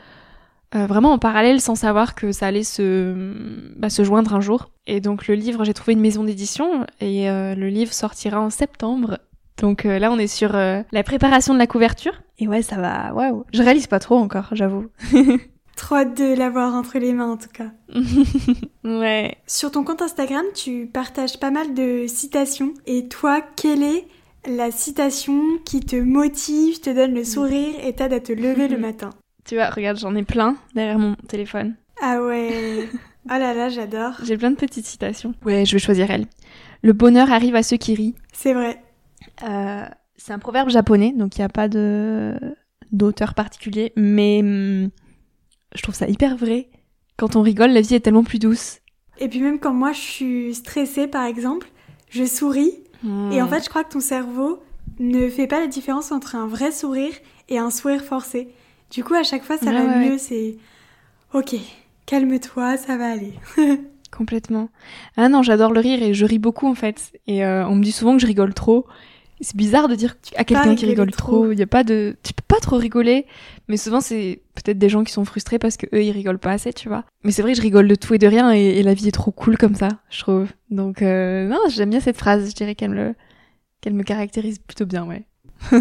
euh, 0.74 0.86
vraiment 0.86 1.12
en 1.12 1.18
parallèle 1.18 1.60
sans 1.60 1.74
savoir 1.74 2.14
que 2.14 2.32
ça 2.32 2.46
allait 2.46 2.64
se 2.64 3.34
bah, 3.76 3.90
se 3.90 4.04
joindre 4.04 4.34
un 4.34 4.40
jour. 4.40 4.70
Et 4.86 5.00
donc 5.00 5.28
le 5.28 5.34
livre, 5.34 5.64
j'ai 5.64 5.74
trouvé 5.74 5.92
une 5.92 6.00
maison 6.00 6.24
d'édition 6.24 6.86
et 7.00 7.26
le 7.28 7.68
livre 7.68 7.92
sortira 7.92 8.40
en 8.40 8.50
septembre 8.50 9.18
donc 9.62 9.86
euh, 9.86 9.98
là, 9.98 10.10
on 10.10 10.18
est 10.18 10.26
sur 10.26 10.54
euh, 10.54 10.82
la 10.92 11.02
préparation 11.02 11.54
de 11.54 11.58
la 11.58 11.66
couverture. 11.66 12.20
Et 12.38 12.48
ouais, 12.48 12.62
ça 12.62 12.76
va. 12.76 13.14
Waouh. 13.14 13.44
Je 13.52 13.62
réalise 13.62 13.86
pas 13.86 14.00
trop 14.00 14.16
encore, 14.16 14.48
j'avoue. 14.52 14.86
trop 15.76 15.96
hâte 15.96 16.16
de 16.16 16.36
l'avoir 16.36 16.74
entre 16.74 16.98
les 16.98 17.12
mains 17.12 17.30
en 17.30 17.36
tout 17.36 17.48
cas. 17.48 17.70
ouais. 18.84 19.36
Sur 19.46 19.70
ton 19.70 19.84
compte 19.84 20.02
Instagram, 20.02 20.44
tu 20.54 20.90
partages 20.92 21.38
pas 21.38 21.50
mal 21.50 21.74
de 21.74 22.06
citations. 22.08 22.74
Et 22.86 23.08
toi, 23.08 23.40
quelle 23.40 23.82
est 23.82 24.06
la 24.46 24.70
citation 24.70 25.58
qui 25.64 25.80
te 25.80 25.96
motive, 25.96 26.80
te 26.80 26.90
donne 26.90 27.14
le 27.14 27.24
sourire 27.24 27.74
et 27.84 27.94
t'aide 27.94 28.12
à 28.12 28.20
te 28.20 28.32
lever 28.32 28.68
le 28.68 28.78
matin 28.88 29.10
Tu 29.44 29.54
vois, 29.54 29.70
regarde, 29.70 29.98
j'en 29.98 30.14
ai 30.14 30.22
plein 30.22 30.56
derrière 30.74 30.98
mon 30.98 31.14
téléphone. 31.28 31.76
Ah 32.00 32.20
ouais. 32.22 32.88
Oh 33.26 33.38
là 33.38 33.54
là, 33.54 33.68
j'adore. 33.68 34.14
J'ai 34.24 34.36
plein 34.36 34.50
de 34.50 34.56
petites 34.56 34.86
citations. 34.86 35.34
Ouais, 35.44 35.64
je 35.64 35.72
vais 35.72 35.78
choisir 35.78 36.10
elle. 36.10 36.26
Le 36.82 36.92
bonheur 36.92 37.30
arrive 37.30 37.54
à 37.54 37.62
ceux 37.62 37.76
qui 37.76 37.94
rient. 37.94 38.14
C'est 38.32 38.52
vrai. 38.54 38.82
Euh, 39.44 39.84
c'est 40.16 40.32
un 40.32 40.38
proverbe 40.38 40.68
japonais, 40.70 41.12
donc 41.16 41.36
il 41.36 41.40
n'y 41.40 41.44
a 41.44 41.48
pas 41.48 41.68
de 41.68 42.34
d'auteur 42.90 43.34
particulier, 43.34 43.92
mais 43.96 44.40
hum, 44.40 44.90
je 45.74 45.82
trouve 45.82 45.94
ça 45.94 46.08
hyper 46.08 46.36
vrai. 46.36 46.68
Quand 47.16 47.36
on 47.36 47.42
rigole, 47.42 47.70
la 47.70 47.80
vie 47.80 47.94
est 47.94 48.00
tellement 48.00 48.24
plus 48.24 48.38
douce. 48.38 48.80
Et 49.18 49.28
puis 49.28 49.40
même 49.40 49.60
quand 49.60 49.72
moi 49.72 49.92
je 49.92 50.00
suis 50.00 50.54
stressée, 50.54 51.06
par 51.06 51.24
exemple, 51.24 51.68
je 52.10 52.24
souris, 52.24 52.74
et 53.04 53.42
en 53.42 53.48
fait 53.48 53.64
je 53.64 53.68
crois 53.68 53.84
que 53.84 53.92
ton 53.92 54.00
cerveau 54.00 54.62
ne 54.98 55.28
fait 55.28 55.46
pas 55.46 55.60
la 55.60 55.66
différence 55.66 56.12
entre 56.12 56.36
un 56.36 56.46
vrai 56.46 56.70
sourire 56.70 57.14
et 57.48 57.58
un 57.58 57.70
sourire 57.70 58.02
forcé. 58.02 58.48
Du 58.90 59.04
coup, 59.04 59.14
à 59.14 59.22
chaque 59.22 59.42
fois, 59.42 59.56
ça 59.56 59.72
va 59.72 59.98
mieux. 59.98 60.18
C'est 60.18 60.56
ok, 61.32 61.56
calme-toi, 62.06 62.76
ça 62.76 62.96
va 62.96 63.12
aller. 63.12 63.32
Complètement. 64.16 64.68
Ah 65.16 65.30
non, 65.30 65.42
j'adore 65.42 65.72
le 65.72 65.80
rire 65.80 66.02
et 66.02 66.12
je 66.12 66.26
ris 66.26 66.38
beaucoup 66.38 66.68
en 66.68 66.74
fait. 66.74 67.18
Et 67.26 67.44
euh, 67.44 67.66
on 67.66 67.74
me 67.74 67.82
dit 67.82 67.92
souvent 67.92 68.14
que 68.14 68.20
je 68.20 68.26
rigole 68.26 68.52
trop 68.52 68.86
c'est 69.42 69.56
bizarre 69.56 69.88
de 69.88 69.94
dire 69.94 70.16
à 70.36 70.44
quelqu'un 70.44 70.74
qui 70.74 70.86
rigole 70.86 71.10
trop. 71.10 71.50
Il 71.52 71.58
y 71.58 71.62
a 71.62 71.66
pas 71.66 71.84
de, 71.84 72.16
tu 72.22 72.32
peux 72.32 72.44
pas 72.46 72.60
trop 72.60 72.76
rigoler. 72.76 73.26
Mais 73.68 73.76
souvent 73.76 74.00
c'est 74.00 74.40
peut-être 74.54 74.78
des 74.78 74.88
gens 74.88 75.04
qui 75.04 75.12
sont 75.12 75.24
frustrés 75.24 75.58
parce 75.58 75.76
que 75.76 75.86
eux 75.94 76.02
ils 76.02 76.12
rigolent 76.12 76.38
pas 76.38 76.52
assez, 76.52 76.72
tu 76.72 76.88
vois. 76.88 77.04
Mais 77.24 77.32
c'est 77.32 77.42
vrai 77.42 77.54
je 77.54 77.62
rigole 77.62 77.88
de 77.88 77.94
tout 77.94 78.14
et 78.14 78.18
de 78.18 78.26
rien 78.26 78.50
et, 78.52 78.82
la 78.82 78.94
vie 78.94 79.08
est 79.08 79.12
trop 79.12 79.32
cool 79.32 79.58
comme 79.58 79.74
ça, 79.74 79.88
je 80.10 80.20
trouve. 80.20 80.48
Donc 80.70 81.02
euh, 81.02 81.46
non, 81.48 81.58
j'aime 81.68 81.90
bien 81.90 82.00
cette 82.00 82.16
phrase. 82.16 82.50
Je 82.50 82.54
dirais 82.54 82.74
qu'elle 82.74 82.90
me, 82.90 83.14
qu'elle 83.80 83.94
me 83.94 84.04
caractérise 84.04 84.58
plutôt 84.58 84.86
bien, 84.86 85.04
ouais. 85.06 85.24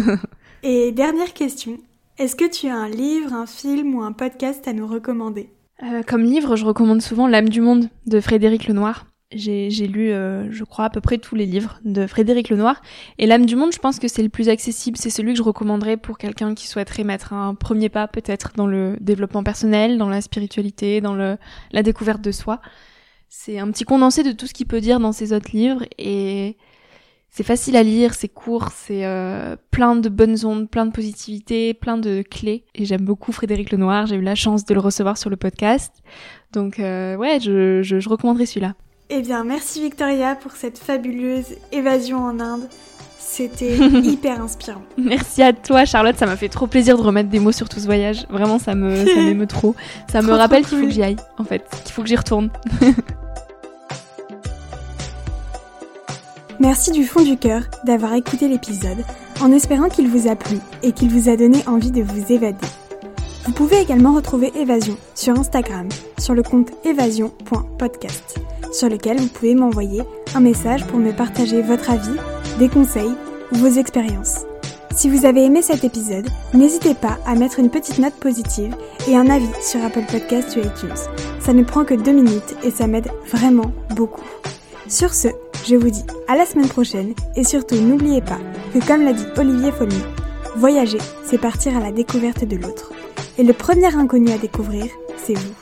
et 0.62 0.92
dernière 0.92 1.32
question. 1.32 1.78
Est-ce 2.18 2.36
que 2.36 2.48
tu 2.48 2.68
as 2.68 2.76
un 2.76 2.88
livre, 2.88 3.32
un 3.32 3.46
film 3.46 3.94
ou 3.94 4.02
un 4.02 4.12
podcast 4.12 4.68
à 4.68 4.72
nous 4.72 4.86
recommander? 4.86 5.48
Euh, 5.82 6.02
Comme 6.02 6.22
livre, 6.22 6.56
je 6.56 6.64
recommande 6.64 7.00
souvent 7.00 7.26
L'âme 7.26 7.48
du 7.48 7.60
monde 7.60 7.88
de 8.06 8.20
Frédéric 8.20 8.68
Lenoir. 8.68 9.06
J'ai 9.34 9.68
lu, 9.86 10.12
euh, 10.12 10.50
je 10.50 10.64
crois, 10.64 10.86
à 10.86 10.90
peu 10.90 11.00
près 11.00 11.18
tous 11.18 11.34
les 11.34 11.46
livres 11.46 11.80
de 11.84 12.06
Frédéric 12.06 12.48
Lenoir. 12.48 12.82
Et 13.18 13.26
L'âme 13.26 13.46
du 13.46 13.56
monde, 13.56 13.72
je 13.72 13.78
pense 13.78 13.98
que 13.98 14.08
c'est 14.08 14.22
le 14.22 14.28
plus 14.28 14.48
accessible. 14.48 14.96
C'est 14.96 15.10
celui 15.10 15.32
que 15.32 15.38
je 15.38 15.42
recommanderais 15.42 15.96
pour 15.96 16.18
quelqu'un 16.18 16.54
qui 16.54 16.66
souhaiterait 16.66 17.04
mettre 17.04 17.32
un 17.32 17.54
premier 17.54 17.88
pas, 17.88 18.08
peut-être, 18.08 18.52
dans 18.56 18.66
le 18.66 18.96
développement 19.00 19.42
personnel, 19.42 19.98
dans 19.98 20.08
la 20.08 20.20
spiritualité, 20.20 21.00
dans 21.00 21.14
le, 21.14 21.38
la 21.72 21.82
découverte 21.82 22.20
de 22.20 22.32
soi. 22.32 22.60
C'est 23.28 23.58
un 23.58 23.70
petit 23.70 23.84
condensé 23.84 24.22
de 24.22 24.32
tout 24.32 24.46
ce 24.46 24.52
qu'il 24.52 24.66
peut 24.66 24.80
dire 24.80 25.00
dans 25.00 25.12
ses 25.12 25.32
autres 25.32 25.50
livres. 25.52 25.84
Et 25.98 26.56
c'est 27.34 27.44
facile 27.44 27.76
à 27.76 27.82
lire, 27.82 28.12
c'est 28.12 28.28
court, 28.28 28.68
c'est 28.72 29.06
euh, 29.06 29.56
plein 29.70 29.96
de 29.96 30.10
bonnes 30.10 30.44
ondes, 30.44 30.68
plein 30.68 30.84
de 30.84 30.92
positivité, 30.92 31.72
plein 31.72 31.96
de 31.96 32.20
clés. 32.20 32.66
Et 32.74 32.84
j'aime 32.84 33.06
beaucoup 33.06 33.32
Frédéric 33.32 33.72
Lenoir. 33.72 34.04
J'ai 34.06 34.16
eu 34.16 34.20
la 34.20 34.34
chance 34.34 34.66
de 34.66 34.74
le 34.74 34.80
recevoir 34.80 35.16
sur 35.16 35.30
le 35.30 35.36
podcast. 35.36 36.02
Donc, 36.52 36.78
euh, 36.78 37.16
ouais, 37.16 37.40
je, 37.40 37.80
je, 37.82 38.00
je 38.00 38.08
recommanderais 38.10 38.44
celui-là. 38.44 38.74
Eh 39.14 39.20
bien, 39.20 39.44
merci 39.44 39.82
Victoria 39.82 40.34
pour 40.34 40.52
cette 40.52 40.78
fabuleuse 40.78 41.44
évasion 41.70 42.24
en 42.24 42.40
Inde. 42.40 42.66
C'était 43.18 43.76
hyper 44.02 44.40
inspirant. 44.40 44.80
Merci 44.96 45.42
à 45.42 45.52
toi 45.52 45.84
Charlotte, 45.84 46.16
ça 46.16 46.24
m'a 46.24 46.36
fait 46.36 46.48
trop 46.48 46.66
plaisir 46.66 46.96
de 46.96 47.02
remettre 47.02 47.28
des 47.28 47.38
mots 47.38 47.52
sur 47.52 47.68
tout 47.68 47.78
ce 47.78 47.84
voyage. 47.84 48.24
Vraiment, 48.30 48.58
ça 48.58 48.74
me 48.74 49.04
ça 49.04 49.16
m'émeut 49.16 49.46
trop. 49.46 49.74
Ça 50.10 50.22
me 50.22 50.32
rappelle 50.32 50.64
qu'il 50.64 50.78
faut 50.78 50.86
que 50.86 50.90
j'y 50.90 51.02
aille, 51.02 51.16
en 51.36 51.44
fait, 51.44 51.62
qu'il 51.84 51.92
faut 51.92 52.00
que 52.00 52.08
j'y 52.08 52.16
retourne. 52.16 52.48
Merci 56.58 56.90
du 56.92 57.04
fond 57.04 57.22
du 57.22 57.36
cœur 57.36 57.64
d'avoir 57.84 58.14
écouté 58.14 58.48
l'épisode, 58.48 59.04
en 59.42 59.52
espérant 59.52 59.90
qu'il 59.90 60.08
vous 60.08 60.26
a 60.26 60.36
plu 60.36 60.56
et 60.82 60.92
qu'il 60.92 61.10
vous 61.10 61.28
a 61.28 61.36
donné 61.36 61.58
envie 61.66 61.90
de 61.90 62.00
vous 62.00 62.32
évader. 62.32 62.66
Vous 63.44 63.52
pouvez 63.52 63.78
également 63.78 64.14
retrouver 64.14 64.52
Évasion 64.56 64.96
sur 65.14 65.38
Instagram, 65.38 65.90
sur 66.18 66.32
le 66.32 66.42
compte 66.42 66.70
évasion.podcast 66.86 68.40
sur 68.72 68.88
lequel 68.88 69.18
vous 69.18 69.28
pouvez 69.28 69.54
m'envoyer 69.54 70.02
un 70.34 70.40
message 70.40 70.86
pour 70.86 70.98
me 70.98 71.12
partager 71.12 71.62
votre 71.62 71.90
avis, 71.90 72.16
des 72.58 72.68
conseils 72.68 73.14
ou 73.52 73.56
vos 73.56 73.68
expériences. 73.78 74.40
Si 74.94 75.08
vous 75.08 75.24
avez 75.24 75.44
aimé 75.44 75.62
cet 75.62 75.84
épisode, 75.84 76.28
n'hésitez 76.52 76.94
pas 76.94 77.18
à 77.26 77.34
mettre 77.34 77.58
une 77.58 77.70
petite 77.70 77.98
note 77.98 78.14
positive 78.14 78.74
et 79.08 79.16
un 79.16 79.28
avis 79.28 79.48
sur 79.62 79.82
Apple 79.82 80.04
Podcasts 80.10 80.56
ou 80.56 80.60
iTunes. 80.60 80.96
Ça 81.40 81.52
ne 81.52 81.64
prend 81.64 81.84
que 81.84 81.94
deux 81.94 82.12
minutes 82.12 82.54
et 82.62 82.70
ça 82.70 82.86
m'aide 82.86 83.10
vraiment 83.30 83.72
beaucoup. 83.96 84.24
Sur 84.88 85.14
ce, 85.14 85.28
je 85.66 85.76
vous 85.76 85.90
dis 85.90 86.04
à 86.28 86.36
la 86.36 86.44
semaine 86.44 86.68
prochaine 86.68 87.14
et 87.36 87.44
surtout 87.44 87.76
n'oubliez 87.76 88.20
pas 88.20 88.38
que 88.74 88.86
comme 88.86 89.04
l'a 89.04 89.14
dit 89.14 89.26
Olivier 89.38 89.72
Folmy, 89.72 90.02
voyager, 90.56 90.98
c'est 91.24 91.40
partir 91.40 91.76
à 91.76 91.80
la 91.80 91.92
découverte 91.92 92.44
de 92.44 92.56
l'autre. 92.56 92.92
Et 93.38 93.44
le 93.44 93.54
premier 93.54 93.94
inconnu 93.96 94.30
à 94.30 94.38
découvrir, 94.38 94.86
c'est 95.16 95.34
vous. 95.34 95.61